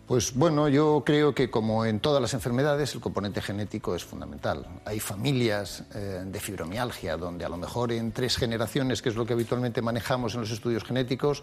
[0.09, 4.65] Pues bueno, yo creo que como en todas las enfermedades el componente genético es fundamental.
[4.87, 9.27] Hay familias eh, de fibromialgia donde a lo mejor en tres generaciones, que es lo
[9.27, 11.43] que habitualmente manejamos en los estudios genéticos,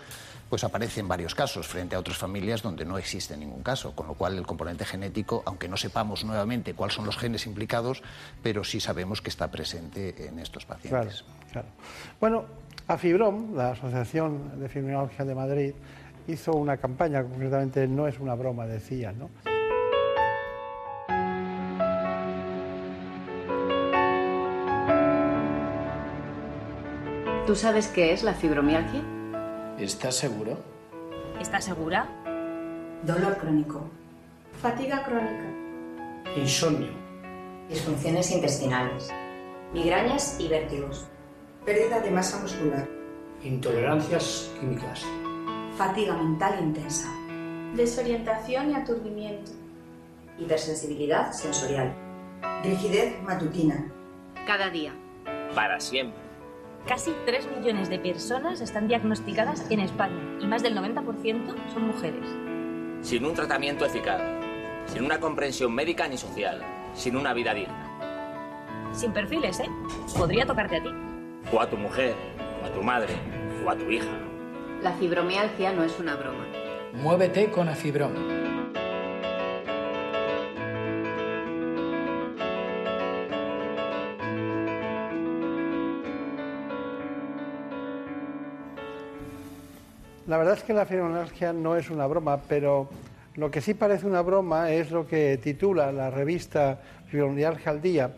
[0.49, 4.15] pues aparecen varios casos frente a otras familias donde no existe ningún caso, con lo
[4.15, 8.01] cual el componente genético, aunque no sepamos nuevamente cuáles son los genes implicados,
[8.41, 11.23] pero sí sabemos que está presente en estos pacientes.
[11.51, 11.67] Claro, claro.
[12.19, 12.45] Bueno,
[13.53, 15.73] la Asociación de Fibromialgia de Madrid,
[16.27, 19.29] hizo una campaña, concretamente no es una broma, decía, ¿no?
[27.45, 29.03] ¿Tú sabes qué es la fibromialgia?
[29.77, 30.57] ¿Estás seguro?
[31.39, 32.07] ¿Estás segura?
[33.03, 33.87] Dolor crónico.
[34.59, 36.33] Fatiga crónica.
[36.35, 36.89] Insomnio.
[37.69, 39.11] Disfunciones intestinales.
[39.73, 41.05] Migrañas y vértigos.
[41.65, 42.87] Pérdida de masa muscular.
[43.43, 45.05] Intolerancias químicas
[45.77, 47.09] fatiga mental intensa,
[47.73, 49.51] desorientación y aturdimiento,
[50.39, 51.93] hipersensibilidad sensorial,
[52.63, 53.91] rigidez matutina.
[54.47, 54.93] Cada día.
[55.53, 56.17] Para siempre.
[56.87, 62.25] Casi 3 millones de personas están diagnosticadas en España y más del 90% son mujeres.
[63.01, 64.21] Sin un tratamiento eficaz,
[64.85, 66.61] sin una comprensión médica ni social,
[66.93, 68.91] sin una vida digna.
[68.93, 69.69] Sin perfiles, ¿eh?
[70.15, 70.89] Podría tocarte a ti.
[71.51, 72.15] O a tu mujer,
[72.63, 73.13] o a tu madre,
[73.65, 74.24] o a tu hija.
[74.81, 76.45] La fibromialgia no es una broma.
[76.93, 78.11] Muévete con Afibrom.
[90.27, 92.89] La verdad es que la fibromialgia no es una broma, pero
[93.35, 98.15] lo que sí parece una broma es lo que titula la revista Fibromialgia al Día,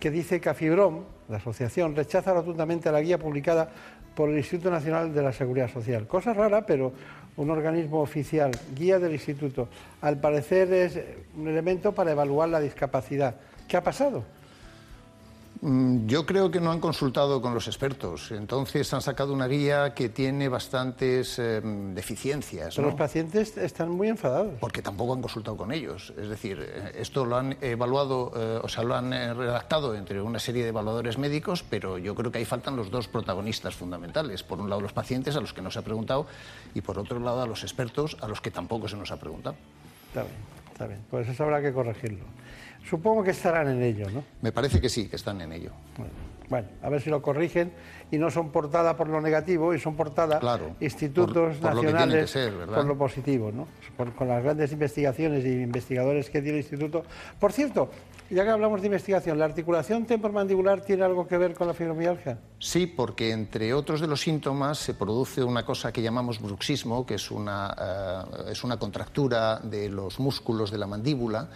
[0.00, 3.70] que dice que Afibrom, la asociación, rechaza rotundamente la guía publicada
[4.14, 6.06] por el Instituto Nacional de la Seguridad Social.
[6.06, 6.92] Cosa rara, pero
[7.36, 9.68] un organismo oficial, guía del instituto,
[10.00, 11.00] al parecer es
[11.36, 13.36] un elemento para evaluar la discapacidad.
[13.66, 14.24] ¿Qué ha pasado?
[15.62, 18.32] Mm, yo creo que no han consultado con los expertos.
[18.32, 22.74] Entonces han sacado una guía que tiene bastantes em, deficiencias.
[22.74, 24.54] Pero los pacientes están muy enfadados.
[24.58, 26.12] Porque tampoco han consultado con ellos.
[26.18, 30.20] Es decir, eh, esto lo han evaluado, eh, o sea, lo han eh, redactado entre
[30.20, 34.42] una serie de evaluadores médicos, pero yo creo que ahí faltan los dos protagonistas fundamentales.
[34.42, 36.26] Por un lado, los pacientes, a los que no se ha preguntado,
[36.74, 39.54] y por otro lado, a los expertos, a los que tampoco se nos ha preguntado.
[40.08, 40.34] Está bien,
[40.72, 41.00] está bien.
[41.08, 42.24] Pues eso habrá que corregirlo.
[42.88, 44.24] Supongo que estarán en ello, ¿no?
[44.40, 45.70] Me parece que sí, que están en ello.
[46.48, 47.72] Bueno, a ver si lo corrigen
[48.10, 50.38] y no son portada por lo negativo y son portada
[50.80, 52.36] institutos nacionales
[52.66, 53.66] por lo positivo, ¿no?
[54.14, 57.04] con las grandes investigaciones y investigadores que tiene el instituto.
[57.40, 57.88] Por cierto,
[58.28, 62.38] ya que hablamos de investigación, ¿la articulación temporomandibular tiene algo que ver con la fibromialgia?
[62.58, 67.14] Sí, porque entre otros de los síntomas se produce una cosa que llamamos bruxismo, que
[67.14, 71.48] es una, eh, es una contractura de los músculos de la mandíbula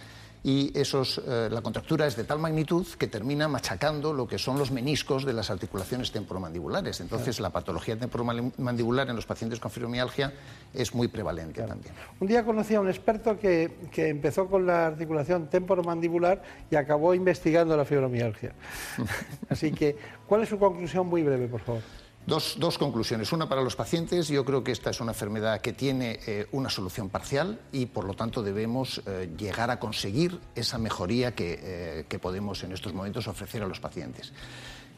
[0.47, 4.57] y esos, eh, la contractura es de tal magnitud que termina machacando lo que son
[4.57, 7.01] los meniscos de las articulaciones temporomandibulares.
[7.01, 10.31] Entonces, la patología temporomandibular en los pacientes con fibromialgia
[10.73, 11.93] es muy prevalente también.
[12.21, 16.41] Un día conocí a un experto que, que empezó con la articulación temporomandibular
[16.71, 18.53] y acabó investigando la fibromialgia.
[19.49, 19.97] Así que,
[20.27, 21.81] ¿cuál es su conclusión muy breve, por favor?
[22.27, 23.31] Dos, conclusiones.
[23.31, 24.27] Una para los pacientes.
[24.27, 28.03] Yo creo que esta es una enfermedad que tiene eh, una solución parcial y, por
[28.03, 33.29] lo tanto, debemos eh, llegar a conseguir esa mejoría eh, que, podemos en estos momentos
[33.29, 34.33] ofrecer a los pacientes.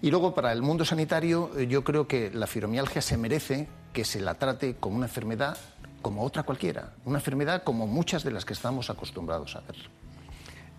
[0.01, 4.19] Y luego, para el mundo sanitario, yo creo que la fibromialgia se merece que se
[4.19, 5.55] la trate como una enfermedad
[6.01, 6.93] como otra cualquiera.
[7.05, 9.75] Una enfermedad como muchas de las que estamos acostumbrados a ver.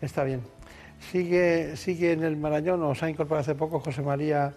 [0.00, 0.42] Está bien.
[1.12, 4.52] Sigue, sigue en el Marañón, se ha incorporado hace poco José María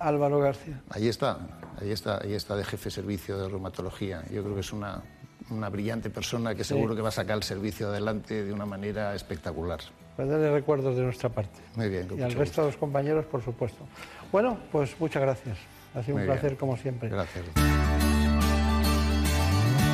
[0.00, 0.80] Álvaro García.
[0.90, 1.38] Ahí está,
[1.80, 4.24] ahí está, ahí está de jefe de servicio de reumatología.
[4.32, 5.02] Yo creo que es una,
[5.50, 9.14] una brillante persona que seguro que va a sacar el servicio adelante de una manera
[9.14, 9.80] espectacular.
[10.16, 11.60] Pues darle recuerdos de nuestra parte.
[11.76, 12.08] Muy bien.
[12.18, 13.84] Y al resto de los compañeros, por supuesto.
[14.32, 15.58] Bueno, pues muchas gracias.
[15.94, 17.08] Ha sido un placer como siempre.
[17.08, 17.44] Gracias.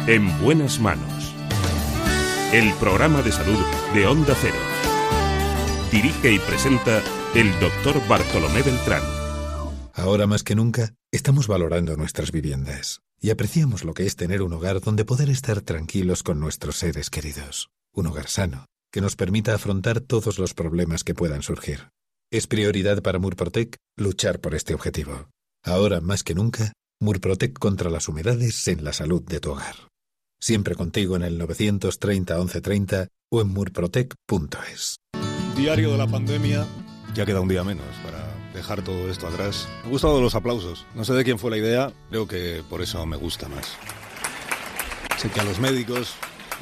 [0.06, 1.34] En buenas manos.
[2.52, 3.58] El programa de salud
[3.92, 4.54] de Onda Cero.
[5.90, 7.00] Dirige y presenta
[7.34, 9.25] el doctor Bartolomé Beltrán.
[9.96, 14.52] Ahora más que nunca, estamos valorando nuestras viviendas y apreciamos lo que es tener un
[14.52, 17.70] hogar donde poder estar tranquilos con nuestros seres queridos.
[17.94, 21.88] Un hogar sano, que nos permita afrontar todos los problemas que puedan surgir.
[22.30, 25.30] Es prioridad para Murprotec luchar por este objetivo.
[25.64, 29.76] Ahora más que nunca, Murprotec contra las humedades en la salud de tu hogar.
[30.38, 34.96] Siempre contigo en el 930 1130 o en murprotec.es.
[35.56, 36.66] Diario de la pandemia,
[37.14, 38.25] ya queda un día menos para
[38.56, 39.68] dejar todo esto atrás.
[39.80, 40.86] Me han gustado los aplausos.
[40.94, 43.76] No sé de quién fue la idea, creo que por eso me gusta más.
[45.18, 46.14] Sé que a los médicos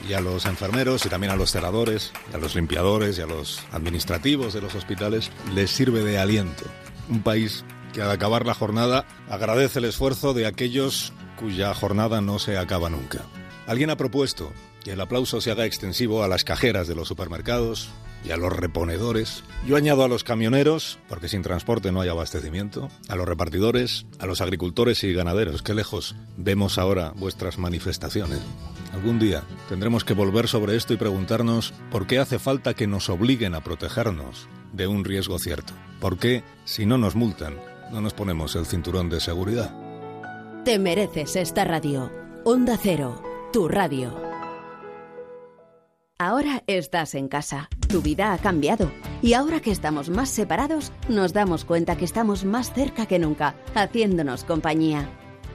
[0.08, 3.26] y a los enfermeros y también a los celadores, y a los limpiadores y a
[3.26, 6.64] los administrativos de los hospitales les sirve de aliento.
[7.08, 12.38] Un país que al acabar la jornada agradece el esfuerzo de aquellos cuya jornada no
[12.38, 13.22] se acaba nunca.
[13.66, 14.52] Alguien ha propuesto
[14.82, 17.88] que el aplauso se haga extensivo a las cajeras de los supermercados,
[18.24, 19.44] y a los reponedores.
[19.66, 24.26] Yo añado a los camioneros, porque sin transporte no hay abastecimiento, a los repartidores, a
[24.26, 25.62] los agricultores y ganaderos.
[25.62, 28.40] Qué lejos vemos ahora vuestras manifestaciones.
[28.92, 33.09] Algún día tendremos que volver sobre esto y preguntarnos por qué hace falta que nos
[33.09, 35.74] obliguen a protegernos de un riesgo cierto.
[36.01, 37.56] ¿Por qué, si no nos multan,
[37.92, 39.74] no nos ponemos el cinturón de seguridad?
[40.64, 42.10] Te mereces esta radio.
[42.44, 43.22] Onda Cero,
[43.52, 44.34] tu radio.
[46.20, 51.32] Ahora estás en casa, tu vida ha cambiado y ahora que estamos más separados nos
[51.32, 55.09] damos cuenta que estamos más cerca que nunca, haciéndonos compañía.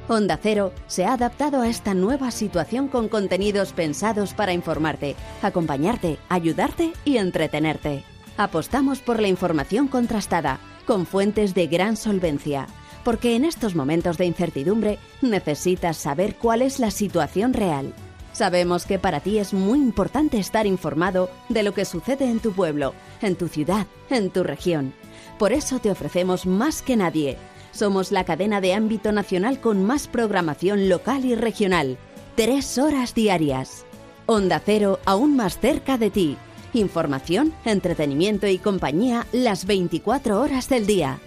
[0.09, 6.17] Onda Cero se ha adaptado a esta nueva situación con contenidos pensados para informarte, acompañarte,
[6.27, 8.03] ayudarte y entretenerte.
[8.35, 12.67] Apostamos por la información contrastada, con fuentes de gran solvencia,
[13.05, 17.93] porque en estos momentos de incertidumbre necesitas saber cuál es la situación real
[18.39, 22.53] Sabemos que para ti es muy importante estar informado de lo que sucede en tu
[22.53, 24.93] pueblo, en tu ciudad, en tu región.
[25.37, 27.37] Por eso te ofrecemos más que nadie.
[27.73, 31.97] Somos la cadena de ámbito nacional con más programación local y regional.
[32.35, 33.83] Tres horas diarias.
[34.25, 36.37] Onda Cero aún más cerca de ti.
[36.71, 41.19] Información, entretenimiento y compañía las 24 horas del día.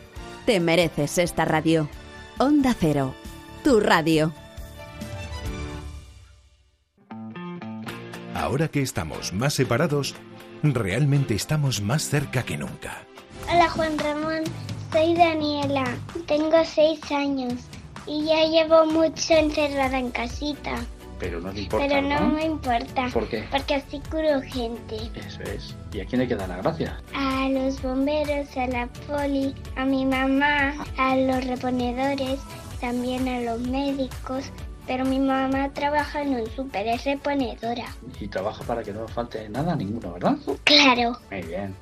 [0.47, 1.91] Te mereces esta radio.
[2.39, 3.13] Onda Cero.
[3.63, 4.33] Tu radio.
[8.43, 10.17] Ahora que estamos más separados,
[10.65, 13.07] realmente estamos más cerca que nunca.
[13.49, 14.43] Hola Juan Ramón,
[14.91, 15.85] soy Daniela,
[16.27, 17.55] tengo seis años
[18.05, 20.75] y ya llevo mucho encerrada en casita.
[21.21, 21.87] Pero no te importa.
[21.87, 23.11] Pero no, me importa.
[23.13, 23.45] ¿Por qué?
[23.49, 24.97] Porque así curo gente.
[25.15, 25.77] Eso es.
[25.93, 26.95] ¿Y a quién hay que dar las gracias?
[27.15, 32.41] A los bomberos, a la poli, a mi mamá, a los reponedores,
[32.81, 34.51] también a los médicos.
[34.93, 37.87] Pero mi mamá trabaja en un súper, es reponedora.
[38.21, 40.37] Y trabaja para que no nos falte nada, ninguno, ¿verdad?
[40.65, 41.19] Claro.
[41.31, 41.75] Muy bien.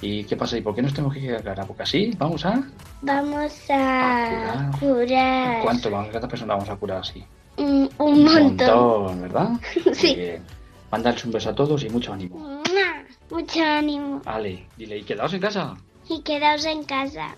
[0.00, 0.56] ¿Y qué pasa?
[0.56, 2.12] ¿Y por qué nos tenemos que quedar a boca así?
[2.16, 2.62] ¿Vamos a...?
[3.02, 5.62] Vamos a, curar.
[5.64, 5.90] ¿Cuánto?
[5.90, 7.24] ¿Cuántas personas vamos a curar así?
[7.56, 9.22] Mm, un montón.
[9.22, 9.48] ¿verdad?
[9.92, 10.14] Sí.
[10.14, 10.42] Muy bien.
[11.24, 12.62] Un beso a todos y mucho ánimo.
[13.30, 14.22] Mucho ánimo.
[14.26, 15.74] Ale, dile, ¿y quedaos en casa?
[16.08, 17.34] Y quedaos en casa.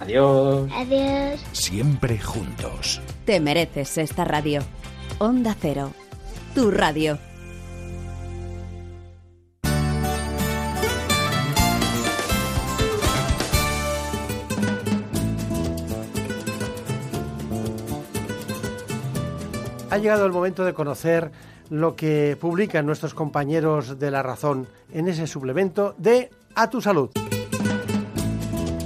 [0.00, 0.70] Adiós.
[0.74, 1.40] Adiós.
[1.52, 3.00] Siempre juntos.
[3.30, 4.60] Te mereces esta radio.
[5.20, 5.92] Onda Cero.
[6.52, 7.16] Tu radio.
[19.90, 21.30] Ha llegado el momento de conocer
[21.68, 27.10] lo que publican nuestros compañeros de La Razón en ese suplemento de A tu Salud.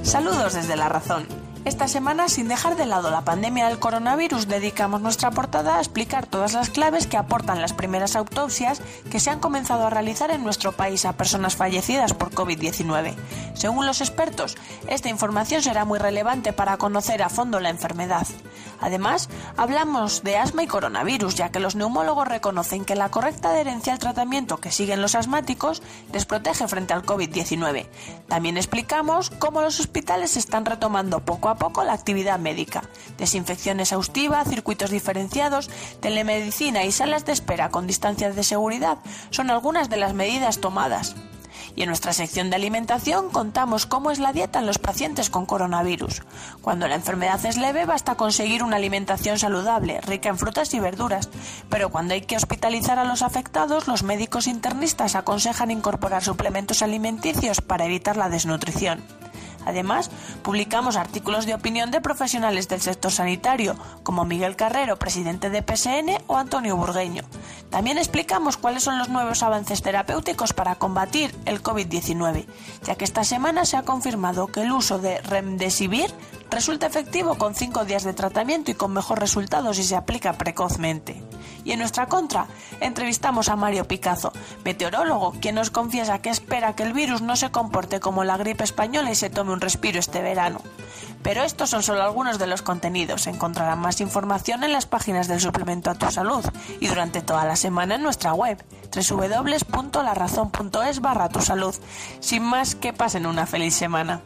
[0.02, 1.43] Saludos desde La Razón.
[1.64, 6.26] Esta semana, sin dejar de lado la pandemia del coronavirus, dedicamos nuestra portada a explicar
[6.26, 10.44] todas las claves que aportan las primeras autopsias que se han comenzado a realizar en
[10.44, 13.14] nuestro país a personas fallecidas por COVID-19.
[13.54, 14.56] Según los expertos,
[14.88, 18.26] esta información será muy relevante para conocer a fondo la enfermedad.
[18.80, 23.92] Además, hablamos de asma y coronavirus, ya que los neumólogos reconocen que la correcta adherencia
[23.92, 25.82] al tratamiento que siguen los asmáticos
[26.12, 27.86] les protege frente al COVID-19.
[28.28, 32.82] También explicamos cómo los hospitales están retomando poco a poco la actividad médica.
[33.18, 35.70] Desinfección exhaustiva, circuitos diferenciados,
[36.00, 38.98] telemedicina y salas de espera con distancias de seguridad
[39.30, 41.14] son algunas de las medidas tomadas.
[41.76, 45.46] Y en nuestra sección de alimentación contamos cómo es la dieta en los pacientes con
[45.46, 46.22] coronavirus.
[46.62, 51.28] Cuando la enfermedad es leve basta conseguir una alimentación saludable, rica en frutas y verduras,
[51.68, 57.60] pero cuando hay que hospitalizar a los afectados, los médicos internistas aconsejan incorporar suplementos alimenticios
[57.60, 59.02] para evitar la desnutrición.
[59.64, 60.10] Además,
[60.42, 66.22] publicamos artículos de opinión de profesionales del sector sanitario, como Miguel Carrero, presidente de PSN,
[66.26, 67.22] o Antonio Burgueño.
[67.70, 72.46] También explicamos cuáles son los nuevos avances terapéuticos para combatir el COVID-19,
[72.84, 76.12] ya que esta semana se ha confirmado que el uso de Remdesivir
[76.50, 81.22] resulta efectivo con 5 días de tratamiento y con mejor resultado si se aplica precozmente.
[81.64, 82.46] Y en nuestra contra,
[82.80, 84.32] entrevistamos a Mario Picazo,
[84.64, 88.64] meteorólogo, quien nos confiesa que espera que el virus no se comporte como la gripe
[88.64, 90.60] española y se tome un respiro este verano.
[91.22, 93.26] Pero estos son solo algunos de los contenidos.
[93.26, 96.44] Encontrarán más información en las páginas del suplemento a tu salud
[96.80, 98.62] y durante toda la semana en nuestra web
[98.94, 101.74] www.larazón.es barra tu salud.
[102.20, 104.20] Sin más, que pasen una feliz semana.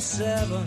[0.00, 0.64] 747.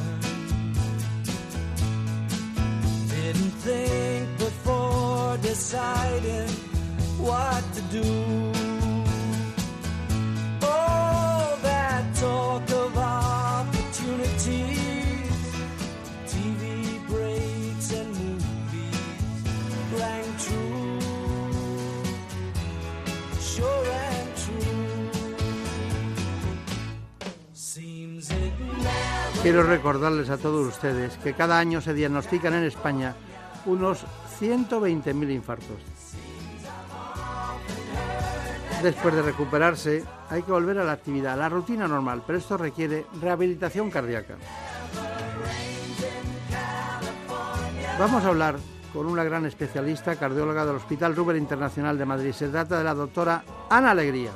[3.07, 6.49] Didn't think before deciding
[7.17, 8.03] what to do.
[10.61, 13.50] Oh, that talk of opportunities,
[29.41, 33.15] Quiero recordarles a todos ustedes que cada año se diagnostican en España
[33.65, 34.05] unos
[34.39, 35.77] 120.000 infartos.
[38.83, 42.55] Después de recuperarse, hay que volver a la actividad, a la rutina normal, pero esto
[42.55, 44.35] requiere rehabilitación cardíaca.
[47.97, 48.57] Vamos a hablar
[48.93, 52.31] con una gran especialista, cardióloga del Hospital Ruber Internacional de Madrid.
[52.31, 54.31] Se trata de la doctora Ana Alegría.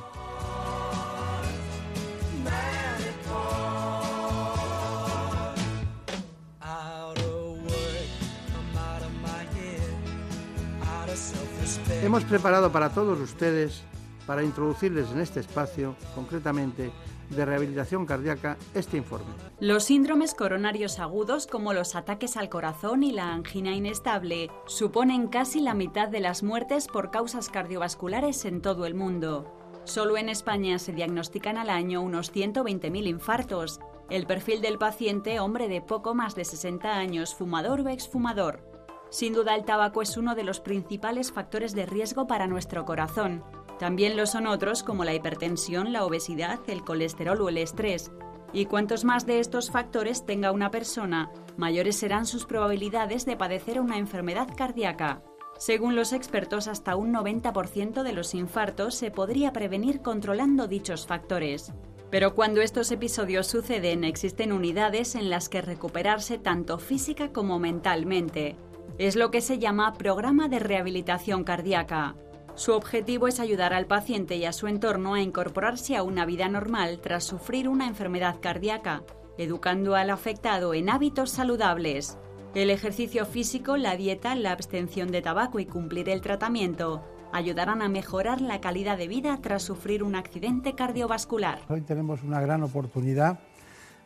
[12.06, 13.82] Hemos preparado para todos ustedes,
[14.28, 16.92] para introducirles en este espacio, concretamente
[17.32, 19.34] de rehabilitación cardíaca, este informe.
[19.60, 25.62] Los síndromes coronarios agudos, como los ataques al corazón y la angina inestable, suponen casi
[25.62, 29.52] la mitad de las muertes por causas cardiovasculares en todo el mundo.
[29.86, 33.80] Solo en España se diagnostican al año unos 120.000 infartos.
[34.12, 38.75] El perfil del paciente, hombre de poco más de 60 años, fumador o exfumador.
[39.16, 43.46] Sin duda el tabaco es uno de los principales factores de riesgo para nuestro corazón.
[43.80, 48.12] También lo son otros como la hipertensión, la obesidad, el colesterol o el estrés.
[48.52, 53.80] Y cuantos más de estos factores tenga una persona, mayores serán sus probabilidades de padecer
[53.80, 55.24] una enfermedad cardíaca.
[55.58, 61.72] Según los expertos, hasta un 90% de los infartos se podría prevenir controlando dichos factores.
[62.12, 68.58] Pero cuando estos episodios suceden, existen unidades en las que recuperarse tanto física como mentalmente.
[68.98, 72.16] Es lo que se llama programa de rehabilitación cardíaca.
[72.56, 76.48] Su objetivo es ayudar al paciente y a su entorno a incorporarse a una vida
[76.48, 79.04] normal tras sufrir una enfermedad cardíaca,
[79.38, 82.18] educando al afectado en hábitos saludables.
[82.54, 87.04] El ejercicio físico, la dieta, la abstención de tabaco y cumplir el tratamiento
[87.34, 91.60] ayudarán a mejorar la calidad de vida tras sufrir un accidente cardiovascular.
[91.68, 93.40] Hoy tenemos una gran oportunidad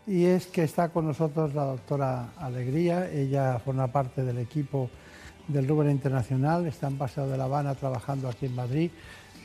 [0.08, 3.10] y es que está con nosotros la doctora Alegría.
[3.12, 4.90] Ella forma parte del equipo
[5.48, 8.92] del Rubén Internacional, está en Paseo de La Habana trabajando aquí en Madrid.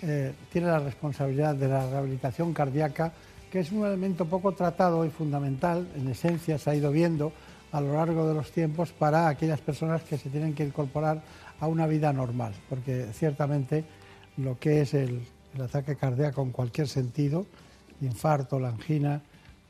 [0.03, 3.13] Eh, tiene la responsabilidad de la rehabilitación cardíaca,
[3.51, 7.33] que es un elemento poco tratado y fundamental, en esencia se ha ido viendo
[7.73, 11.23] a lo largo de los tiempos para aquellas personas que se tienen que incorporar
[11.59, 13.85] a una vida normal, porque ciertamente
[14.37, 15.23] lo que es el,
[15.63, 17.47] ataque cardíaco en cualquier sentido,
[18.01, 19.23] infarto, la angina,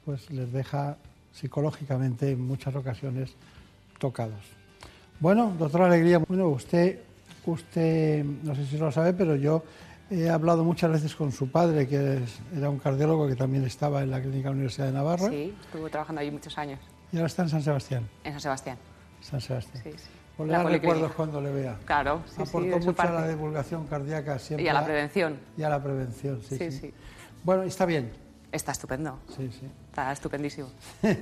[0.04, 0.96] pues les deja
[1.32, 3.34] psicológicamente en muchas ocasiones
[3.98, 4.40] tocados.
[5.20, 7.00] Bueno, doctora Alegría, bueno, usted,
[7.46, 9.62] usted, no sé si lo sabe, pero yo
[10.10, 12.20] he hablado muchas veces con su padre, que
[12.56, 16.20] era un cardiólogo que también estaba en la Clínica Universidad de Navarra, Sí, estuve trabajando
[16.20, 16.78] allí muchos años,
[17.12, 18.08] y ahora está en San Sebastián.
[18.24, 18.78] en San Sebastián.
[19.20, 19.82] San Sebastián.
[19.84, 20.08] Sí, sí.
[20.36, 21.78] Pues le recuerdos cuando le vea.
[21.84, 24.64] Claro, sí, Aportó mucho a la divulgación cardíaca siempre.
[24.64, 25.38] Y a la prevención.
[25.56, 26.78] Y a la prevención, sí, Sí, sí.
[26.80, 26.94] sí.
[27.44, 28.10] Bueno, está bien.
[28.50, 29.20] Está estupendo.
[29.28, 29.66] Sí, sí.
[29.94, 30.68] Está estupendísimo.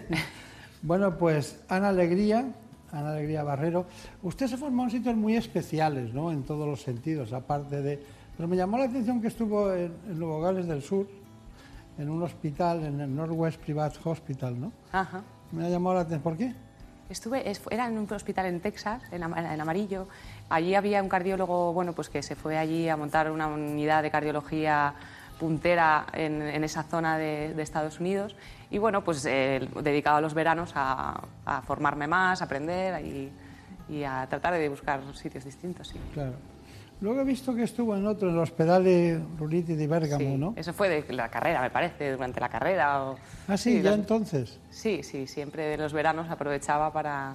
[0.85, 2.45] Bueno, pues Ana Alegría,
[2.91, 3.87] Ana Alegría Barrero,
[4.25, 6.33] usted se formó en sitios muy especiales, ¿no?
[6.33, 8.03] En todos los sentidos, aparte de...
[8.37, 11.07] Pero me llamó la atención que estuvo en, en Nuevo Gales del Sur,
[11.99, 14.73] en un hospital, en el Northwest Private Hospital, ¿no?
[14.91, 15.23] Ajá.
[15.53, 16.23] Me ha llamado la atención.
[16.23, 16.53] ¿Por qué?
[17.09, 20.09] Estuve, es- era en un hospital en Texas, en, Am- en Amarillo.
[20.49, 24.11] Allí había un cardiólogo, bueno, pues que se fue allí a montar una unidad de
[24.11, 24.95] cardiología
[25.39, 28.35] puntera en, en esa zona de, de Estados Unidos.
[28.73, 33.31] Y bueno, pues eh, dedicado a los veranos a, a formarme más, a aprender y,
[33.89, 35.89] y a tratar de buscar sitios distintos.
[35.89, 36.01] Sí.
[36.15, 36.33] Claro.
[37.03, 40.37] Luego he visto que estuvo en otro, en el Hospital de Ruliti di Bergamo, Sí,
[40.39, 40.55] ¿no?
[40.57, 43.03] Eso fue de la carrera, me parece, durante la carrera.
[43.05, 43.17] o-
[43.49, 44.59] Ah, sí, ya los- entonces.
[44.71, 47.35] Sí, sí, siempre los veranos aprovechaba para...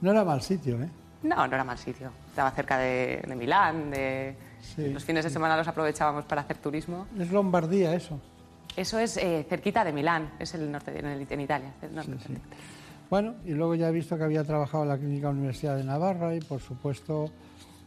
[0.00, 0.88] No era mal sitio, ¿eh?
[1.24, 2.10] No, no era mal sitio.
[2.30, 4.34] Estaba cerca de, de Milán, de...
[4.60, 7.06] Sí, los fines de semana los aprovechábamos para hacer turismo.
[7.18, 8.18] Es Lombardía eso.
[8.78, 11.72] Eso es eh, cerquita de Milán, es el norte de, en, el- en Italia.
[11.82, 12.12] el norte.
[13.10, 16.32] Bueno, y luego ya he visto que había trabajado en la Clínica Universidad de Navarra
[16.34, 17.28] y, por supuesto,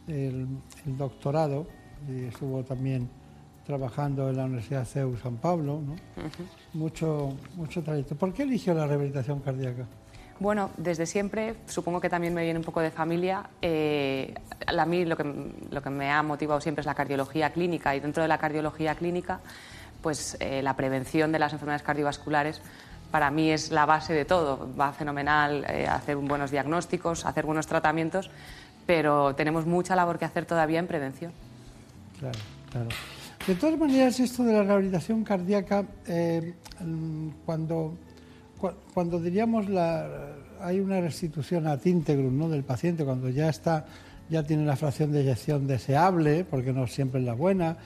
[0.06, 0.46] el,
[0.84, 1.66] el doctorado.
[2.06, 3.08] Y estuvo también
[3.64, 5.94] trabajando en la Universidad CEU San Pablo, ¿no?
[6.74, 8.14] Mucho, mucho trayecto.
[8.16, 9.86] ¿Por qué eligió la rehabilitación cardíaca?
[10.40, 13.48] Bueno, desde siempre, supongo que también me viene un poco de familia.
[13.62, 14.34] eh,
[14.66, 15.24] a mí lo que,
[15.70, 18.94] lo que me ha motivado siempre es la cardiología clínica y dentro de la cardiología
[18.96, 19.40] clínica,
[20.02, 22.60] pues eh, la prevención de las enfermedades cardiovasculares
[23.10, 24.68] para mí es la base de todo.
[24.78, 28.30] Va fenomenal eh, hacer buenos diagnósticos, hacer buenos tratamientos,
[28.86, 31.32] pero tenemos mucha labor que hacer todavía en prevención.
[32.18, 32.38] Claro,
[32.70, 32.88] claro.
[33.46, 36.54] De todas maneras, esto de la rehabilitación cardíaca, eh,
[37.44, 37.94] cuando,
[38.60, 40.08] cua- cuando diríamos la,
[40.60, 42.48] hay una restitución ad integrum ¿no?
[42.48, 43.84] del paciente, cuando ya está,
[44.32, 47.76] ya tiene una fracción de eyección deseable, porque no siempre es la buena,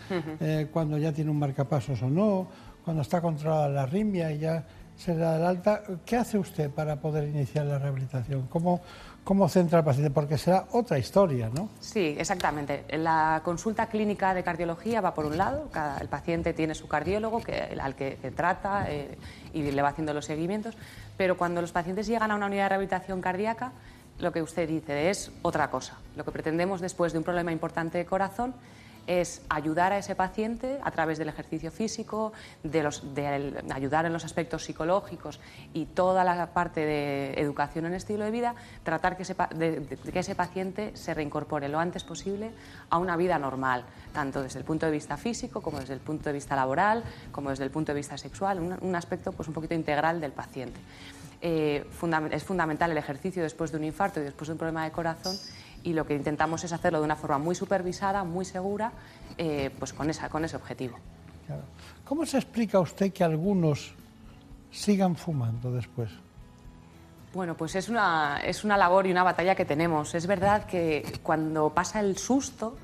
[0.40, 2.48] eh, cuando ya tiene un marcapasos o no,
[2.85, 4.64] cuando está controlada la arritmia y ya
[4.97, 8.47] se le da el alta, ¿qué hace usted para poder iniciar la rehabilitación?
[8.47, 8.81] ¿Cómo,
[9.24, 10.10] cómo centra al paciente?
[10.10, 11.68] Porque será otra historia, ¿no?
[11.81, 12.85] Sí, exactamente.
[12.97, 17.43] La consulta clínica de cardiología va por un lado, cada- el paciente tiene su cardiólogo
[17.43, 19.18] que, al que, que trata eh,
[19.52, 20.77] y le va haciendo los seguimientos,
[21.18, 23.73] pero cuando los pacientes llegan a una unidad de rehabilitación cardíaca,
[24.18, 25.98] lo que usted dice es otra cosa.
[26.16, 28.55] Lo que pretendemos después de un problema importante de corazón
[29.06, 32.32] es ayudar a ese paciente a través del ejercicio físico,
[32.64, 35.38] de, los, de ayudar en los aspectos psicológicos
[35.72, 39.97] y toda la parte de educación en estilo de vida, tratar que ese, de- de
[39.97, 42.51] que ese paciente se reincorpore lo antes posible
[42.90, 46.24] a una vida normal, tanto desde el punto de vista físico como desde el punto
[46.24, 49.55] de vista laboral, como desde el punto de vista sexual, un, un aspecto pues, un
[49.55, 50.80] poquito integral del paciente.
[51.42, 51.84] Eh,
[52.30, 55.36] es fundamental el ejercicio después de un infarto y después de un problema de corazón
[55.82, 58.90] y lo que intentamos es hacerlo de una forma muy supervisada, muy segura,
[59.38, 60.98] eh, pues con, esa, con ese objetivo.
[61.46, 61.62] Claro.
[62.04, 63.94] ¿Cómo se explica usted que algunos
[64.72, 66.10] sigan fumando después?
[67.32, 70.14] Bueno, pues es una, es una labor y una batalla que tenemos.
[70.14, 72.76] Es verdad que cuando pasa el susto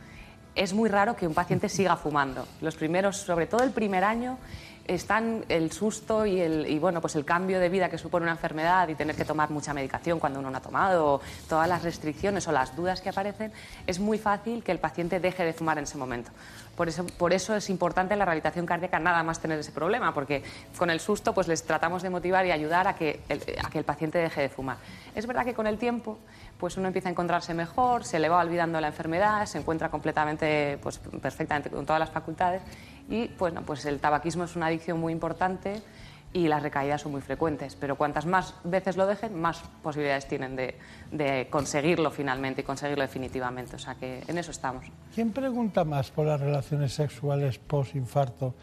[0.54, 2.46] es muy raro que un paciente siga fumando.
[2.60, 4.38] Los primeros, sobre todo el primer año,
[4.86, 8.32] están el susto y el, y, bueno, pues el cambio de vida que supone una
[8.32, 12.46] enfermedad y tener que tomar mucha medicación cuando uno no ha tomado, todas las restricciones
[12.48, 13.52] o las dudas que aparecen,
[13.86, 16.30] es muy fácil que el paciente deje de fumar en ese momento.
[16.76, 20.42] Por eso, por eso es importante la rehabilitación cardíaca nada más tener ese problema, porque
[20.78, 23.78] con el susto pues les tratamos de motivar y ayudar a que el, a que
[23.78, 24.78] el paciente deje de fumar.
[25.14, 26.18] Es verdad que con el tiempo
[26.58, 30.78] pues uno empieza a encontrarse mejor, se le va olvidando la enfermedad, se encuentra completamente,
[30.82, 32.62] pues perfectamente con todas las facultades
[33.08, 35.82] y bueno, pues el tabaquismo es una adicción muy importante
[36.32, 40.56] y las recaídas son muy frecuentes, pero cuantas más veces lo dejen, más posibilidades tienen
[40.56, 40.78] de,
[41.10, 43.76] de, conseguirlo finalmente y conseguirlo definitivamente.
[43.76, 44.86] O sea que en eso estamos.
[45.14, 48.54] ¿Quién pregunta más por las relaciones sexuales post-infarto,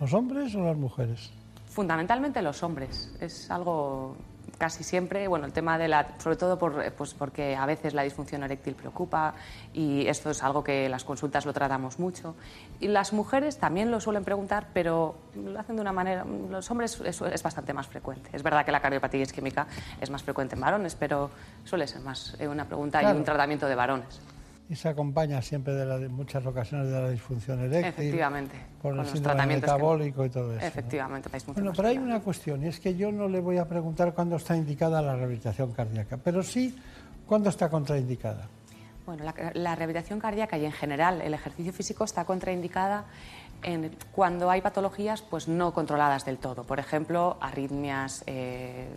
[0.00, 1.32] los hombres o las mujeres?
[1.68, 3.12] Fundamentalmente los hombres.
[3.20, 4.16] Es algo
[4.58, 8.02] casi siempre, bueno, el tema de la, sobre todo por, pues porque a veces la
[8.02, 9.34] disfunción eréctil preocupa
[9.72, 12.34] y esto es algo que las consultas lo tratamos mucho.
[12.80, 17.00] Y las mujeres también lo suelen preguntar, pero lo hacen de una manera, los hombres
[17.04, 18.30] es, es bastante más frecuente.
[18.32, 19.66] Es verdad que la cardiopatía isquémica
[20.00, 21.30] es más frecuente en varones, pero
[21.64, 23.16] suele ser más una pregunta claro.
[23.16, 24.20] y un tratamiento de varones
[24.68, 27.86] y se acompaña siempre de, la, de, muchas ocasiones de la disfunción eréctil.
[27.86, 28.56] Efectivamente.
[28.82, 30.26] Por el síndrome metabólico que...
[30.26, 30.66] y todo eso.
[30.66, 31.54] Efectivamente, ¿no?
[31.54, 34.36] Bueno, pero hay una cuestión, y es que yo no le voy a preguntar cuándo
[34.36, 36.76] está indicada la rehabilitación cardíaca, pero sí
[37.26, 38.48] cuándo está contraindicada.
[39.04, 43.04] Bueno, la, la rehabilitación cardíaca y en general el ejercicio físico está contraindicada
[43.62, 46.64] en, cuando hay patologías pues, no controladas del todo.
[46.64, 48.24] Por ejemplo, arritmias.
[48.26, 48.88] Eh,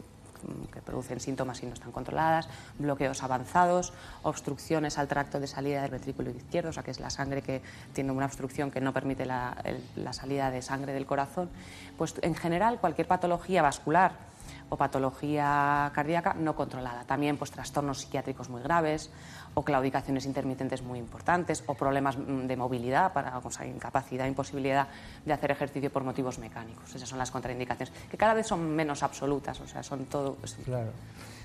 [0.71, 2.47] que producen síntomas y no están controladas,
[2.77, 3.93] bloqueos avanzados,
[4.23, 7.61] obstrucciones al tracto de salida del ventrículo izquierdo, o sea que es la sangre que
[7.93, 11.49] tiene una obstrucción que no permite la, el, la salida de sangre del corazón.
[11.97, 14.29] Pues en general cualquier patología vascular
[14.69, 17.03] o patología cardíaca no controlada.
[17.03, 19.09] También pues, trastornos psiquiátricos muy graves
[19.53, 24.87] o claudicaciones intermitentes muy importantes o problemas de movilidad, para, o sea, incapacidad, imposibilidad
[25.25, 26.95] de hacer ejercicio por motivos mecánicos.
[26.95, 30.35] Esas son las contraindicaciones, que cada vez son menos absolutas, o sea, son todo...
[30.35, 30.91] Pues, claro.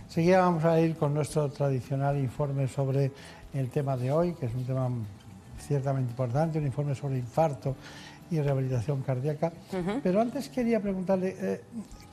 [0.09, 3.11] Seguida vamos a ir con nuestro tradicional informe sobre
[3.55, 4.89] el tema de hoy, que es un tema
[5.59, 7.75] ciertamente importante, un informe sobre infarto
[8.31, 9.53] y rehabilitación cardíaca.
[9.73, 10.01] Uh -huh.
[10.03, 11.61] Pero antes quería preguntarle, eh,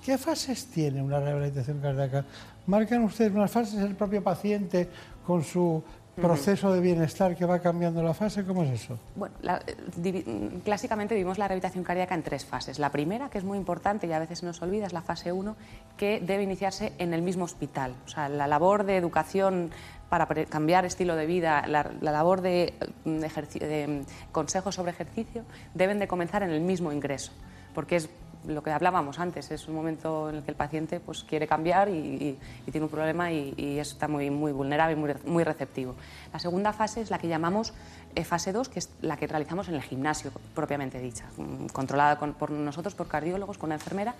[0.03, 2.25] ¿qué fases tiene una rehabilitación cardíaca?
[2.67, 4.89] ¿Marcan ustedes unas fases el propio paciente
[5.25, 5.83] con su
[6.15, 8.43] proceso de bienestar que va cambiando la fase?
[8.43, 8.99] ¿Cómo es eso?
[9.15, 9.61] Bueno, la,
[9.95, 10.23] divi,
[10.63, 12.79] clásicamente vivimos la rehabilitación cardíaca en tres fases.
[12.79, 15.31] La primera, que es muy importante y a veces se nos olvida, es la fase
[15.31, 15.55] 1,
[15.97, 17.95] que debe iniciarse en el mismo hospital.
[18.05, 19.71] O sea, la labor de educación
[20.09, 22.73] para cambiar estilo de vida, la, la labor de,
[23.05, 23.29] de,
[23.59, 27.31] de, consejos sobre ejercicio, deben de comenzar en el mismo ingreso,
[27.73, 28.09] porque es
[28.47, 31.89] lo que hablábamos antes, es un momento en el que el paciente pues, quiere cambiar
[31.89, 32.37] y,
[32.71, 35.95] tiene un problema y, está muy, muy vulnerable y muy, muy receptivo.
[36.33, 37.73] La segunda fase es la que llamamos
[38.15, 41.25] eh, fase 2, que es la que realizamos en el gimnasio, propiamente dicha,
[41.73, 44.15] controlada con, por nosotros, por cardiólogos, con la enfermera.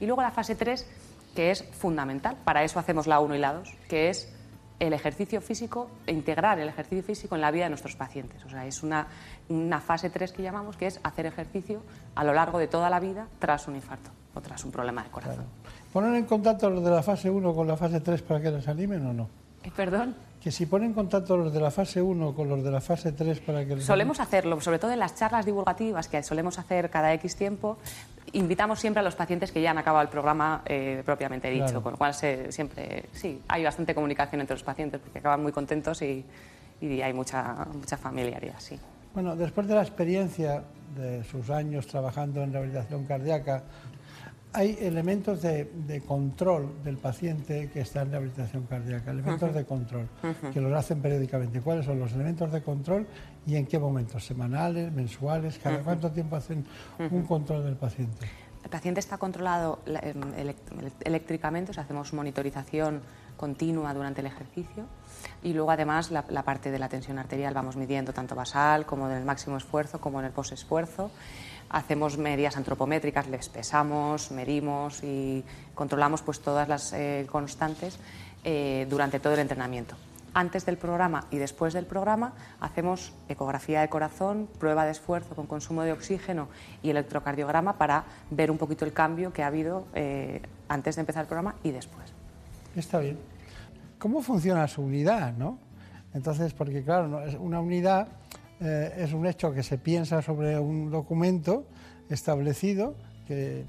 [0.00, 0.86] Y luego la fase 3,
[1.34, 4.35] que es fundamental, para eso hacemos la 1 y la 2, que es
[4.78, 8.44] el ejercicio físico, integrar el ejercicio físico en la vida de nuestros pacientes.
[8.44, 9.06] O sea, es una,
[9.48, 11.82] una fase 3 que llamamos, que es hacer ejercicio
[12.14, 15.10] a lo largo de toda la vida tras un infarto o tras un problema de
[15.10, 15.34] corazón.
[15.36, 15.50] Claro.
[15.92, 18.68] ¿Ponen en contacto los de la fase 1 con la fase 3 para que les
[18.68, 19.28] animen o no?
[19.62, 20.14] Eh, ¿Perdón?
[20.46, 23.10] Que si ponen en contacto los de la fase 1 con los de la fase
[23.10, 26.88] 3 para que les Solemos hacerlo, sobre todo en las charlas divulgativas que solemos hacer
[26.88, 27.78] cada X tiempo,
[28.32, 31.82] invitamos siempre a los pacientes que ya han acabado el programa eh, propiamente dicho, claro.
[31.82, 35.50] con lo cual se, siempre, sí, hay bastante comunicación entre los pacientes porque acaban muy
[35.50, 36.24] contentos y,
[36.80, 38.78] y hay mucha, mucha familiaridad, sí.
[39.14, 40.62] Bueno, después de la experiencia
[40.96, 43.64] de sus años trabajando en rehabilitación cardíaca,
[44.56, 49.56] hay elementos de, de, control del paciente que está en rehabilitación cardíaca, elementos uh -huh.
[49.56, 50.52] de control, uh -huh.
[50.52, 51.60] que los hacen periódicamente.
[51.60, 53.06] ¿Cuáles son los elementos de control
[53.46, 54.24] y en qué momentos?
[54.24, 55.58] ¿Semanales, mensuales?
[55.58, 55.84] ¿Cada uh -huh.
[55.84, 56.64] cuánto tiempo hacen
[56.98, 58.26] un control del paciente?
[58.64, 60.20] El paciente está controlado em,
[61.04, 63.02] eléctricamente, o sea, hacemos monitorización
[63.36, 64.86] continua durante el ejercicio
[65.42, 69.08] y luego además la, la, parte de la tensión arterial vamos midiendo tanto basal como
[69.08, 71.10] en el máximo esfuerzo como en el posesfuerzo.
[71.70, 75.44] Hacemos medidas antropométricas, les pesamos, medimos y
[75.74, 77.98] controlamos pues todas las eh, constantes
[78.44, 79.96] eh, durante todo el entrenamiento.
[80.32, 85.46] Antes del programa y después del programa hacemos ecografía de corazón, prueba de esfuerzo con
[85.46, 86.48] consumo de oxígeno
[86.82, 91.22] y electrocardiograma para ver un poquito el cambio que ha habido eh, antes de empezar
[91.22, 92.12] el programa y después.
[92.76, 93.18] Está bien.
[93.98, 95.58] ¿Cómo funciona su unidad, no?
[96.12, 98.08] Entonces, porque claro, una unidad
[98.60, 101.66] eh, es un hecho que se piensa sobre un documento
[102.08, 102.94] establecido
[103.26, 103.66] que,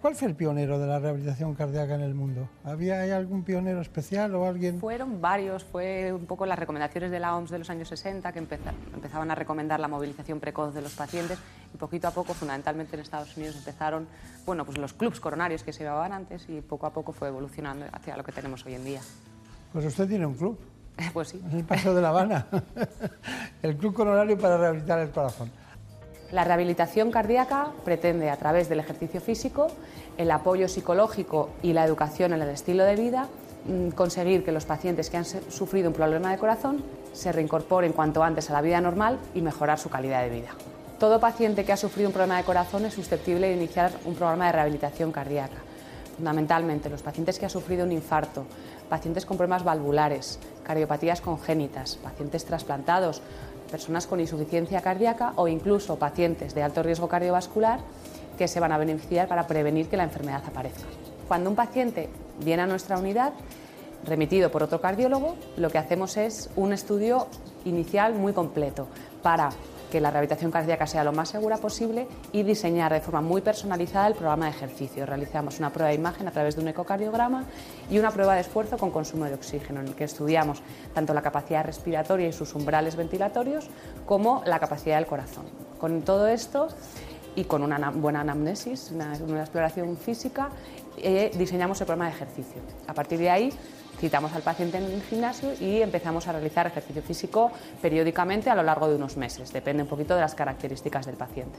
[0.00, 2.48] ¿Cuál fue el pionero de la rehabilitación cardíaca en el mundo?
[2.64, 4.80] ¿Había hay algún pionero especial o alguien?
[4.80, 8.38] Fueron varios, fue un poco las recomendaciones de la OMS de los años 60 que
[8.38, 11.38] empezaban a recomendar la movilización precoz de los pacientes
[11.74, 14.08] y poquito a poco, fundamentalmente en Estados Unidos, empezaron
[14.46, 17.84] bueno, pues los clubs coronarios que se llevaban antes y poco a poco fue evolucionando
[17.92, 19.00] hacia lo que tenemos hoy en día.
[19.70, 20.58] Pues usted tiene un club.
[21.12, 21.42] Pues sí.
[21.52, 22.46] el Paso de La Habana.
[23.62, 25.50] el Club Coronario para rehabilitar el corazón.
[26.32, 29.68] La rehabilitación cardíaca pretende, a través del ejercicio físico,
[30.18, 33.28] el apoyo psicológico y la educación en el estilo de vida,
[33.66, 38.22] mm, conseguir que los pacientes que han sufrido un problema de corazón se reincorporen cuanto
[38.24, 40.48] antes a la vida normal y mejorar su calidad de vida.
[40.98, 44.46] Todo paciente que ha sufrido un problema de corazón es susceptible de iniciar un programa
[44.46, 45.58] de rehabilitación cardíaca.
[46.16, 48.44] Fundamentalmente, los pacientes que han sufrido un infarto,
[48.88, 53.22] pacientes con problemas valvulares, cardiopatías congénitas, pacientes trasplantados,
[53.70, 57.80] personas con insuficiencia cardíaca o incluso pacientes de alto riesgo cardiovascular
[58.38, 60.86] que se van a beneficiar para prevenir que la enfermedad aparezca.
[61.28, 62.08] Cuando un paciente
[62.44, 63.32] viene a nuestra unidad,
[64.04, 67.26] remitido por otro cardiólogo, lo que hacemos es un estudio
[67.64, 68.86] inicial muy completo
[69.22, 69.50] para
[69.94, 74.08] que la rehabilitación cardíaca sea lo más segura posible y diseñar de forma muy personalizada
[74.08, 75.06] el programa de ejercicio.
[75.06, 77.44] Realizamos una prueba de imagen a través de un ecocardiograma
[77.88, 80.62] y una prueba de esfuerzo con consumo de oxígeno, en el que estudiamos
[80.92, 83.70] tanto la capacidad respiratoria y sus umbrales ventilatorios
[84.04, 85.44] como la capacidad del corazón.
[85.78, 86.66] Con todo esto
[87.36, 90.48] y con una buena anamnesis, una, exploración física,
[90.96, 92.60] eh, diseñamos el programa de ejercicio.
[92.88, 93.52] A partir de ahí
[94.04, 97.50] citamos al paciente en el gimnasio y empezamos a realizar ejercicio físico
[97.80, 99.50] periódicamente a lo largo de unos meses.
[99.50, 101.58] Depende un poquito de las características del paciente.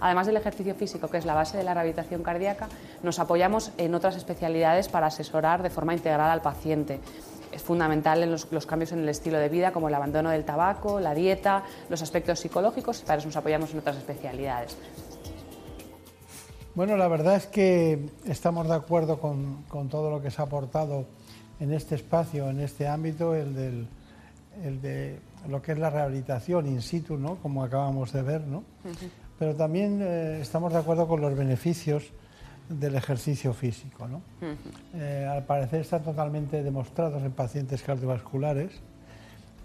[0.00, 2.68] Además del ejercicio físico, que es la base de la rehabilitación cardíaca,
[3.04, 6.98] nos apoyamos en otras especialidades para asesorar de forma integral al paciente.
[7.52, 10.98] Es fundamental en los, cambios en el estilo de vida, como el abandono del tabaco,
[10.98, 14.76] la dieta, los aspectos psicológicos, y para eso nos apoyamos en otras especialidades.
[16.74, 20.44] Bueno, la verdad es que estamos de acuerdo con, con todo lo que se ha
[20.44, 21.06] aportado
[21.60, 23.88] en este espacio, en este ámbito, el, del,
[24.62, 25.18] el de
[25.48, 27.36] lo que es la rehabilitación in situ, ¿no?
[27.36, 28.64] como acabamos de ver, ¿no?
[29.38, 32.04] pero también eh, estamos de acuerdo con los beneficios
[32.68, 34.06] del ejercicio físico.
[34.08, 34.20] ¿no?
[34.94, 38.72] Eh, al parecer están totalmente demostrados en pacientes cardiovasculares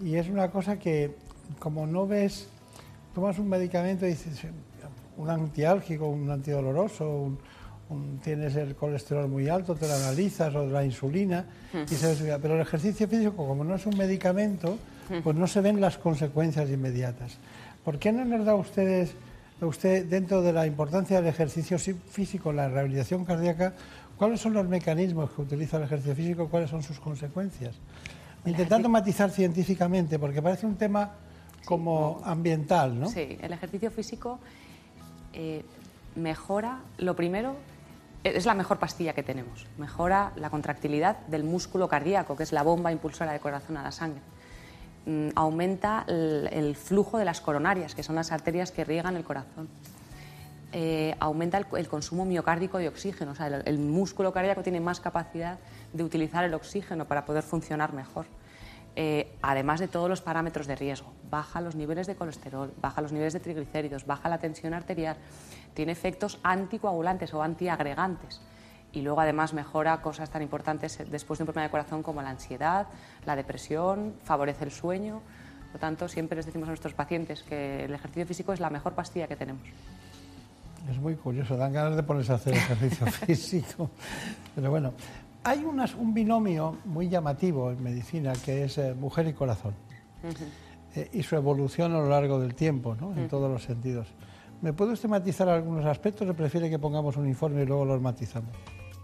[0.02, 1.16] y es una cosa que,
[1.60, 2.48] como no ves,
[3.14, 4.46] tomas un medicamento y dices,
[5.18, 7.40] un antiálgico, un antidoloroso, un,
[8.24, 12.62] tienes el colesterol muy alto, te lo analizas, o la insulina, y se pero el
[12.62, 14.78] ejercicio físico, como no es un medicamento,
[15.24, 17.38] pues no se ven las consecuencias inmediatas.
[17.84, 19.14] ¿Por qué no nos da ustedes,
[19.62, 23.74] usted, dentro de la importancia del ejercicio físico, la rehabilitación cardíaca,
[24.18, 27.76] cuáles son los mecanismos que utiliza el ejercicio físico, cuáles son sus consecuencias?
[28.46, 31.12] Intentando matizar científicamente, porque parece un tema
[31.66, 33.10] como ambiental, ¿no?
[33.10, 34.40] Sí, el ejercicio físico
[35.34, 35.64] eh,
[36.16, 37.56] mejora, lo primero,
[38.24, 39.68] es la mejor pastilla que tenemos.
[39.78, 43.92] Mejora la contractilidad del músculo cardíaco, que es la bomba impulsora del corazón a la
[43.92, 44.22] sangre.
[45.06, 49.68] Mm, aumenta el, flujo de las coronarias, que son las arterias que riegan el corazón.
[50.72, 55.60] Eh, aumenta el, consumo miocárdico de oxígeno, o sea, el, músculo cardíaco tiene más capacidad
[55.92, 58.26] de utilizar el oxígeno para poder funcionar mejor.
[58.96, 63.12] Eh, además de todos los parámetros de riesgo, baja los niveles de colesterol, baja los
[63.12, 65.18] niveles de triglicéridos, baja la tensión arterial,
[65.74, 68.42] tiene efectos anticoagulantes o antiagregantes.
[68.92, 72.30] Y luego además mejora cosas tan importantes después de un problema de corazón como la
[72.30, 72.88] ansiedad,
[73.26, 75.22] la depresión, favorece el sueño.
[75.66, 78.70] Por lo tanto, siempre les decimos a nuestros pacientes que el ejercicio físico es la
[78.70, 79.64] mejor pastilla que tenemos.
[80.92, 83.90] Es muy curioso, dan ganas de ponerse a hacer ejercicio físico.
[84.54, 84.94] Pero bueno,
[85.44, 89.74] hay un binomio muy llamativo en medicina que es eh, mujer y corazón.
[90.96, 93.14] Eh, y su evolución a lo largo del tiempo, ¿no?
[93.14, 94.08] en todos los sentidos.
[94.64, 98.02] ¿Me puede usted matizar algunos aspectos o prefiere que pongamos un informe y luego los
[98.02, 98.56] matizamos?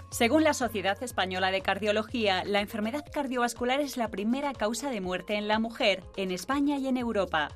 [0.09, 5.35] Según la Sociedad Española de Cardiología, la enfermedad cardiovascular es la primera causa de muerte
[5.35, 7.49] en la mujer en España y en Europa.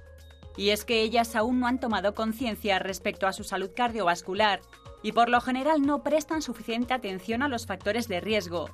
[0.58, 4.60] Y es que ellas aún no han tomado conciencia respecto a su salud cardiovascular
[5.02, 8.70] y por lo general no prestan suficiente atención a los factores de riesgo.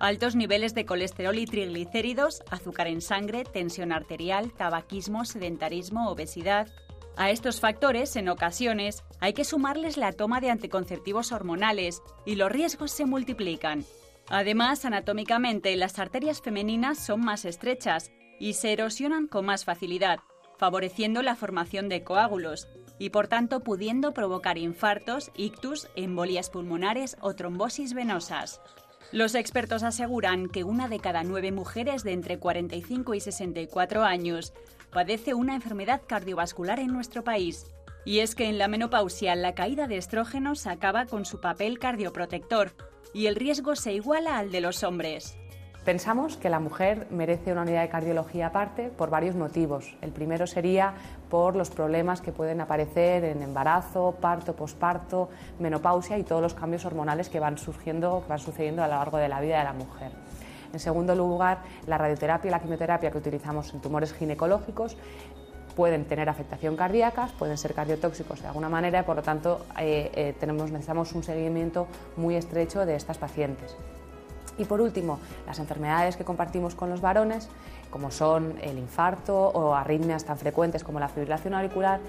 [0.00, 6.68] Altos niveles de colesterol y triglicéridos, azúcar en sangre, tensión arterial, tabaquismo, sedentarismo, obesidad,
[7.16, 12.52] a estos factores, en ocasiones, hay que sumarles la toma de anticonceptivos hormonales y los
[12.52, 13.84] riesgos se multiplican.
[14.28, 20.20] Además, anatómicamente, las arterias femeninas son más estrechas y se erosionan con más facilidad,
[20.58, 22.68] favoreciendo la formación de coágulos
[22.98, 28.60] y por tanto pudiendo provocar infartos, ictus, embolias pulmonares o trombosis venosas.
[29.12, 34.52] Los expertos aseguran que una de cada nueve mujeres de entre 45 y 64 años
[34.90, 37.66] padece una enfermedad cardiovascular en nuestro país
[38.04, 42.72] Y es que en la menopausia la caída de estrógenos acaba con su papel cardioprotector
[43.12, 45.36] y el riesgo se iguala al de los hombres.
[45.86, 49.96] Pensamos que la mujer merece una unidad de cardiología aparte por varios motivos.
[50.02, 50.94] El primero sería
[51.30, 55.28] por los problemas que pueden aparecer en embarazo, parto, posparto,
[55.60, 59.28] menopausia y todos los cambios hormonales que van surgiendo, van sucediendo a lo largo de
[59.28, 60.10] la vida de la mujer.
[60.76, 64.94] En segundo lugar, la radioterapia y la quimioterapia que utilizamos en tumores ginecológicos
[65.74, 70.34] pueden tener afectación cardíaca, pueden ser cardiotóxicos de alguna manera y por lo tanto eh,
[70.38, 71.86] eh, necesitamos un seguimiento
[72.18, 73.74] muy estrecho de estas pacientes.
[74.58, 77.48] Y por último, las enfermedades que compartimos con los varones,
[77.88, 82.00] como son el infarto o arritmias tan frecuentes como la fibrilación auricular,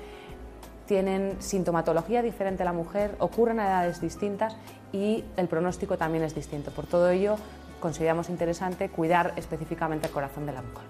[0.88, 4.58] tienen sintomatología diferente a la mujer, ocurren a edades distintas
[4.92, 6.72] y el pronóstico también es distinto.
[6.72, 7.38] Por todo ello,
[7.80, 10.88] consideramos interesante cuidar específicamente el corazón de la mujer.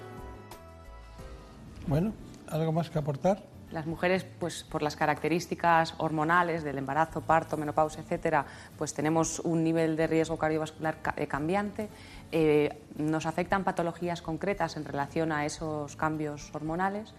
[1.88, 2.14] Bueno,
[2.50, 3.44] ¿algo más que aportar?
[3.72, 8.46] Las mujeres, pues por las características hormonales del embarazo, parto, menopausia, etcétera,
[8.78, 11.90] pues tenemos un nivel de riesgo cardiovascular eh, cambiante.
[12.32, 17.14] Eh, nos afectan patologías concretas en relación a esos cambios hormonales.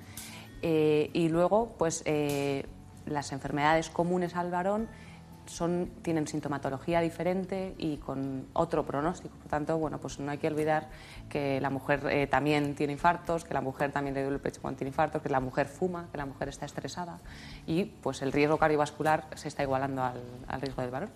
[0.62, 2.02] Eh, y luego, pues
[3.04, 4.88] las enfermedades comunes al varón
[5.48, 9.34] son, tienen sintomatología diferente y con otro pronóstico.
[9.36, 10.88] Por tanto, bueno, pues no hay que olvidar
[11.28, 14.60] que la mujer eh, también tiene infartos, que la mujer también le duele el pecho
[14.60, 17.18] cuando tiene infartos, que la mujer fuma, que la mujer está estresada
[17.66, 21.10] y pues el riesgo cardiovascular se está igualando al, al riesgo del varón.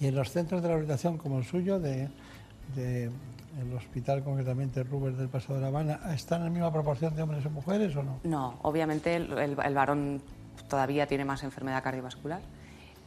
[0.00, 2.08] Y en los centros de rehabilitación como el suyo, de,
[2.74, 3.10] de
[3.60, 7.22] el hospital concretamente Rubens del Paso de la Habana, ¿están en la misma proporción de
[7.22, 8.20] hombres y mujeres o no?
[8.24, 10.22] No, obviamente el, el, el varón
[10.68, 12.40] todavía tiene más enfermedad cardiovascular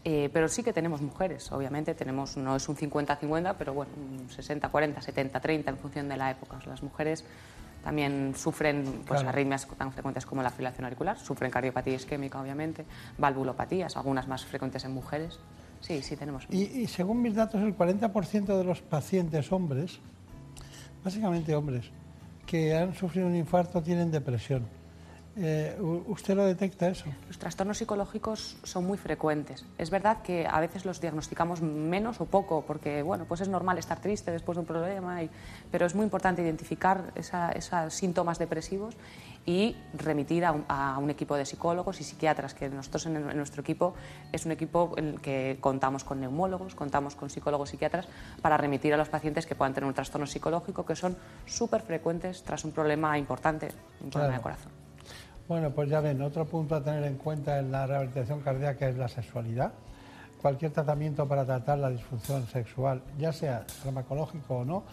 [0.04, 4.28] eh, pero sí que tenemos mujeres, obviamente, tenemos, no es un 50-50, pero bueno, un
[4.30, 6.60] 60-40, 70-30 en función de la época.
[6.66, 7.24] Las mujeres
[7.84, 9.30] también sufren pues, Claro.
[9.30, 12.86] arritmias tan frecuentes como la fibrilación auricular, sufren cardiopatía isquémica, obviamente,
[13.18, 15.40] valvulopatías, algunas más frecuentes en mujeres.
[15.82, 16.46] Sí, sí tenemos.
[16.52, 20.00] Y, y según mis datos, el 40% de los pacientes hombres,
[21.04, 21.90] básicamente hombres,
[22.46, 24.66] que han sufrido un infarto tienen depresión.
[25.38, 25.78] Eh,
[26.08, 27.06] ¿Usted lo detecta eso?
[27.28, 29.64] Los trastornos psicológicos son muy frecuentes.
[29.78, 33.78] Es verdad que a veces los diagnosticamos menos o poco, porque bueno, pues es normal
[33.78, 35.30] estar triste después de un problema, y-
[35.72, 38.96] pero es muy importante identificar esos síntomas depresivos
[39.46, 43.38] y remitir a un, a un equipo de psicólogos y psiquiatras, que nosotros en, en
[43.38, 43.96] nuestro equipo
[44.34, 48.06] es un equipo en el que contamos con neumólogos, contamos con psicólogos psiquiatras
[48.42, 52.44] para remitir a los pacientes que puedan tener un trastorno psicológico, que son súper frecuentes
[52.44, 53.70] tras un problema importante,
[54.04, 54.81] un problema de corazón.
[55.52, 58.96] Bueno, pues ya ven, otro punto a tener en cuenta en la rehabilitación cardíaca es
[58.96, 59.74] la sexualidad.
[60.42, 64.84] Cualquier tratamiento para tratar la disfunción sexual, ya sea farmacológico o no,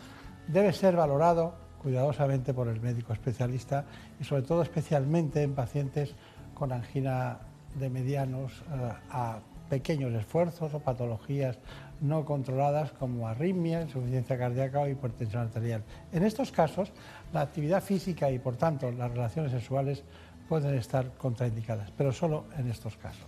[0.49, 3.85] debe ser valorado cuidadosamente por el médico especialista
[4.19, 6.17] y sobre todo especialmente en pacientes
[6.55, 7.39] con angina
[7.79, 9.39] de medianos eh, a
[9.71, 11.57] pequeños esfuerzos o patologías
[12.01, 15.85] no controladas como arritmia, insuficiencia cardíaca o hipertensión arterial.
[16.13, 16.91] En estos casos,
[17.33, 20.03] la actividad física y por tanto las relaciones sexuales
[20.49, 23.27] pueden estar contraindicadas, pero solo en estos casos.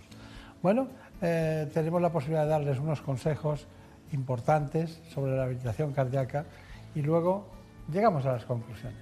[0.61, 0.87] Bueno,
[1.21, 3.67] eh, tenemos la posibilidad de darles unos consejos
[4.11, 6.45] importantes sobre la rehabilitación cardíaca
[6.95, 7.47] y luego
[7.91, 8.99] llegamos a las conclusiones.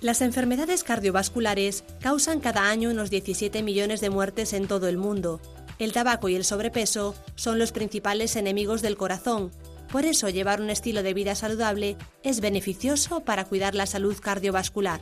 [0.00, 5.40] Las enfermedades cardiovasculares causan cada año unos 17 millones de muertes en todo el mundo.
[5.78, 9.52] El tabaco y el sobrepeso son los principales enemigos del corazón.
[9.92, 15.00] Por eso llevar un estilo de vida saludable es beneficioso para cuidar la salud cardiovascular.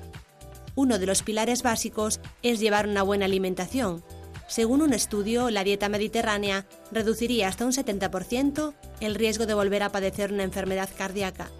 [0.81, 4.03] Uno de los pilares básicos es llevar una buena alimentación.
[4.49, 9.93] Según un estudio, la dieta mediterránea reduciría hasta un 70% el riesgo de volver a
[9.93, 11.51] padecer una enfermedad cardíaca.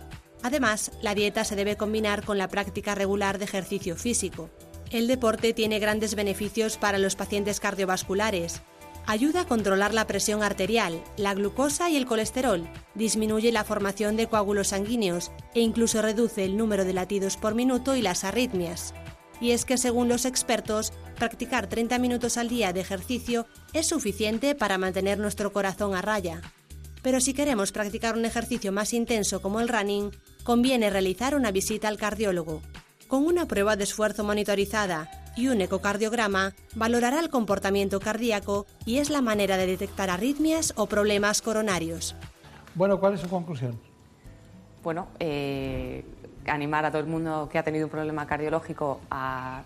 [0.43, 4.49] Además, la dieta se debe combinar con la práctica regular de ejercicio físico.
[4.91, 8.63] El deporte tiene grandes beneficios para los pacientes cardiovasculares.
[9.11, 14.29] Ayuda a controlar la presión arterial, la glucosa y el colesterol, disminuye la formación de
[14.29, 18.95] coágulos sanguíneos e incluso reduce el número de latidos por minuto y las arritmias.
[19.41, 24.55] Y es que según los expertos, practicar 30 minutos al día de ejercicio es suficiente
[24.55, 26.41] para mantener nuestro corazón a raya.
[27.03, 30.13] Pero si queremos practicar un ejercicio más intenso como el running,
[30.45, 32.63] conviene realizar una visita al cardiólogo.
[33.09, 39.11] Con una prueba de esfuerzo monitorizada y un ecocardiograma, valorará el comportamiento cardíaco y es
[39.11, 42.15] la manera de detectar arritmias o problemas coronarios.
[42.75, 43.79] Bueno, ¿cuál es su conclusión?
[44.83, 46.05] bueno, eh,
[46.47, 49.63] animar a todo el mundo que ha tenido un problema cardiológico a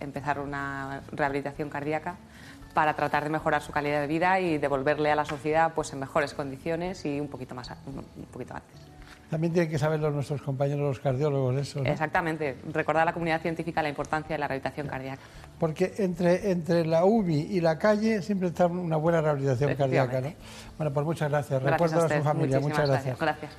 [0.00, 2.16] empezar una rehabilitación cardíaca
[2.74, 6.00] para tratar de mejorar su calidad de vida y devolverle a la sociedad pues en
[6.00, 8.85] mejores condiciones y un poquito más un poquito antes.
[9.30, 11.82] También tienen que saberlo nuestros compañeros los cardiólogos eso.
[11.82, 11.90] ¿no?
[11.90, 15.20] Exactamente, recordar a la comunidad científica la importancia de la rehabilitación cardíaca.
[15.58, 20.20] Porque entre, entre la UBI y la calle siempre está una buena rehabilitación cardíaca.
[20.20, 20.32] ¿no?
[20.78, 21.60] Bueno, pues muchas gracias.
[21.62, 22.60] Gracias Recuerdo a su familia.
[22.60, 23.18] Muchísimas Muchas gracias.
[23.18, 23.52] Gracias.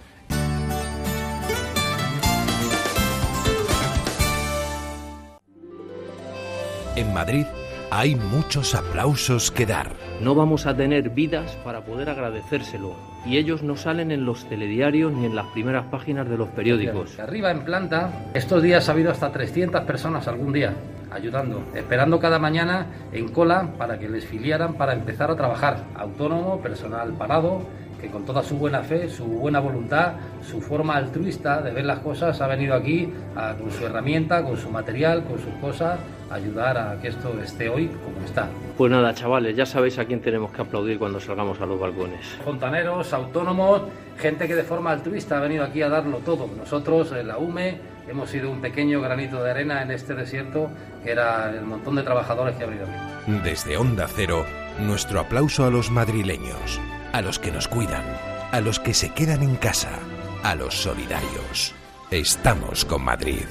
[6.96, 7.46] En Madrid
[7.90, 9.92] hay muchos aplausos que dar.
[10.22, 12.96] No vamos a tener vidas para poder agradecérselo.
[13.26, 17.20] Y ellos no salen en los telediarios ni en las primeras páginas de los periódicos.
[17.20, 20.74] Arriba en planta, estos días ha habido hasta 300 personas algún día
[21.12, 25.84] ayudando, esperando cada mañana en cola para que les filiaran para empezar a trabajar.
[25.96, 27.62] Autónomo, personal parado,
[28.02, 30.14] que con toda su buena fe, su buena voluntad,
[30.48, 34.56] su forma altruista de ver las cosas, ha venido aquí a- con su herramienta, con
[34.58, 36.00] su material, con sus cosas,
[36.30, 38.48] a ayudar a que esto esté hoy como está.
[38.78, 42.26] Pues nada, chavales, ya sabéis a quién tenemos que aplaudir cuando salgamos a los balcones.
[42.44, 43.82] Fontaneros, autónomos,
[44.18, 46.48] gente que de forma altruista ha venido aquí a darlo todo.
[46.58, 47.78] Nosotros, en la UME,
[48.10, 50.70] hemos sido un pequeño granito de arena en este desierto,
[51.04, 53.32] que era el montón de trabajadores que ha venido aquí.
[53.44, 54.46] Desde Onda Cero,
[54.80, 56.80] nuestro aplauso a los madrileños,
[57.14, 58.04] a los que nos cuidan,
[58.52, 60.00] a los que se quedan en casa,
[60.44, 61.74] a los solidarios.
[62.12, 63.44] Estamos con Madrid.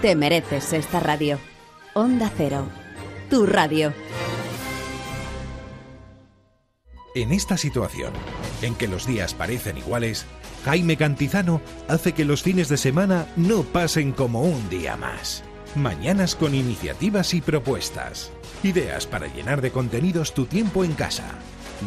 [0.00, 1.38] Te mereces esta radio.
[1.94, 2.66] Onda Cero.
[3.30, 3.92] Tu radio.
[7.14, 8.12] En esta situación,
[8.62, 10.26] en que los días parecen iguales,
[10.64, 15.44] Jaime Cantizano hace que los fines de semana no pasen como un día más.
[15.74, 18.30] Mañanas con iniciativas y propuestas.
[18.62, 21.24] Ideas para llenar de contenidos tu tiempo en casa.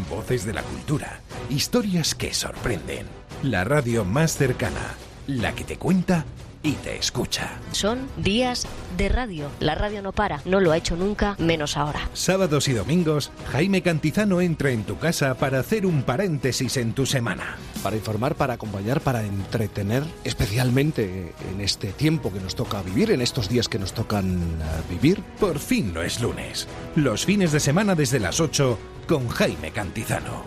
[0.10, 1.22] Voces de la cultura.
[1.50, 3.06] Historias que sorprenden.
[3.44, 4.96] La radio más cercana.
[5.28, 6.26] La que te cuenta
[6.66, 7.60] y te escucha.
[7.72, 8.68] Son días
[8.98, 9.50] de radio.
[9.60, 12.10] La radio no para, no lo ha hecho nunca, menos ahora.
[12.14, 17.06] Sábados y domingos, Jaime Cantizano entra en tu casa para hacer un paréntesis en tu
[17.06, 17.58] semana.
[17.84, 23.22] Para informar, para acompañar, para entretener, especialmente en este tiempo que nos toca vivir, en
[23.22, 25.22] estos días que nos tocan eh, vivir.
[25.40, 26.68] Por fin no es lunes.
[26.96, 30.44] Los fines de semana desde las 8 con Jaime Cantizano.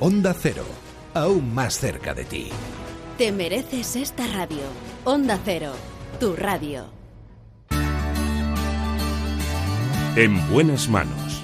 [0.00, 0.64] Onda Cero,
[1.14, 2.48] aún más cerca de ti.
[3.18, 4.62] Te mereces esta radio.
[5.04, 5.72] Onda Cero.
[6.18, 6.86] Tu radio.
[10.16, 11.42] En buenas manos.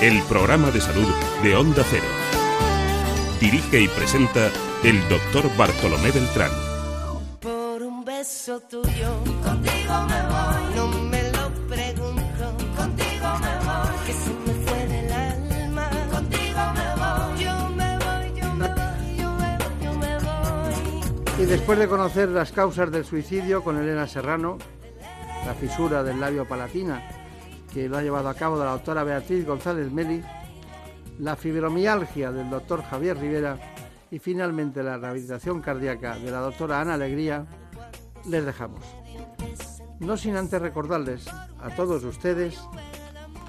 [0.00, 1.08] El programa de salud
[1.42, 2.04] de Onda Cero.
[3.40, 4.50] Dirige y presenta
[4.84, 6.50] el doctor Bartolomé Beltrán.
[7.40, 10.29] Por un beso tuyo, contigo me
[21.50, 24.56] después de conocer las causas del suicidio con Elena Serrano,
[25.44, 27.02] la fisura del labio palatina,
[27.74, 30.22] que lo ha llevado a cabo la doctora Beatriz González Meli,
[31.18, 33.58] la fibromialgia del doctor Javier Rivera
[34.12, 37.44] y finalmente la rehabilitación cardíaca de la doctora Ana Alegría,
[38.28, 38.84] les dejamos.
[39.98, 42.60] No sin antes recordarles a todos ustedes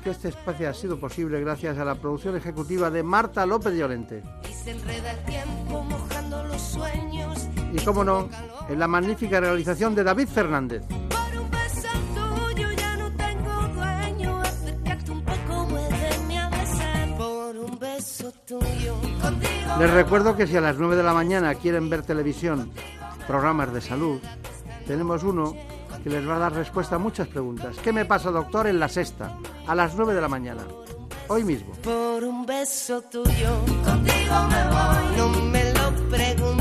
[0.04, 4.24] que este espacio ha sido posible gracias a la producción ejecutiva de Marta López Llorente.
[4.50, 7.31] Y se enreda el tiempo mojando los sueños.
[7.74, 8.30] Y cómo no,
[8.70, 10.84] en la magnífica realización de David Fernández.
[10.88, 14.40] Por un beso tuyo ya no tengo dueño.
[14.42, 17.18] Acércate un poco, muéveme a besar.
[17.18, 19.76] Por un beso tuyo, contigo.
[19.80, 22.72] Les recuerdo que si a las 9 de la mañana quieren ver televisión,
[23.26, 24.20] programas de salud,
[24.86, 25.56] tenemos uno
[26.04, 27.78] que les va a dar respuesta a muchas preguntas.
[27.84, 29.38] ¿Qué me pasa, doctor, en la sexta?
[29.68, 30.64] A las 9 de la mañana.
[31.28, 31.74] Hoy mismo.
[31.84, 35.18] Por un beso tuyo, contigo me voy.
[35.18, 36.61] No me lo pregunto,